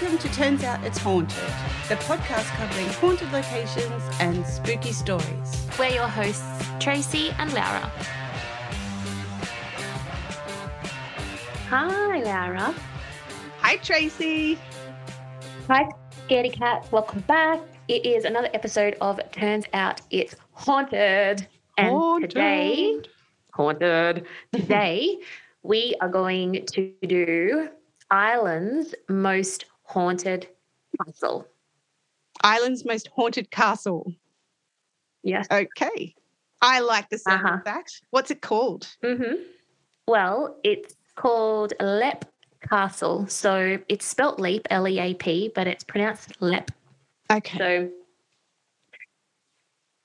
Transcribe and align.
Welcome 0.00 0.18
to 0.18 0.28
Turns 0.32 0.62
Out 0.62 0.84
It's 0.84 0.98
Haunted, 0.98 1.36
the 1.88 1.96
podcast 1.96 2.44
covering 2.56 2.86
haunted 2.86 3.32
locations 3.32 4.02
and 4.20 4.46
spooky 4.46 4.92
stories. 4.92 5.66
We're 5.76 5.88
your 5.88 6.06
hosts, 6.06 6.44
Tracy 6.78 7.30
and 7.38 7.52
Laura. 7.52 7.90
Hi, 11.68 12.22
Laura. 12.22 12.72
Hi, 13.60 13.76
Tracy. 13.78 14.56
Hi, 15.66 15.88
Scaredy 16.28 16.52
Cat. 16.52 16.86
Welcome 16.92 17.20
back. 17.22 17.58
It 17.88 18.06
is 18.06 18.24
another 18.24 18.50
episode 18.54 18.96
of 19.00 19.18
Turns 19.32 19.64
Out 19.72 20.00
It's 20.10 20.36
Haunted. 20.52 21.48
And 21.76 21.88
Haunted. 21.88 22.30
today, 22.30 23.00
haunted. 23.52 24.26
Today, 24.52 25.18
we 25.64 25.96
are 26.00 26.08
going 26.08 26.64
to 26.66 26.92
do 27.04 27.68
Ireland's 28.10 28.94
most 29.08 29.64
haunted 29.88 30.46
castle. 31.04 31.46
Ireland's 32.42 32.84
most 32.84 33.08
haunted 33.08 33.50
castle. 33.50 34.12
Yes. 35.22 35.46
Okay. 35.50 36.14
I 36.60 36.80
like 36.80 37.08
the 37.08 37.18
sound 37.18 37.44
Uh-huh. 37.44 37.56
of 37.56 37.64
that. 37.64 37.90
What's 38.10 38.30
it 38.30 38.40
called? 38.42 38.86
Mm-hmm. 39.02 39.42
Well, 40.06 40.56
it's 40.64 40.94
called 41.16 41.72
Leap 41.80 42.24
Castle. 42.68 43.26
So 43.28 43.78
it's 43.88 44.04
spelt 44.04 44.38
Leap, 44.38 44.66
L 44.70 44.86
E 44.86 44.98
A 44.98 45.14
P, 45.14 45.50
but 45.54 45.66
it's 45.66 45.84
pronounced 45.84 46.40
Lep. 46.40 46.70
Okay. 47.30 47.58
So 47.58 47.90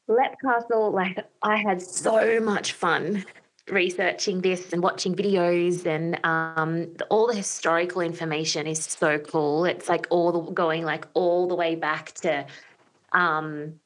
Leap 0.07 0.31
Castle, 0.43 0.91
like 0.91 1.17
I 1.41 1.57
had 1.57 1.81
so 1.81 2.39
much 2.39 2.73
fun 2.73 3.25
researching 3.69 4.41
this 4.41 4.73
and 4.73 4.83
watching 4.83 5.15
videos 5.15 5.85
and 5.85 6.19
um, 6.25 6.93
the- 6.95 7.05
all 7.09 7.27
the 7.27 7.35
historical 7.35 8.01
information 8.01 8.67
is 8.67 8.83
so 8.83 9.17
cool. 9.19 9.65
It's 9.65 9.87
like 9.87 10.07
all 10.09 10.31
the 10.31 10.51
going 10.51 10.83
like 10.83 11.07
all 11.13 11.47
the 11.47 11.55
way 11.55 11.75
back 11.75 12.11
to 12.15 12.45
um, 13.13 13.79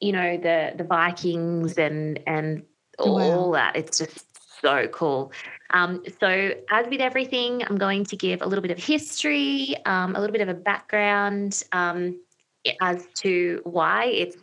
you 0.00 0.12
know, 0.12 0.36
the 0.36 0.72
the 0.76 0.84
Vikings 0.84 1.78
and 1.78 2.18
and 2.26 2.62
all, 2.98 3.16
Wow. 3.16 3.38
all 3.38 3.50
that. 3.52 3.76
It's 3.76 3.98
just 3.98 4.26
so 4.60 4.88
cool. 4.88 5.32
Um, 5.70 6.02
so, 6.20 6.52
as 6.70 6.86
with 6.88 7.00
everything, 7.00 7.64
I'm 7.64 7.78
going 7.78 8.04
to 8.06 8.16
give 8.16 8.42
a 8.42 8.46
little 8.46 8.62
bit 8.62 8.70
of 8.70 8.78
history, 8.82 9.74
um, 9.86 10.14
a 10.16 10.20
little 10.20 10.32
bit 10.32 10.42
of 10.42 10.48
a 10.48 10.54
background 10.54 11.62
um, 11.72 12.20
as 12.80 13.06
to 13.16 13.60
why 13.64 14.06
it's 14.06 14.36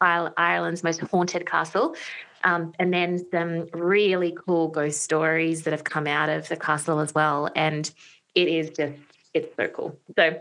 Ireland's 0.00 0.84
most 0.84 1.00
haunted 1.00 1.46
castle, 1.46 1.96
um, 2.44 2.72
and 2.78 2.92
then 2.92 3.18
some 3.30 3.66
really 3.72 4.36
cool 4.46 4.68
ghost 4.68 5.02
stories 5.02 5.62
that 5.64 5.72
have 5.72 5.84
come 5.84 6.06
out 6.06 6.28
of 6.28 6.48
the 6.48 6.56
castle 6.56 7.00
as 7.00 7.14
well. 7.14 7.48
And 7.54 7.90
it 8.34 8.48
is 8.48 8.70
just, 8.70 8.94
it's 9.34 9.54
so 9.56 9.68
cool. 9.68 9.98
So, 10.16 10.40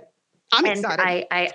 I'm 0.53 0.65
and 0.65 0.79
excited. 0.79 1.03
I, 1.05 1.25
I, 1.31 1.51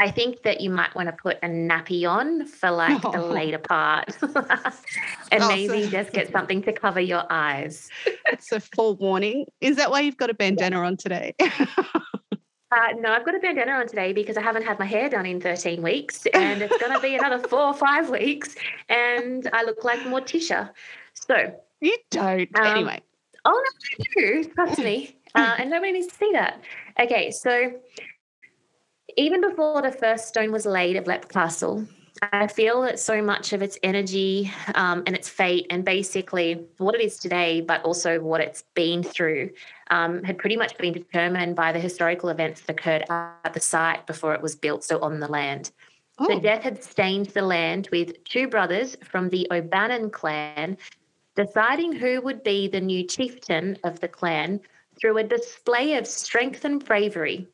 I 0.00 0.10
think 0.12 0.42
that 0.42 0.60
you 0.60 0.70
might 0.70 0.94
want 0.94 1.08
to 1.08 1.12
put 1.12 1.38
a 1.42 1.48
nappy 1.48 2.08
on 2.08 2.46
for 2.46 2.70
like 2.70 3.02
the 3.02 3.18
Oh. 3.20 3.26
later 3.32 3.58
part, 3.58 4.16
and 4.22 5.42
Oh, 5.42 5.48
maybe 5.48 5.84
so- 5.84 5.90
just 5.90 6.12
get 6.12 6.30
something 6.30 6.62
to 6.62 6.72
cover 6.72 7.00
your 7.00 7.24
eyes. 7.30 7.88
it's 8.26 8.52
a 8.52 8.60
full 8.60 8.94
warning. 8.96 9.46
Is 9.60 9.76
that 9.76 9.90
why 9.90 10.00
you've 10.00 10.16
got 10.16 10.30
a 10.30 10.34
bandana 10.34 10.78
on 10.80 10.96
today? 10.96 11.34
Uh, 12.70 12.92
no, 12.98 13.12
I've 13.12 13.24
got 13.24 13.34
a 13.34 13.38
bandana 13.38 13.72
on 13.72 13.88
today 13.88 14.12
because 14.12 14.36
I 14.36 14.42
haven't 14.42 14.64
had 14.64 14.78
my 14.78 14.84
hair 14.84 15.08
done 15.08 15.24
in 15.24 15.40
13 15.40 15.82
weeks, 15.82 16.26
and 16.34 16.60
it's 16.60 16.76
going 16.78 16.92
to 16.92 17.00
be 17.00 17.14
another 17.14 17.38
four 17.48 17.60
or 17.60 17.74
five 17.74 18.10
weeks, 18.10 18.54
and 18.88 19.48
I 19.52 19.64
look 19.64 19.84
like 19.84 20.00
Morticia. 20.00 20.70
So, 21.14 21.54
you 21.80 21.96
don't. 22.10 22.48
Um, 22.58 22.66
anyway. 22.66 23.00
oh 23.44 23.64
no, 23.64 24.04
I 24.04 24.20
do. 24.20 24.44
Trust 24.54 24.78
me, 24.80 25.16
uh, 25.34 25.56
and 25.58 25.70
nobody 25.70 25.92
needs 25.92 26.08
to 26.08 26.14
see 26.14 26.30
that. 26.32 26.60
Okay, 27.00 27.30
so 27.30 27.72
even 29.16 29.40
before 29.40 29.80
the 29.80 29.90
first 29.90 30.28
stone 30.28 30.52
was 30.52 30.66
laid 30.66 30.96
of 30.96 31.06
Leap 31.06 31.28
Castle, 31.28 31.86
I 32.22 32.46
feel 32.46 32.82
that 32.82 32.98
so 32.98 33.22
much 33.22 33.52
of 33.52 33.62
its 33.62 33.78
energy 33.82 34.52
um, 34.74 35.02
and 35.06 35.14
its 35.14 35.28
fate, 35.28 35.66
and 35.70 35.84
basically 35.84 36.66
what 36.78 36.94
it 36.94 37.00
is 37.00 37.16
today, 37.16 37.60
but 37.60 37.82
also 37.84 38.20
what 38.20 38.40
it's 38.40 38.64
been 38.74 39.02
through, 39.02 39.50
um, 39.90 40.22
had 40.24 40.38
pretty 40.38 40.56
much 40.56 40.76
been 40.78 40.92
determined 40.92 41.54
by 41.54 41.72
the 41.72 41.78
historical 41.78 42.28
events 42.28 42.62
that 42.62 42.72
occurred 42.72 43.04
at 43.10 43.52
the 43.54 43.60
site 43.60 44.06
before 44.06 44.34
it 44.34 44.42
was 44.42 44.56
built, 44.56 44.84
so 44.84 45.00
on 45.00 45.20
the 45.20 45.28
land. 45.28 45.70
The 46.18 46.32
Oh, 46.32 46.40
death 46.40 46.62
had 46.62 46.82
stained 46.82 47.26
the 47.26 47.42
land 47.42 47.88
with 47.92 48.24
two 48.24 48.48
brothers 48.48 48.96
from 49.04 49.28
the 49.28 49.46
O'Bannon 49.52 50.10
clan 50.10 50.76
deciding 51.36 51.92
who 51.92 52.20
would 52.20 52.42
be 52.42 52.66
the 52.66 52.80
new 52.80 53.04
chieftain 53.04 53.78
of 53.84 54.00
the 54.00 54.08
clan 54.08 54.60
through 55.00 55.18
a 55.18 55.22
display 55.22 55.94
of 55.94 56.04
strength 56.04 56.64
and 56.64 56.84
bravery, 56.84 57.46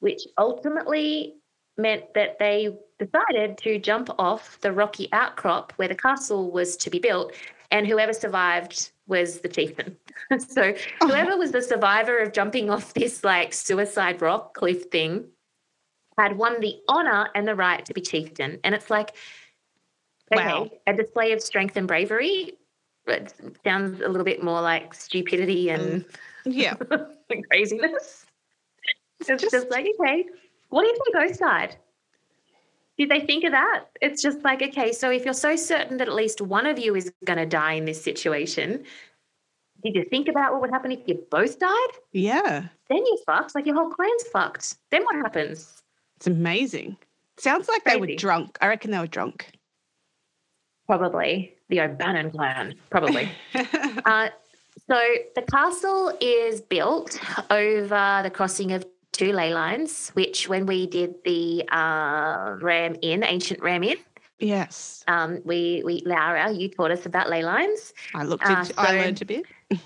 which 0.00 0.20
ultimately 0.36 1.36
meant 1.76 2.14
that 2.14 2.38
they 2.38 2.76
decided 2.98 3.56
to 3.58 3.78
jump 3.78 4.10
off 4.18 4.60
the 4.60 4.72
rocky 4.72 5.08
outcrop 5.12 5.72
where 5.76 5.88
the 5.88 5.94
castle 5.94 6.50
was 6.50 6.76
to 6.78 6.90
be 6.90 6.98
built, 6.98 7.32
and 7.70 7.86
whoever 7.86 8.12
survived 8.12 8.90
was 9.06 9.40
the 9.40 9.48
chieftain. 9.48 9.96
so 10.38 10.74
oh. 11.00 11.08
whoever 11.08 11.36
was 11.36 11.52
the 11.52 11.62
survivor 11.62 12.18
of 12.18 12.32
jumping 12.32 12.70
off 12.70 12.94
this 12.94 13.24
like 13.24 13.52
suicide 13.52 14.22
rock 14.22 14.54
cliff 14.54 14.84
thing 14.90 15.26
had 16.18 16.36
won 16.36 16.60
the 16.60 16.76
honor 16.88 17.28
and 17.34 17.46
the 17.46 17.54
right 17.54 17.84
to 17.86 17.94
be 17.94 18.00
chieftain. 18.00 18.58
And 18.64 18.74
it's 18.74 18.90
like, 18.90 19.14
okay, 20.32 20.44
Wow. 20.44 20.70
a 20.86 20.92
display 20.92 21.32
of 21.32 21.40
strength 21.42 21.76
and 21.76 21.88
bravery. 21.88 22.52
It 23.06 23.34
sounds 23.64 24.00
a 24.00 24.08
little 24.08 24.24
bit 24.24 24.42
more 24.42 24.60
like 24.60 24.94
stupidity 24.94 25.70
and 25.70 26.04
mm. 26.04 26.06
yeah. 26.44 26.74
craziness. 27.50 28.26
It's 29.20 29.28
just- 29.28 29.50
just, 29.50 29.70
like, 29.70 29.86
okay, 30.00 30.26
what 30.70 30.86
if 30.86 30.96
the 30.96 31.12
ghost 31.12 31.40
died? 31.40 31.76
Did 32.98 33.08
they 33.08 33.20
think 33.20 33.44
of 33.44 33.52
that? 33.52 33.84
It's 34.00 34.22
just 34.22 34.42
like, 34.44 34.62
okay, 34.62 34.92
so 34.92 35.10
if 35.10 35.24
you're 35.24 35.34
so 35.34 35.56
certain 35.56 35.96
that 35.98 36.08
at 36.08 36.14
least 36.14 36.40
one 36.40 36.66
of 36.66 36.78
you 36.78 36.94
is 36.94 37.12
going 37.24 37.38
to 37.38 37.46
die 37.46 37.72
in 37.72 37.84
this 37.84 38.02
situation, 38.02 38.84
did 39.82 39.94
you 39.94 40.04
think 40.04 40.28
about 40.28 40.52
what 40.52 40.60
would 40.60 40.70
happen 40.70 40.92
if 40.92 41.00
you 41.06 41.24
both 41.30 41.58
died? 41.58 41.88
Yeah. 42.12 42.68
Then 42.88 43.04
you're 43.06 43.24
fucked. 43.24 43.54
Like 43.54 43.66
your 43.66 43.74
whole 43.74 43.90
clan's 43.90 44.24
fucked. 44.32 44.76
Then 44.90 45.04
what 45.04 45.16
happens? 45.16 45.82
It's 46.16 46.26
amazing. 46.26 46.96
Sounds 47.38 47.68
like 47.68 47.84
they 47.84 47.96
were 47.96 48.14
drunk. 48.16 48.58
I 48.60 48.68
reckon 48.68 48.90
they 48.90 48.98
were 48.98 49.06
drunk. 49.06 49.50
Probably 50.86 51.54
the 51.70 51.80
O'Bannon 51.80 52.30
clan. 52.30 52.74
Probably. 52.90 53.30
Uh, 54.04 54.28
so 54.88 54.98
the 55.34 55.42
castle 55.42 56.16
is 56.20 56.60
built 56.60 57.18
over 57.50 58.20
the 58.22 58.30
crossing 58.30 58.72
of 58.72 58.84
two 59.20 59.32
ley 59.32 59.52
lines, 59.52 60.08
which 60.14 60.48
when 60.48 60.64
we 60.64 60.86
did 60.86 61.14
the 61.24 61.68
uh, 61.70 62.56
Ram 62.62 62.96
Inn, 63.02 63.22
ancient 63.22 63.60
Ram 63.60 63.82
Inn, 63.84 63.98
yes. 64.38 65.04
um, 65.08 65.42
we, 65.44 65.82
we, 65.84 66.02
Laura, 66.06 66.50
you 66.50 66.70
taught 66.70 66.90
us 66.90 67.04
about 67.04 67.28
ley 67.28 67.44
lines. 67.44 67.92
I 68.14 68.24
looked 68.24 68.46
Uh, 68.46 68.60
into 68.60 68.74
I 68.78 68.92
learned 68.92 69.22
a 69.22 69.24
bit. 69.26 69.44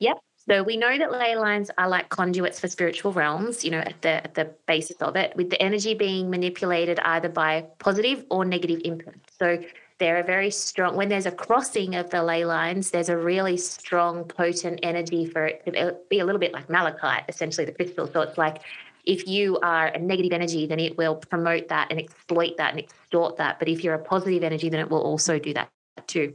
Yep. 0.00 0.18
So 0.48 0.62
we 0.62 0.76
know 0.76 0.96
that 0.96 1.10
ley 1.10 1.34
lines 1.34 1.72
are 1.76 1.88
like 1.88 2.08
conduits 2.08 2.60
for 2.60 2.68
spiritual 2.68 3.12
realms, 3.12 3.64
you 3.64 3.72
know, 3.72 3.80
at 3.80 4.00
the 4.00 4.14
at 4.26 4.34
the 4.34 4.54
basis 4.66 4.96
of 5.02 5.16
it, 5.16 5.34
with 5.34 5.50
the 5.50 5.60
energy 5.60 5.92
being 5.94 6.30
manipulated 6.30 7.00
either 7.00 7.28
by 7.28 7.66
positive 7.80 8.24
or 8.30 8.44
negative 8.44 8.80
input. 8.84 9.16
So 9.40 9.58
they're 9.98 10.18
a 10.18 10.22
very 10.22 10.50
strong 10.50 10.96
when 10.96 11.08
there's 11.08 11.26
a 11.26 11.30
crossing 11.32 11.94
of 11.96 12.10
the 12.10 12.22
ley 12.22 12.44
lines, 12.44 12.90
there's 12.90 13.08
a 13.08 13.16
really 13.16 13.56
strong, 13.56 14.24
potent 14.24 14.80
energy 14.82 15.26
for 15.26 15.46
it 15.46 15.64
to 15.66 15.96
be 16.08 16.20
a 16.20 16.24
little 16.24 16.38
bit 16.38 16.52
like 16.52 16.68
malachite, 16.70 17.24
essentially 17.28 17.64
the 17.64 17.72
crystal. 17.72 18.06
So 18.06 18.20
it's 18.20 18.38
like 18.38 18.62
if 19.06 19.26
you 19.26 19.58
are 19.60 19.86
a 19.88 19.98
negative 19.98 20.32
energy, 20.32 20.66
then 20.66 20.78
it 20.78 20.96
will 20.96 21.16
promote 21.16 21.68
that 21.68 21.88
and 21.90 21.98
exploit 21.98 22.56
that 22.58 22.70
and 22.70 22.78
extort 22.78 23.36
that. 23.38 23.58
But 23.58 23.68
if 23.68 23.82
you're 23.82 23.94
a 23.94 23.98
positive 23.98 24.44
energy, 24.44 24.68
then 24.68 24.80
it 24.80 24.90
will 24.90 25.02
also 25.02 25.38
do 25.38 25.54
that 25.54 25.68
too. 26.06 26.34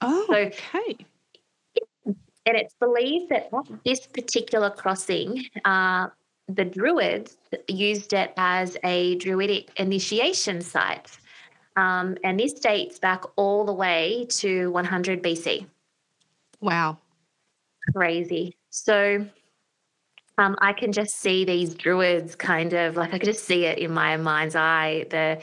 Oh, 0.00 0.24
So- 0.26 0.34
okay. 0.34 0.96
And 2.46 2.58
it's 2.58 2.74
believed 2.74 3.30
that 3.30 3.50
this 3.86 4.06
particular 4.06 4.68
crossing, 4.68 5.46
uh, 5.64 6.08
the 6.48 6.64
Druids 6.64 7.38
used 7.68 8.12
it 8.12 8.34
as 8.36 8.76
a 8.84 9.14
Druidic 9.16 9.70
initiation 9.80 10.60
site. 10.60 11.18
Um, 11.76 12.16
and 12.22 12.38
this 12.38 12.52
dates 12.52 12.98
back 12.98 13.24
all 13.36 13.64
the 13.64 13.72
way 13.72 14.26
to 14.30 14.70
100 14.70 15.22
BC. 15.22 15.66
Wow. 16.60 16.98
Crazy. 17.94 18.56
So 18.70 19.26
um, 20.38 20.56
I 20.60 20.72
can 20.72 20.92
just 20.92 21.16
see 21.18 21.44
these 21.44 21.74
Druids 21.74 22.34
kind 22.36 22.72
of 22.72 22.96
like, 22.96 23.12
I 23.12 23.18
could 23.18 23.26
just 23.26 23.44
see 23.44 23.64
it 23.64 23.78
in 23.78 23.92
my 23.92 24.16
mind's 24.16 24.56
eye. 24.56 25.06
The 25.10 25.40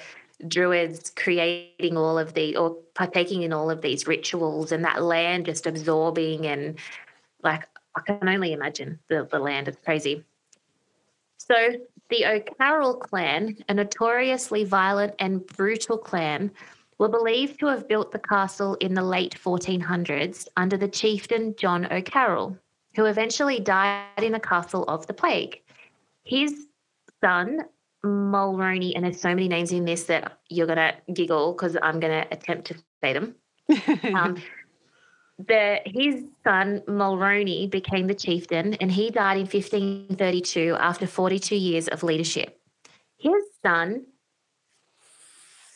druids 0.48 1.12
creating 1.16 1.98
all 1.98 2.18
of 2.18 2.34
the 2.34 2.56
or 2.56 2.76
partaking 2.96 3.44
in 3.44 3.54
all 3.54 3.70
of 3.70 3.82
these 3.82 4.08
rituals 4.08 4.72
and 4.72 4.84
that 4.84 5.04
land 5.04 5.46
just 5.46 5.68
absorbing 5.68 6.48
and 6.48 6.80
like 7.44 7.68
I 7.96 8.02
can 8.02 8.28
only 8.28 8.54
imagine 8.54 9.00
the, 9.10 9.28
the 9.30 9.40
land. 9.40 9.68
It's 9.68 9.82
crazy. 9.84 10.24
So 11.38 11.56
the 12.12 12.26
O'Carroll 12.26 12.96
clan, 12.96 13.58
a 13.68 13.74
notoriously 13.74 14.64
violent 14.66 15.16
and 15.18 15.48
brutal 15.48 15.98
clan, 15.98 16.52
were 17.00 17.10
believed 17.10 17.60
to 17.60 17.66
have 17.66 17.88
built 17.88 18.12
the 18.12 18.20
castle 18.20 18.76
in 18.76 18.94
the 18.94 19.02
late 19.02 19.34
1400s 19.34 20.48
under 20.58 20.78
the 20.78 20.88
chieftain 20.88 21.56
John 21.58 21.92
O'Carroll, 21.92 22.56
who 22.96 23.06
eventually 23.06 23.60
died 23.60 24.22
in 24.22 24.34
the 24.34 24.40
castle 24.40 24.84
of 24.84 25.08
the 25.08 25.14
plague. 25.14 25.62
His 26.24 26.68
son, 27.24 27.62
Mulroney, 28.06 28.92
and 28.94 29.06
there's 29.06 29.20
so 29.20 29.30
many 29.30 29.48
names 29.48 29.72
in 29.72 29.86
this 29.86 30.04
that 30.04 30.38
you're 30.50 30.68
going 30.68 30.78
to 30.78 30.94
giggle 31.14 31.54
because 31.54 31.76
I'm 31.82 32.00
going 32.00 32.24
to 32.24 32.28
attempt 32.32 32.68
to 32.68 32.76
say 33.02 33.14
them. 33.14 33.36
um, 34.16 34.38
the, 35.48 35.80
his 35.86 36.24
son 36.44 36.82
Mulroney 36.88 37.70
became 37.70 38.08
the 38.08 38.16
chieftain 38.16 38.76
and 38.76 38.92
he 38.92 39.10
died 39.10 39.38
in 39.38 39.44
1532 39.44 40.76
after 40.80 41.08
42 41.08 41.56
years 41.56 41.88
of 41.88 42.04
leadership. 42.04 42.60
His 43.18 43.44
son 43.64 44.06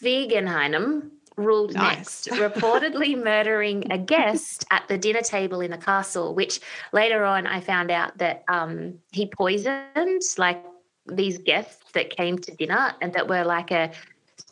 Fearganainm 0.02 1.12
ruled 1.38 1.74
Nice. 1.74 2.28
next, 2.28 2.40
reportedly 2.40 3.22
murdering 3.24 3.92
a 3.92 3.98
guest 3.98 4.66
at 4.72 4.88
the 4.88 4.98
dinner 4.98 5.22
table 5.22 5.62
in 5.62 5.72
the 5.72 5.78
castle, 5.78 6.34
which 6.34 6.60
later 6.94 7.24
on 7.26 7.46
I 7.48 7.60
found 7.60 7.92
out 7.92 8.18
that 8.18 8.44
um, 8.48 9.00
he 9.12 9.28
poisoned 9.28 10.22
like 10.38 10.64
these 11.08 11.38
guests 11.38 11.92
that 11.94 12.10
came 12.10 12.38
to 12.40 12.52
dinner 12.56 12.94
and 13.02 13.14
that 13.14 13.28
were 13.28 13.44
like 13.44 13.72
a 13.72 13.92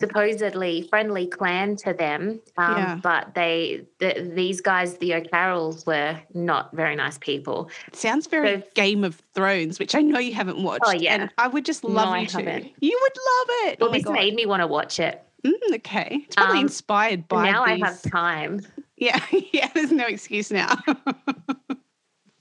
supposedly 0.07 0.81
friendly 0.89 1.27
clan 1.27 1.75
to 1.77 1.93
them. 1.93 2.39
Um, 2.57 2.77
Yeah. 2.77 2.99
But 3.01 3.33
they, 3.35 3.85
the, 3.99 4.31
these 4.35 4.61
guys, 4.61 4.97
the 4.97 5.13
O'Carrolls, 5.15 5.85
were 5.85 6.19
not 6.33 6.73
very 6.75 6.95
nice 6.95 7.17
people. 7.17 7.69
Sounds 7.93 8.27
very 8.27 8.61
So- 8.61 8.67
Game 8.75 9.03
of 9.03 9.21
Thrones, 9.33 9.79
which 9.79 9.95
I 9.95 10.01
know 10.01 10.19
you 10.19 10.33
haven't 10.33 10.61
watched. 10.63 10.83
Oh, 10.85 10.91
yeah. 10.91 11.13
And 11.15 11.29
I 11.37 11.47
would 11.47 11.65
just 11.65 11.83
love 11.83 12.09
No, 12.09 12.15
you 12.15 12.27
to. 12.27 12.69
You 12.81 12.99
would 13.01 13.17
love 13.17 13.47
it. 13.71 13.79
Well, 13.79 13.89
oh 13.89 13.93
this 13.93 14.03
God. 14.03 14.13
made 14.13 14.35
me 14.35 14.45
want 14.45 14.61
to 14.61 14.67
watch 14.67 14.99
it. 14.99 15.21
Mm, 15.45 15.53
okay. 15.75 16.21
It's 16.25 16.35
probably 16.35 16.59
Um, 16.59 16.65
inspired 16.65 17.27
by 17.27 17.51
now 17.51 17.65
these. 17.65 17.81
I 17.83 17.87
have 17.87 18.01
time. 18.03 18.61
Yeah, 18.97 19.19
yeah, 19.51 19.69
there's 19.73 19.91
no 19.91 20.05
excuse 20.05 20.51
now. 20.51 20.75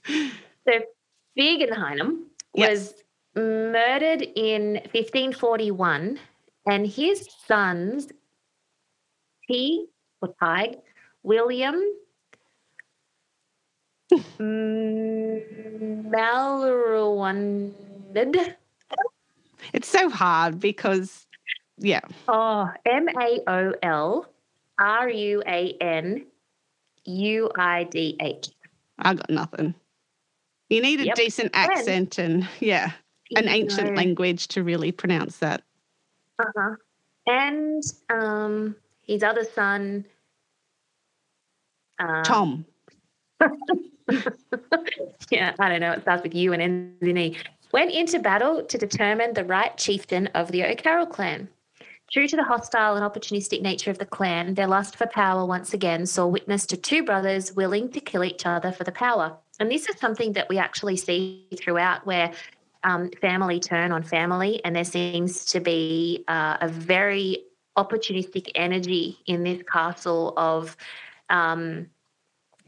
So 0.05 0.79
Fearganainm 1.37 2.19
Yes. 2.55 2.69
was 2.69 2.93
murdered 3.35 4.21
in 4.35 4.73
1541, 4.93 6.19
and 6.65 6.87
his 6.87 7.27
sons, 7.47 8.07
T 9.47 9.87
or 10.21 10.33
Tig, 10.41 10.77
William, 11.23 11.75
mm, 14.11 15.41
it's 19.73 19.87
so 19.87 20.09
hard 20.09 20.59
because, 20.59 21.25
yeah, 21.77 22.01
oh, 22.27 22.69
M 22.85 23.07
A 23.09 23.39
O 23.47 23.73
L 23.81 24.25
R 24.79 25.09
U 25.09 25.43
A 25.45 25.77
N 25.81 26.25
U 27.05 27.51
I 27.57 27.83
D 27.85 28.17
H. 28.19 28.49
I 28.99 29.13
got 29.13 29.29
nothing. 29.29 29.73
You 30.69 30.81
need 30.81 31.01
a 31.01 31.05
Yep. 31.05 31.15
decent 31.15 31.51
accent 31.53 32.17
and, 32.17 32.47
yeah, 32.59 32.91
an 33.35 33.47
ancient 33.47 33.95
language 33.95 34.47
to 34.49 34.63
really 34.63 34.91
pronounce 34.91 35.37
that. 35.37 35.63
Uh-huh. 36.39 36.75
And 37.25 37.83
um, 38.09 38.75
his 39.01 39.23
other 39.23 39.43
son, 39.43 40.05
um, 41.99 42.23
Tom. 42.23 42.65
yeah, 45.29 45.53
I 45.59 45.69
don't 45.69 45.79
know. 45.79 45.91
It 45.91 46.01
starts 46.01 46.23
with 46.23 46.35
U 46.35 46.53
and 46.53 46.61
ends 46.61 47.01
in 47.01 47.17
E. 47.17 47.37
Went 47.71 47.91
into 47.91 48.19
battle 48.19 48.63
to 48.63 48.77
determine 48.77 49.33
the 49.33 49.45
right 49.45 49.75
chieftain 49.77 50.27
of 50.27 50.51
the 50.51 50.63
O'Carroll 50.63 51.07
clan. 51.07 51.49
True 52.11 52.27
to 52.27 52.35
the 52.35 52.43
hostile 52.43 52.95
and 52.95 53.03
opportunistic 53.03 53.61
nature 53.61 53.89
of 53.89 53.97
the 53.97 54.05
clan, 54.05 54.53
their 54.53 54.67
lust 54.67 54.95
for 54.95 55.07
power 55.07 55.45
once 55.45 55.73
again 55.73 56.05
saw 56.05 56.27
witness 56.27 56.67
to 56.67 56.77
two 56.77 57.03
brothers 57.03 57.55
willing 57.55 57.89
to 57.89 57.99
kill 57.99 58.23
each 58.23 58.45
other 58.45 58.71
for 58.71 58.83
the 58.83 58.91
power. 58.91 59.35
And 59.59 59.71
this 59.71 59.89
is 59.89 59.97
something 59.97 60.33
that 60.33 60.47
we 60.49 60.59
actually 60.59 60.97
see 60.97 61.47
throughout 61.57 62.05
where 62.05 62.31
um, 62.83 63.09
family 63.21 63.59
turn 63.59 63.91
on 63.91 64.03
family, 64.03 64.63
and 64.65 64.75
there 64.75 64.83
seems 64.83 65.45
to 65.45 65.59
be 65.59 66.23
uh, 66.27 66.57
a 66.61 66.67
very 66.67 67.45
opportunistic 67.77 68.51
energy 68.55 69.17
in 69.25 69.43
this 69.43 69.63
castle 69.63 70.33
of 70.37 70.77
um, 71.29 71.87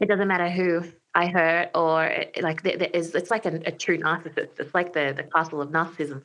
it 0.00 0.08
doesn't 0.08 0.28
matter 0.28 0.50
who 0.50 0.82
I 1.14 1.26
hurt 1.26 1.70
or 1.74 2.24
like 2.42 2.62
there, 2.62 2.76
there 2.76 2.90
is, 2.92 3.14
it's 3.14 3.30
like 3.30 3.46
a, 3.46 3.60
a 3.64 3.72
true 3.72 3.98
narcissist. 3.98 4.58
It's 4.58 4.74
like 4.74 4.92
the, 4.92 5.14
the 5.16 5.22
castle 5.22 5.62
of 5.62 5.70
narcissism. 5.70 6.22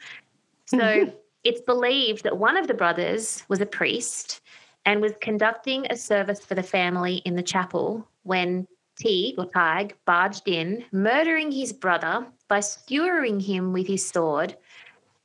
So 0.66 1.14
it's 1.44 1.62
believed 1.62 2.24
that 2.24 2.38
one 2.38 2.58
of 2.58 2.68
the 2.68 2.74
brothers 2.74 3.44
was 3.48 3.62
a 3.62 3.66
priest 3.66 4.42
and 4.86 5.02
was 5.02 5.14
conducting 5.22 5.86
a 5.90 5.96
service 5.96 6.40
for 6.40 6.56
the 6.56 6.64
family 6.64 7.18
in 7.18 7.36
the 7.36 7.44
chapel 7.44 8.08
when 8.24 8.68
Teague 9.00 9.36
or 9.38 9.46
Tig 9.46 9.96
barged 10.06 10.48
in, 10.48 10.84
murdering 10.92 11.52
his 11.52 11.72
brother 11.72 12.28
by 12.52 12.60
skewering 12.60 13.40
him 13.40 13.72
with 13.72 13.88
his 13.88 14.06
sword. 14.06 14.58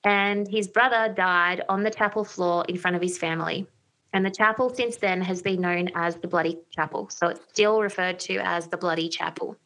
And 0.04 0.46
his 0.46 0.68
brother 0.68 1.12
died 1.12 1.60
on 1.68 1.82
the 1.82 1.90
chapel 1.90 2.24
floor 2.24 2.64
in 2.68 2.78
front 2.78 2.94
of 2.94 3.02
his 3.02 3.18
family. 3.18 3.66
And 4.12 4.24
the 4.24 4.30
chapel 4.30 4.72
since 4.72 4.96
then 4.98 5.20
has 5.22 5.42
been 5.42 5.60
known 5.60 5.90
as 5.96 6.14
the 6.14 6.28
Bloody 6.28 6.56
Chapel. 6.70 7.08
So 7.10 7.26
it's 7.26 7.40
still 7.48 7.82
referred 7.82 8.20
to 8.20 8.36
as 8.36 8.68
the 8.68 8.76
Bloody 8.76 9.08
Chapel. 9.08 9.56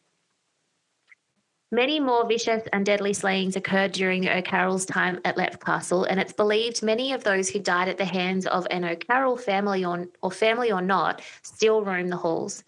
Many 1.71 1.99
more 1.99 2.27
vicious 2.27 2.63
and 2.73 2.83
deadly 2.83 3.13
slayings 3.13 3.55
occurred 3.55 3.91
during 3.91 4.21
the 4.21 4.35
O'Carroll's 4.35 4.87
time 4.87 5.21
at 5.23 5.37
Leap 5.37 5.63
Castle, 5.63 6.05
and 6.05 6.19
it's 6.19 6.33
believed 6.33 6.81
many 6.81 7.13
of 7.13 7.23
those 7.23 7.47
who 7.47 7.59
died 7.59 7.87
at 7.87 7.99
the 7.99 8.05
hands 8.05 8.47
of 8.47 8.65
an 8.71 8.83
O'Carroll 8.83 9.37
family 9.37 9.85
or, 9.85 10.07
or 10.23 10.31
family 10.31 10.71
or 10.71 10.81
not 10.81 11.21
still 11.43 11.83
roam 11.83 12.07
the 12.07 12.17
halls. 12.17 12.63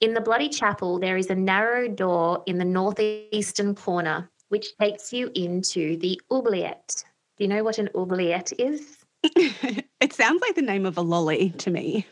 In 0.00 0.14
the 0.14 0.20
Bloody 0.20 0.48
Chapel, 0.48 1.00
there 1.00 1.16
is 1.16 1.30
a 1.30 1.34
narrow 1.34 1.88
door 1.88 2.44
in 2.46 2.58
the 2.58 2.64
northeastern 2.64 3.74
corner 3.74 4.30
which 4.48 4.76
takes 4.78 5.12
you 5.12 5.30
into 5.34 5.96
the 5.98 6.20
oubliette. 6.32 7.04
Do 7.36 7.44
you 7.44 7.48
know 7.48 7.64
what 7.64 7.78
an 7.78 7.88
oubliette 7.94 8.52
is? 8.58 8.98
it 9.22 10.12
sounds 10.12 10.40
like 10.40 10.54
the 10.54 10.62
name 10.62 10.86
of 10.86 10.96
a 10.96 11.02
lolly 11.02 11.50
to 11.58 11.70
me. 11.70 12.06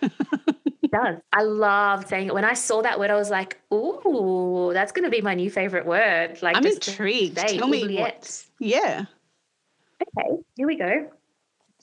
It 0.82 0.90
does. 0.90 1.16
I 1.32 1.42
love 1.42 2.06
saying 2.06 2.28
it. 2.28 2.34
When 2.34 2.44
I 2.44 2.54
saw 2.54 2.82
that 2.82 2.98
word, 2.98 3.10
I 3.10 3.14
was 3.14 3.30
like, 3.30 3.58
ooh, 3.72 4.70
that's 4.74 4.92
going 4.92 5.04
to 5.04 5.10
be 5.10 5.22
my 5.22 5.34
new 5.34 5.50
favorite 5.50 5.86
word. 5.86 6.42
Like, 6.42 6.56
I'm 6.56 6.66
intrigued. 6.66 7.38
say 7.38 7.58
Tell 7.58 7.68
me 7.68 7.82
oubliette. 7.82 8.00
what. 8.00 8.44
Yeah. 8.58 9.04
Okay, 10.18 10.42
here 10.56 10.66
we 10.66 10.76
go. 10.76 11.10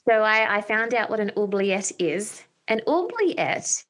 So 0.08 0.14
I, 0.14 0.58
I 0.58 0.60
found 0.60 0.94
out 0.94 1.10
what 1.10 1.20
an 1.20 1.32
oubliette 1.36 1.92
is. 1.98 2.42
An 2.68 2.80
oubliette 2.86 3.84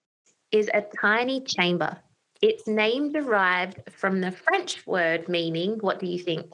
is 0.51 0.71
a 0.73 0.83
tiny 1.01 1.41
chamber. 1.41 1.99
Its 2.43 2.67
name 2.67 3.13
derived 3.13 3.81
from 3.91 4.21
the 4.21 4.33
French 4.33 4.85
word 4.87 5.29
meaning, 5.29 5.79
what 5.81 6.01
do 6.01 6.07
you 6.07 6.19
think? 6.19 6.47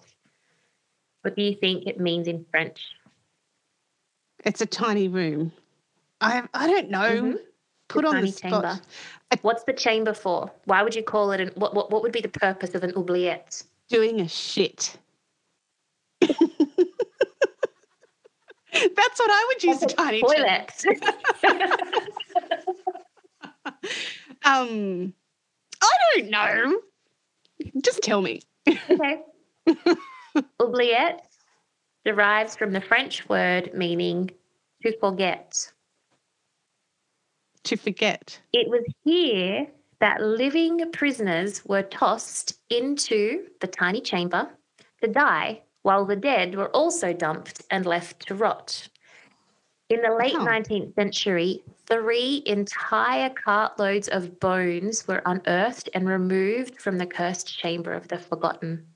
What 1.23 1.35
do 1.35 1.43
you 1.43 1.55
think 1.57 1.87
it 1.87 1.99
means 1.99 2.29
in 2.29 2.45
French? 2.51 2.81
It's 4.45 4.61
a 4.61 4.67
tiny 4.67 5.09
room. 5.09 5.51
I 6.21 6.43
I 6.55 6.67
don't 6.67 6.91
know. 6.91 6.99
Mhm. 7.23 7.39
Put 7.89 8.03
The 8.03 8.09
on 8.09 8.21
the 8.21 8.27
spot. 8.29 8.51
chamber. 8.51 8.81
What's 9.43 9.65
the 9.65 9.73
chamber 9.73 10.13
for? 10.13 10.51
Why 10.67 10.83
would 10.83 10.95
you 10.95 11.03
call 11.03 11.33
it 11.33 11.41
an 11.41 11.51
what 11.55 11.75
what, 11.75 11.91
what 11.91 12.03
would 12.03 12.13
be 12.13 12.21
the 12.21 12.29
purpose 12.29 12.75
of 12.75 12.85
an 12.85 12.93
oubliette? 12.97 13.63
Doing 13.89 14.21
a 14.21 14.29
shit. 14.29 14.97
That's 16.21 16.39
what 19.19 19.31
I 19.31 19.45
would 19.49 19.65
use 19.65 19.83
a 19.83 19.87
tiny 19.87 20.21
chamber. 20.23 20.67
toilet. 20.85 20.85
Um, 24.45 25.13
I 25.83 25.91
don't 26.17 26.31
know. 26.31 26.81
Just 27.83 28.03
tell 28.03 28.23
me. 28.23 28.43
okay. 28.69 29.23
oubliette 30.61 31.27
derives 32.05 32.57
from 32.57 32.73
the 32.73 32.81
French 32.81 33.29
word 33.29 33.71
meaning 33.75 34.31
to 34.83 34.97
forget. 34.99 35.73
To 37.65 37.77
forget. 37.77 38.41
It 38.53 38.69
was 38.69 38.85
here 39.05 39.67
that 40.01 40.21
living 40.21 40.91
prisoners 40.93 41.65
were 41.65 41.83
tossed 41.83 42.59
into 42.71 43.47
the 43.61 43.67
tiny 43.67 44.01
chamber 44.01 44.49
to 45.03 45.09
die, 45.09 45.63
while 45.83 46.05
the 46.05 46.17
dead 46.17 46.55
were 46.55 46.69
also 46.71 47.13
dumped 47.13 47.63
and 47.71 47.85
left 47.85 48.27
to 48.29 48.35
rot. 48.35 48.89
In 49.91 50.03
the 50.03 50.15
late 50.15 50.35
Wow. 50.39 50.47
19th 50.47 50.95
century, 50.95 51.63
three 51.89 52.43
entire 52.47 53.31
cartloads 53.31 54.09
of 54.09 54.39
bones 54.41 55.09
were 55.09 55.23
unearthed 55.25 55.89
and 55.95 56.09
removed 56.09 56.81
from 56.81 56.99
the 56.99 57.07
cursed 57.07 57.59
chamber 57.59 57.93
of 57.93 58.09
the 58.09 58.19
forgotten. 58.19 58.87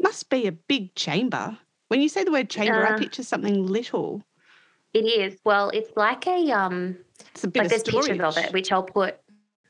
Must 0.00 0.28
be 0.28 0.46
a 0.46 0.52
big 0.52 0.94
chamber. 0.94 1.56
When 1.88 2.00
you 2.00 2.08
say 2.08 2.24
the 2.24 2.32
word 2.32 2.50
chamber, 2.50 2.84
I 2.84 2.98
picture 2.98 3.22
something 3.22 3.66
little. 3.66 4.22
It 4.92 5.04
is. 5.04 5.38
Well, 5.44 5.70
it's 5.70 5.96
like 5.96 6.26
a 6.26 6.50
um 6.50 6.96
It's 7.34 7.44
a 7.44 7.48
bit 7.48 7.60
like 7.60 7.66
of 7.66 7.70
there's 7.70 7.82
storage. 7.82 8.08
pictures 8.08 8.20
of 8.20 8.36
it, 8.44 8.52
which 8.52 8.72
I'll 8.72 8.82
put 8.82 9.18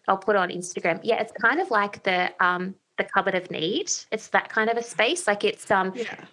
I'll 0.08 0.18
put 0.18 0.34
on 0.36 0.48
Instagram. 0.48 1.00
Yeah, 1.02 1.20
it's 1.20 1.32
kind 1.40 1.60
of 1.60 1.70
like 1.70 2.02
the 2.02 2.32
um 2.44 2.74
the 2.96 3.04
cupboard 3.04 3.34
of 3.34 3.50
need. 3.50 3.90
It's 4.10 4.28
that 4.28 4.48
kind 4.48 4.70
of 4.70 4.76
a 4.76 4.82
space. 4.82 5.26
Like 5.26 5.44
it's 5.44 5.70
um 5.70 5.92
Yeah. 5.94 6.24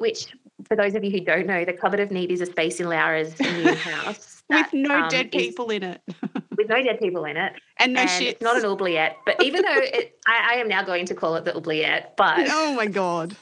which 0.00 0.28
for 0.66 0.76
those 0.76 0.94
of 0.94 1.02
you 1.04 1.10
who 1.10 1.20
don't 1.20 1.46
know, 1.46 1.64
the 1.64 1.72
cupboard 1.72 2.00
of 2.00 2.10
need 2.10 2.30
is 2.30 2.40
a 2.40 2.46
space 2.46 2.80
in 2.80 2.88
Laura's 2.88 3.38
new 3.40 3.74
house 3.90 4.37
With 4.50 4.72
no 4.72 5.02
um, 5.02 5.08
dead 5.08 5.26
is- 5.34 5.42
people 5.46 5.70
in 5.70 5.82
it. 5.82 6.00
with 6.56 6.68
no 6.68 6.82
dead 6.82 6.98
people 7.00 7.24
in 7.26 7.36
it. 7.36 7.52
and 7.78 7.92
no 7.92 8.06
shit. 8.06 8.28
it's 8.28 8.40
not 8.42 8.56
an 8.56 8.64
oubliette, 8.64 9.16
but 9.26 9.42
even 9.42 9.62
though 9.62 9.76
it, 9.76 10.18
I, 10.26 10.54
I 10.54 10.58
am 10.58 10.68
now 10.68 10.82
going 10.82 11.06
to 11.06 11.14
call 11.14 11.36
it 11.36 11.44
the 11.44 11.54
oubliette, 11.56 12.14
but 12.16 12.38
Oh 12.50 12.74
my 12.74 12.86
god. 12.86 13.36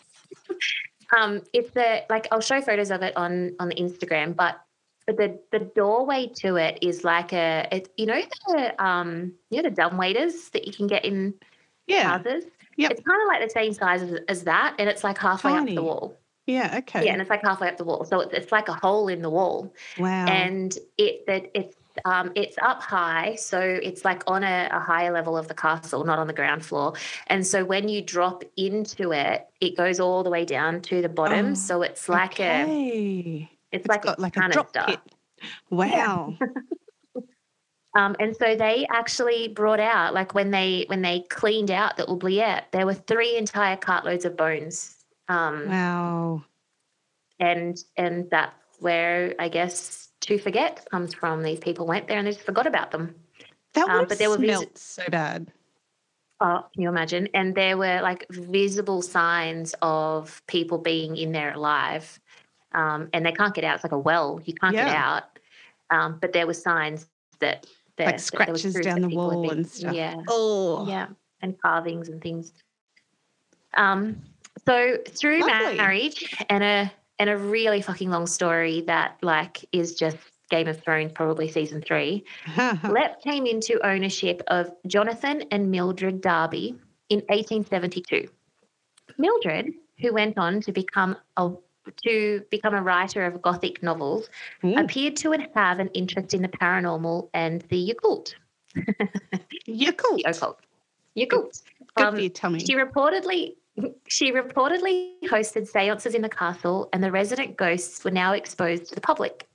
um, 1.17 1.43
it's 1.53 1.71
the 1.71 2.05
like 2.11 2.27
I'll 2.33 2.41
show 2.41 2.61
photos 2.61 2.91
of 2.91 3.03
it 3.03 3.17
on 3.17 3.55
on 3.61 3.69
the 3.69 3.75
Instagram, 3.77 4.35
but 4.37 4.61
but 5.07 5.17
the 5.17 5.39
the 5.53 5.61
doorway 5.77 6.27
to 6.37 6.57
it 6.57 6.79
is 6.83 7.05
like 7.05 7.33
a 7.33 7.69
it, 7.71 7.93
you 7.97 8.07
know 8.07 8.21
the 8.49 8.85
um 8.85 9.33
you 9.51 9.63
know 9.63 9.69
the 9.69 9.75
dumb 9.75 9.97
waiters 9.97 10.51
that 10.51 10.67
you 10.67 10.73
can 10.73 10.87
get 10.89 11.05
in 11.05 11.35
Yeah. 11.87 12.19
houses. 12.19 12.45
Yep. 12.77 12.91
It's 12.91 13.01
kind 13.03 13.23
of 13.23 13.29
like 13.29 13.43
the 13.43 13.51
same 13.51 13.73
size 13.73 14.03
as, 14.03 14.19
as 14.29 14.43
that, 14.45 14.75
and 14.79 14.89
it's 14.91 15.03
like 15.03 15.17
halfway 15.17 15.53
up 15.53 15.65
the 15.67 15.83
wall. 15.83 16.15
Yeah. 16.47 16.79
Okay. 16.79 17.05
Yeah, 17.05 17.13
and 17.13 17.21
it's 17.21 17.31
like 17.31 17.43
halfway 17.43 17.69
up 17.69 17.77
the 17.77 17.85
wall, 17.85 18.05
so 18.05 18.21
it's, 18.21 18.33
it's 18.33 18.53
like 18.53 18.69
a 18.69 18.75
hole 18.75 19.09
in 19.09 19.21
the 19.23 19.31
wall, 19.31 19.73
wow. 19.99 20.27
and 20.27 20.77
it 20.97 21.27
that 21.27 21.51
it's 21.55 21.77
um, 22.05 22.33
it's 22.35 22.57
up 22.63 22.83
high, 22.83 23.35
so 23.37 23.61
it's 23.61 24.05
like 24.05 24.23
on 24.27 24.45
a, 24.45 24.69
a 24.71 24.79
higher 24.79 25.13
level 25.13 25.37
of 25.37 25.49
the 25.49 25.55
castle, 25.55 26.05
not 26.05 26.19
on 26.19 26.27
the 26.27 26.33
ground 26.33 26.65
floor. 26.65 26.95
And 27.29 27.47
so 27.47 27.65
when 27.65 27.89
you 27.89 28.03
drop 28.03 28.45
into 28.57 29.13
it, 29.13 29.47
it 29.61 29.77
goes 29.77 29.99
all 29.99 30.23
the 30.23 30.31
way 30.31 30.45
down 30.45 30.83
to 30.83 31.03
the 31.03 31.09
bottom. 31.09 31.53
Oh, 31.53 31.55
so 31.55 31.83
it's 31.83 32.09
like 32.09 32.39
a 32.41 32.65
it's, 32.69 33.51
It's 33.73 33.87
like 33.87 34.03
got 34.03 34.19
a 34.19 34.21
like 34.21 34.37
a 34.37 34.49
drop 34.49 34.73
pit. 34.73 35.01
Wow. 35.71 36.37
Um, 37.97 38.15
and 38.21 38.37
so 38.37 38.55
they 38.55 38.87
actually 38.91 39.49
brought 39.49 39.81
out, 39.81 40.13
like 40.13 40.35
when 40.35 40.51
they 40.51 40.85
when 40.89 41.01
they 41.01 41.21
cleaned 41.31 41.71
out 41.71 41.97
the 41.97 42.07
oubliette, 42.07 42.67
there 42.71 42.85
were 42.85 42.93
three 42.93 43.39
entire 43.39 43.77
cartloads 43.79 44.27
of 44.27 44.37
bones. 44.37 44.96
Um, 45.29 45.69
wow. 45.69 46.45
and 47.41 47.77
and 47.97 48.31
that's 48.31 48.55
where 48.81 49.35
I 49.39 49.49
guess 49.49 50.11
to 50.23 50.39
forget 50.39 50.87
comes 50.91 51.15
from. 51.15 51.43
These 51.43 51.61
people 51.61 51.87
went 51.87 52.09
there 52.09 52.19
and 52.19 52.27
they 52.27 52.33
just 52.33 52.45
forgot 52.45 52.67
about 52.67 52.91
them. 52.91 53.15
That 53.75 53.89
um, 53.89 54.07
but 54.09 54.19
there 54.19 54.31
were 54.31 54.39
vis- 54.39 54.67
so 54.75 55.03
bad. 55.11 55.53
Oh, 56.41 56.65
can 56.73 56.83
you 56.83 56.89
imagine? 56.89 57.29
And 57.35 57.55
there 57.55 57.77
were 57.79 58.01
like 58.03 58.27
visible 58.31 59.01
signs 59.03 59.75
of 59.83 60.43
people 60.47 60.79
being 60.79 61.17
in 61.17 61.33
there 61.33 61.53
alive. 61.55 62.21
Um, 62.73 63.09
and 63.15 63.25
they 63.25 63.33
can't 63.33 63.55
get 63.55 63.65
out. 63.65 63.77
It's 63.77 63.85
like 63.85 63.93
a 63.93 63.99
well. 63.99 64.41
You 64.45 64.53
can't 64.53 64.75
get 64.75 64.89
out. 64.89 65.25
Um, 65.89 66.19
but 66.21 66.33
there 66.35 66.47
were 66.47 66.53
signs 66.53 67.07
that 67.39 67.67
there, 67.97 68.07
Like 68.07 68.17
that 68.17 68.21
scratches 68.21 68.75
proof 68.75 68.85
down 68.85 69.01
that 69.01 69.09
the 69.09 69.17
wall 69.17 69.43
been- 69.43 69.59
and 69.59 69.67
stuff. 69.67 69.95
Yeah. 69.95 70.17
Oh. 70.29 70.87
Yeah. 70.87 71.07
And 71.41 71.59
carvings 71.61 72.09
and 72.11 72.21
things. 72.21 72.53
Um, 73.75 74.21
so 74.65 74.97
through 75.09 75.41
Lovely. 75.41 75.77
marriage 75.77 76.37
and 76.49 76.63
a 76.65 76.93
and 77.19 77.31
a 77.31 77.37
really 77.37 77.81
fucking 77.81 78.11
long 78.11 78.27
story 78.27 78.83
that 78.83 79.17
like 79.23 79.65
is 79.73 79.95
just 79.95 80.17
Game 80.51 80.69
of 80.69 80.81
Thrones, 80.83 81.13
probably 81.13 81.49
season 81.51 81.83
three. 81.83 82.25
Leap 82.85 83.13
came 83.25 83.47
into 83.47 83.85
ownership 83.85 84.43
of 84.49 84.71
Jonathan 84.87 85.43
and 85.51 85.71
Mildred 85.71 86.21
Darby 86.21 86.77
in 87.09 87.19
1872. 87.29 88.29
Mildred, 89.19 89.73
who 90.01 90.13
went 90.13 90.39
on 90.39 90.61
to 90.61 90.73
become 90.73 91.17
a 91.37 91.51
to 92.05 92.43
become 92.51 92.75
a 92.75 92.83
writer 92.83 93.25
of 93.25 93.41
Gothic 93.41 93.81
novels, 93.83 94.29
Ooh, 94.65 94.75
appeared 94.77 95.17
to 95.19 95.33
have 95.55 95.79
an 95.79 95.89
interest 95.95 96.35
in 96.35 96.43
the 96.43 96.49
paranormal 96.49 97.29
and 97.33 97.63
the 97.71 97.91
occult. 97.91 98.35
The 99.67 99.87
occult. 99.87 100.21
Occult. 100.27 101.63
Good 101.97 102.05
Um, 102.05 102.15
for 102.15 102.21
your 102.21 102.31
tummy. 102.31 102.61
She 102.61 102.75
reportedly 102.75 103.57
she 104.09 104.33
reportedly 104.33 105.15
hosted 105.25 105.67
seances 105.67 106.15
in 106.15 106.23
the 106.23 106.29
castle 106.29 106.89
and 106.93 107.03
the 107.03 107.11
resident 107.11 107.57
ghosts 107.57 108.05
were 108.05 108.11
now 108.11 108.33
exposed 108.33 108.87
to 108.87 108.95
the 108.95 109.01
public. 109.01 109.47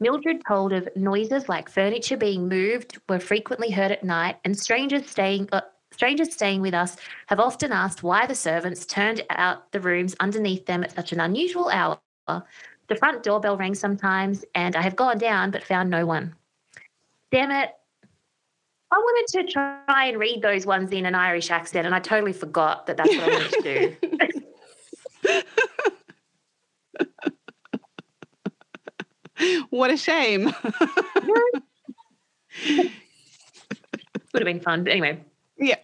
Mildred 0.00 0.42
told 0.48 0.72
of 0.72 0.88
noises 0.96 1.48
like 1.48 1.68
furniture 1.68 2.16
being 2.16 2.48
moved 2.48 2.98
were 3.08 3.20
frequently 3.20 3.70
heard 3.70 3.92
at 3.92 4.02
night 4.02 4.36
and 4.44 4.58
strangers 4.58 5.06
staying 5.06 5.48
uh, 5.52 5.60
strangers 5.92 6.32
staying 6.32 6.62
with 6.62 6.72
us 6.72 6.96
have 7.26 7.40
often 7.40 7.72
asked 7.72 8.02
why 8.02 8.24
the 8.26 8.34
servants 8.34 8.86
turned 8.86 9.22
out 9.30 9.70
the 9.72 9.80
rooms 9.80 10.16
underneath 10.20 10.64
them 10.64 10.82
at 10.82 10.94
such 10.94 11.12
an 11.12 11.20
unusual 11.20 11.68
hour. 11.68 11.98
The 12.26 12.96
front 12.96 13.22
doorbell 13.22 13.56
rang 13.56 13.74
sometimes 13.74 14.44
and 14.54 14.74
I 14.74 14.82
have 14.82 14.96
gone 14.96 15.18
down 15.18 15.50
but 15.50 15.64
found 15.64 15.90
no 15.90 16.06
one. 16.06 16.34
Damn 17.30 17.50
it. 17.50 17.70
I 18.92 18.98
wanted 18.98 19.46
to 19.46 19.52
try 19.52 20.06
and 20.06 20.18
read 20.18 20.42
those 20.42 20.66
ones 20.66 20.90
in 20.90 21.06
an 21.06 21.14
Irish 21.14 21.50
accent, 21.50 21.86
and 21.86 21.94
I 21.94 22.00
totally 22.00 22.32
forgot 22.32 22.86
that 22.86 22.96
that's 22.96 23.08
what 23.08 23.20
I 23.20 23.28
wanted 23.28 23.52
to 23.52 23.62
do. 23.62 23.96
what 29.70 29.90
a 29.90 29.96
shame. 29.96 30.46
Would 34.32 34.42
have 34.42 34.44
been 34.44 34.60
fun. 34.60 34.84
But 34.84 34.92
anyway, 34.92 35.24
yeah. 35.56 35.76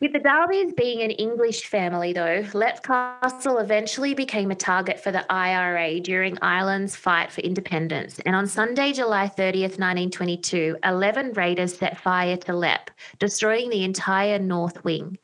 With 0.00 0.12
the 0.12 0.20
Darbys 0.20 0.76
being 0.76 1.02
an 1.02 1.10
English 1.10 1.66
family, 1.66 2.12
though, 2.12 2.44
Leap 2.54 2.84
Castle 2.84 3.58
eventually 3.58 4.14
became 4.14 4.52
a 4.52 4.54
target 4.54 5.00
for 5.00 5.10
the 5.10 5.26
IRA 5.28 5.98
during 5.98 6.38
Ireland's 6.40 6.94
fight 6.94 7.32
for 7.32 7.40
independence. 7.40 8.20
And 8.20 8.36
on 8.36 8.46
Sunday, 8.46 8.92
July 8.92 9.26
30th, 9.26 9.76
1922, 9.76 10.76
11 10.84 11.32
raiders 11.32 11.76
set 11.76 11.98
fire 11.98 12.36
to 12.36 12.54
Leap, 12.54 12.92
destroying 13.18 13.70
the 13.70 13.82
entire 13.82 14.38
north 14.38 14.84
wing. 14.84 15.18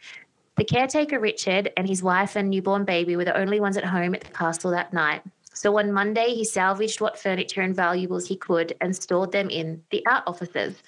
The 0.57 0.65
caretaker, 0.65 1.21
Richard, 1.21 1.71
and 1.77 1.89
his 1.89 2.03
wife 2.03 2.35
and 2.35 2.51
newborn 2.51 2.85
baby 2.85 3.15
were 3.15 3.25
the 3.25 3.39
only 3.39 3.61
ones 3.61 3.77
at 3.77 3.85
home 3.85 4.13
at 4.13 4.23
the 4.23 4.33
castle 4.33 4.73
that 4.73 4.93
night. 4.93 5.23
So 5.53 5.79
on 5.79 5.93
Monday, 5.93 6.35
he 6.35 6.45
salvaged 6.45 7.01
what 7.01 7.17
furniture 7.17 7.61
and 7.61 7.77
valuables 7.77 8.27
he 8.27 8.35
could 8.35 8.75
and 8.81 8.97
stored 8.97 9.31
them 9.31 9.51
in 9.51 9.85
the 9.91 10.05
art 10.05 10.25
offices. 10.27 10.83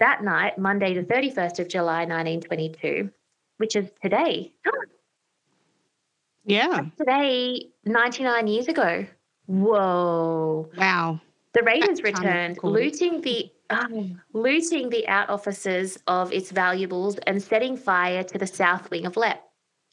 That 0.00 0.22
night, 0.22 0.58
Monday, 0.58 0.94
the 0.94 1.02
31st 1.02 1.58
of 1.58 1.68
July, 1.68 2.04
1922, 2.04 3.10
which 3.56 3.74
is 3.76 3.90
today, 4.02 4.52
Yeah. 6.44 6.86
today, 6.96 7.68
99 7.84 8.46
years 8.46 8.68
ago. 8.68 9.04
Whoa. 9.46 10.70
Wow. 10.76 11.20
The 11.54 11.62
raiders 11.62 12.00
That 12.00 12.14
time 12.14 12.24
returned, 12.24 12.56
recorded. 12.56 12.84
looting 12.84 13.20
the 13.22 13.50
um, 13.70 14.20
looting 14.32 14.88
the 14.88 15.06
out 15.08 15.28
offices 15.28 15.98
of 16.06 16.32
its 16.32 16.50
valuables 16.50 17.18
and 17.26 17.42
setting 17.42 17.76
fire 17.76 18.22
to 18.22 18.38
the 18.38 18.46
south 18.46 18.90
wing 18.90 19.04
of 19.04 19.16
Leap, 19.16 19.36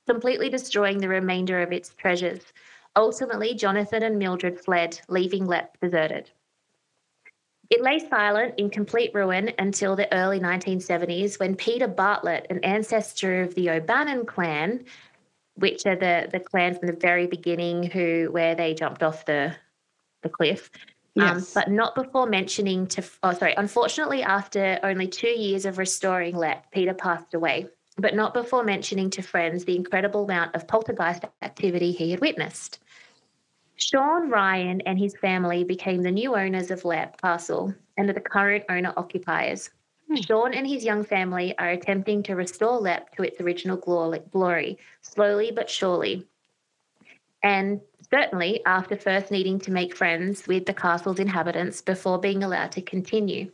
completely 0.08 0.50
destroying 0.50 1.00
the 1.00 1.10
remainder 1.10 1.62
of 1.62 1.74
its 1.74 1.94
treasures. 1.94 2.54
Ultimately, 2.96 3.54
Jonathan 3.54 4.04
and 4.04 4.18
Mildred 4.18 4.58
fled, 4.64 5.02
leaving 5.10 5.46
Leap 5.46 5.66
deserted. 5.82 6.30
It 7.70 7.82
lay 7.82 8.00
silent 8.00 8.56
in 8.58 8.70
complete 8.70 9.12
ruin 9.14 9.52
until 9.58 9.96
the 9.96 10.12
early 10.14 10.40
1970s 10.40 11.40
when 11.40 11.56
Peter 11.56 11.88
Bartlett, 11.88 12.48
an 12.50 12.64
ancestor 12.64 13.42
of 13.42 13.56
the 13.56 13.70
O'Bannon 13.72 14.26
clan, 14.26 14.86
which 15.56 15.86
are 15.86 15.96
the, 15.96 16.30
the 16.32 16.40
clan 16.40 16.78
from 16.78 16.88
the 16.88 16.98
very 17.00 17.28
beginning 17.28 17.84
who 17.90 18.30
where 18.32 18.56
they 18.56 18.74
jumped 18.74 19.02
off 19.04 19.26
the 19.26 19.56
the 20.22 20.30
cliff, 20.30 20.70
um, 21.20 21.38
Yes. 21.38 21.54
but 21.54 21.70
not 21.70 21.94
before 21.96 22.26
mentioning 22.26 22.88
to, 22.88 23.04
oh, 23.24 23.34
sorry, 23.34 23.54
unfortunately, 23.56 24.24
after 24.24 24.80
only 24.84 25.08
two 25.08 25.30
years 25.30 25.66
of 25.66 25.78
restoring 25.78 26.36
Leap, 26.36 26.58
Peter 26.72 26.96
passed 26.96 27.34
away, 27.36 27.68
but 27.98 28.16
not 28.16 28.34
before 28.34 28.64
mentioning 28.64 29.10
to 29.12 29.22
friends 29.22 29.66
the 29.66 29.76
incredible 29.76 30.26
amount 30.26 30.56
of 30.56 30.68
poltergeist 30.68 31.24
activity 31.44 31.92
he 31.92 32.10
had 32.12 32.20
witnessed. 32.22 32.80
Sean 33.78 34.30
Ryan 34.30 34.82
and 34.82 34.98
his 34.98 35.16
family 35.18 35.64
became 35.64 36.02
the 36.02 36.12
new 36.12 36.36
owners 36.36 36.72
of 36.72 36.86
Leap 36.86 37.22
Castle 37.22 37.74
and 37.98 38.10
are 38.10 38.14
the 38.14 38.22
current 38.22 38.64
owner 38.70 38.94
occupiers. 38.96 39.70
Hmm. 40.08 40.16
Sean 40.16 40.54
and 40.54 40.68
his 40.68 40.86
young 40.86 41.04
family 41.04 41.58
are 41.58 41.72
attempting 41.72 42.24
to 42.24 42.36
restore 42.36 42.80
Leap 42.80 43.10
to 43.16 43.24
its 43.24 43.42
original 43.42 43.78
glory, 43.78 44.22
glory 44.32 44.78
slowly 45.02 45.52
but 45.52 45.70
surely. 45.70 46.26
And 47.44 47.82
certainly 48.10 48.66
after 48.66 48.96
first 48.96 49.30
needing 49.30 49.60
to 49.60 49.72
make 49.72 49.96
friends 49.96 50.48
with 50.48 50.66
the 50.66 50.74
castle's 50.74 51.20
inhabitants 51.20 51.82
before 51.82 52.20
being 52.20 52.44
allowed 52.44 52.72
to 52.74 52.82
continue. 52.82 53.52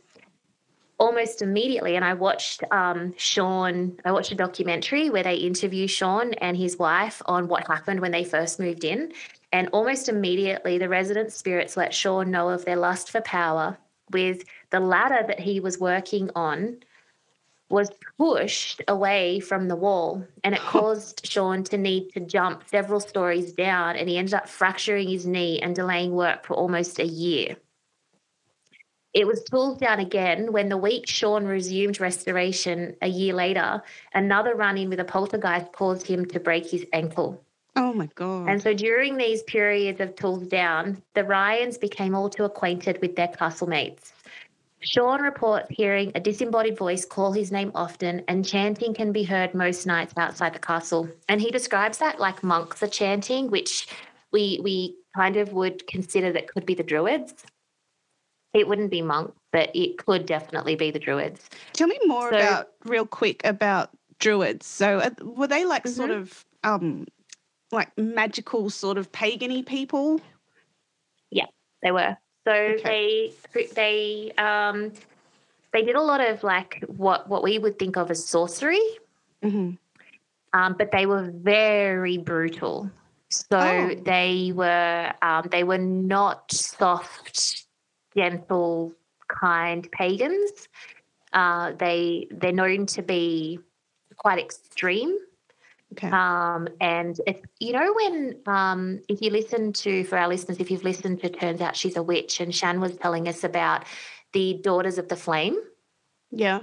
Almost 0.98 1.42
immediately, 1.42 1.96
and 1.96 2.04
I 2.04 2.14
watched 2.14 2.62
um, 2.70 3.12
Sean, 3.16 3.98
I 4.04 4.12
watched 4.12 4.30
a 4.30 4.36
documentary 4.36 5.10
where 5.10 5.24
they 5.24 5.34
interview 5.34 5.88
Sean 5.88 6.32
and 6.34 6.56
his 6.56 6.78
wife 6.78 7.20
on 7.26 7.48
what 7.48 7.66
happened 7.66 8.00
when 8.00 8.12
they 8.12 8.22
first 8.22 8.60
moved 8.60 8.84
in. 8.84 9.12
And 9.52 9.68
almost 9.72 10.08
immediately, 10.08 10.78
the 10.78 10.88
resident 10.88 11.32
spirits 11.32 11.76
let 11.76 11.92
Sean 11.92 12.30
know 12.30 12.48
of 12.48 12.64
their 12.64 12.76
lust 12.76 13.10
for 13.10 13.20
power 13.20 13.76
with 14.10 14.44
the 14.70 14.80
ladder 14.80 15.24
that 15.26 15.40
he 15.40 15.60
was 15.60 15.78
working 15.78 16.30
on 16.34 16.78
was 17.68 17.90
pushed 18.18 18.82
away 18.88 19.40
from 19.40 19.66
the 19.66 19.76
wall 19.76 20.26
and 20.44 20.54
it 20.54 20.60
caused 20.74 21.26
Sean 21.26 21.64
to 21.64 21.78
need 21.78 22.10
to 22.12 22.20
jump 22.20 22.64
several 22.68 23.00
stories 23.00 23.52
down 23.52 23.96
and 23.96 24.08
he 24.08 24.18
ended 24.18 24.34
up 24.34 24.48
fracturing 24.48 25.08
his 25.08 25.26
knee 25.26 25.58
and 25.60 25.74
delaying 25.74 26.12
work 26.12 26.44
for 26.44 26.54
almost 26.54 26.98
a 26.98 27.06
year. 27.06 27.56
It 29.14 29.26
was 29.26 29.42
pulled 29.50 29.80
down 29.80 30.00
again 30.00 30.52
when 30.52 30.70
the 30.70 30.76
week 30.76 31.06
Sean 31.06 31.44
resumed 31.44 32.00
restoration 32.00 32.96
a 33.02 33.08
year 33.08 33.34
later, 33.34 33.82
another 34.14 34.54
run 34.54 34.78
in 34.78 34.88
with 34.88 35.00
a 35.00 35.04
poltergeist 35.04 35.72
caused 35.72 36.06
him 36.06 36.24
to 36.26 36.40
break 36.40 36.70
his 36.70 36.86
ankle. 36.94 37.44
Oh 37.76 37.92
my 37.92 38.08
God. 38.14 38.48
And 38.48 38.62
so 38.62 38.74
during 38.74 39.16
these 39.16 39.42
periods 39.44 40.00
of 40.00 40.14
tools 40.14 40.46
down, 40.46 41.02
the 41.14 41.24
Ryans 41.24 41.78
became 41.78 42.14
all 42.14 42.28
too 42.28 42.44
acquainted 42.44 43.00
with 43.00 43.16
their 43.16 43.28
castle 43.28 43.66
mates. 43.68 44.12
Sean 44.80 45.22
reports 45.22 45.68
hearing 45.70 46.10
a 46.14 46.20
disembodied 46.20 46.76
voice 46.76 47.04
call 47.04 47.32
his 47.32 47.52
name 47.52 47.70
often, 47.74 48.22
and 48.28 48.44
chanting 48.44 48.92
can 48.92 49.12
be 49.12 49.22
heard 49.22 49.54
most 49.54 49.86
nights 49.86 50.12
outside 50.16 50.52
the 50.54 50.58
castle. 50.58 51.08
And 51.28 51.40
he 51.40 51.50
describes 51.50 51.98
that 51.98 52.18
like 52.18 52.42
monks 52.42 52.82
are 52.82 52.88
chanting, 52.88 53.48
which 53.50 53.86
we 54.32 54.58
we 54.62 54.96
kind 55.14 55.36
of 55.36 55.52
would 55.52 55.86
consider 55.86 56.32
that 56.32 56.48
could 56.48 56.66
be 56.66 56.74
the 56.74 56.82
druids. 56.82 57.32
It 58.54 58.66
wouldn't 58.68 58.90
be 58.90 59.02
monks, 59.02 59.38
but 59.52 59.70
it 59.74 59.98
could 59.98 60.26
definitely 60.26 60.74
be 60.74 60.90
the 60.90 60.98
druids. 60.98 61.48
Tell 61.72 61.86
me 61.88 61.98
more 62.06 62.30
So- 62.30 62.36
about 62.36 62.68
real 62.84 63.06
quick 63.06 63.40
about 63.44 63.90
druids. 64.18 64.66
So 64.66 64.98
uh, 64.98 65.10
were 65.22 65.46
they 65.46 65.64
like 65.64 65.86
sort 65.86 66.10
Mm-hmm. 66.10 66.20
of 66.22 66.44
um 66.64 67.06
like 67.72 67.96
magical 67.96 68.70
sort 68.70 68.98
of 68.98 69.10
pagany 69.10 69.64
people? 69.64 70.20
Yeah, 71.30 71.46
they 71.82 71.90
were. 71.90 72.16
So 72.46 72.76
they 72.84 73.32
they 73.74 74.32
um 74.36 74.92
they 75.72 75.82
did 75.82 75.96
a 75.96 76.02
lot 76.02 76.20
of 76.20 76.42
like 76.44 76.84
what 76.86 77.28
what 77.28 77.42
we 77.42 77.58
would 77.58 77.78
think 77.78 77.96
of 77.96 78.10
as 78.10 78.28
sorcery, 78.28 78.80
hmm 79.42 79.72
um, 80.52 80.74
but 80.78 80.90
they 80.92 81.06
were 81.06 81.30
very 81.32 82.18
brutal. 82.18 82.90
So 83.30 83.58
Oh. 83.58 83.94
they 84.04 84.52
were 84.54 85.12
um, 85.22 85.48
they 85.50 85.64
were 85.64 85.78
not 85.78 86.52
soft, 86.52 87.66
gentle, 88.14 88.92
kind 89.28 89.90
pagans. 89.92 90.68
Uh, 91.32 91.72
they 91.72 92.26
they're 92.30 92.52
known 92.52 92.86
to 92.86 93.02
be 93.02 93.58
quite 94.16 94.38
extreme. 94.38 95.16
Okay. 95.92 96.08
Um, 96.08 96.68
and 96.80 97.20
if 97.26 97.36
you 97.60 97.72
know 97.72 97.92
when 97.94 98.36
um, 98.46 99.00
if 99.08 99.20
you 99.20 99.30
listen 99.30 99.72
to 99.74 100.04
for 100.04 100.16
our 100.16 100.28
listeners, 100.28 100.58
if 100.58 100.70
you've 100.70 100.84
listened 100.84 101.20
to 101.20 101.28
Turns 101.28 101.60
Out 101.60 101.76
She's 101.76 101.96
a 101.96 102.02
Witch, 102.02 102.40
and 102.40 102.54
Shan 102.54 102.80
was 102.80 102.96
telling 102.96 103.28
us 103.28 103.44
about 103.44 103.84
the 104.32 104.58
Daughters 104.62 104.98
of 104.98 105.08
the 105.08 105.16
Flame 105.16 105.56
yeah. 106.32 106.60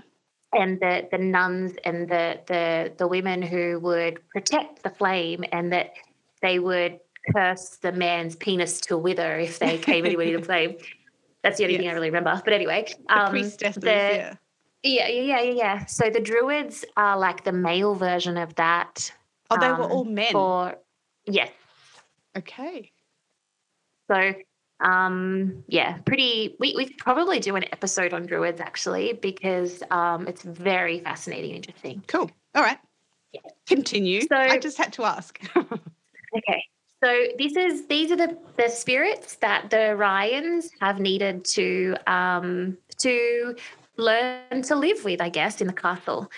and 0.54 0.80
the 0.80 1.08
the 1.12 1.18
nuns 1.18 1.76
and 1.86 2.10
the 2.10 2.40
the 2.48 2.92
the 2.98 3.08
women 3.08 3.42
who 3.42 3.80
would 3.80 4.28
protect 4.30 4.84
the 4.84 4.90
flame 4.90 5.46
and 5.52 5.72
that 5.72 5.94
they 6.42 6.60
would 6.60 7.00
curse 7.34 7.78
the 7.78 7.92
man's 7.92 8.36
penis 8.36 8.82
to 8.82 8.98
wither 8.98 9.38
if 9.38 9.60
they 9.60 9.78
came 9.78 10.06
anywhere 10.06 10.26
near 10.26 10.40
the 10.40 10.46
flame. 10.46 10.76
That's 11.44 11.58
the 11.58 11.66
only 11.66 11.78
thing 11.78 11.88
I 11.88 11.94
really 11.94 12.10
remember. 12.10 12.42
But 12.44 12.54
anyway, 12.54 12.88
The 13.08 13.18
um, 13.18 13.30
priestesses, 13.30 13.82
the- 13.82 13.90
yeah, 13.90 14.36
yeah, 14.84 15.08
yeah, 15.08 15.42
yeah, 15.42 15.52
yeah. 15.52 15.86
So 15.86 16.10
the 16.10 16.20
druids 16.20 16.84
are 16.98 17.18
like 17.18 17.44
the 17.44 17.52
male 17.52 17.96
version 17.96 18.38
of 18.38 18.56
that. 18.56 19.12
Oh, 19.50 19.58
they 19.60 19.68
were 19.70 19.84
um, 19.84 19.92
all 19.92 20.06
men. 20.06 20.32
For 20.32 20.76
yes, 21.26 21.52
Okay. 22.38 22.92
so 24.10 24.34
um, 24.80 25.64
yeah, 25.68 25.98
pretty. 26.06 26.56
We 26.60 26.76
we 26.76 26.90
probably 26.94 27.40
do 27.40 27.56
an 27.56 27.66
episode 27.74 28.14
on 28.14 28.26
druids 28.26 28.62
actually 28.62 29.14
because 29.14 29.84
um, 29.92 30.28
it's 30.28 30.44
very 30.44 31.00
fascinating 31.00 31.56
and 31.56 31.66
interesting. 31.66 32.04
Cool. 32.08 32.30
All 32.56 32.64
right. 32.64 32.78
Yeah. 33.34 33.42
Continue. 33.68 34.22
So- 34.22 34.36
I 34.36 34.58
just 34.58 34.78
had 34.78 34.94
to 34.94 35.04
ask. 35.04 35.40
Okay. 36.38 36.64
So 37.04 37.26
this 37.40 37.56
is 37.56 37.88
these 37.88 38.12
are 38.12 38.16
the, 38.16 38.38
the 38.58 38.70
spirits 38.70 39.38
that 39.38 39.72
the 39.72 39.96
Ryans 39.96 40.70
have 40.82 41.00
needed 41.00 41.44
to 41.46 41.96
um, 42.06 42.78
to 43.00 43.56
learn 43.98 44.62
to 44.64 44.76
live 44.76 45.04
with, 45.04 45.20
I 45.22 45.30
guess, 45.30 45.60
in 45.62 45.66
the 45.68 45.74
castle. 45.74 46.30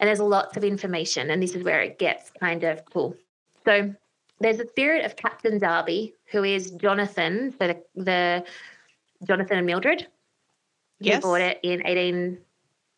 And 0.00 0.08
there's 0.08 0.20
lots 0.20 0.56
of 0.56 0.64
information, 0.64 1.30
and 1.30 1.42
this 1.42 1.54
is 1.54 1.64
where 1.64 1.82
it 1.82 1.98
gets 1.98 2.30
kind 2.38 2.64
of 2.64 2.84
cool. 2.84 3.16
So 3.64 3.94
there's 4.40 4.60
a 4.60 4.68
spirit 4.68 5.04
of 5.04 5.16
Captain 5.16 5.58
Darby, 5.58 6.14
who 6.26 6.44
is 6.44 6.70
Jonathan, 6.72 7.54
so 7.58 7.66
the, 7.66 7.82
the 7.96 8.44
Jonathan 9.26 9.58
and 9.58 9.66
Mildred, 9.66 10.06
who 11.00 11.06
yes. 11.06 11.22
bought 11.22 11.40
it 11.40 11.58
in 11.62 11.84
18, 11.84 12.38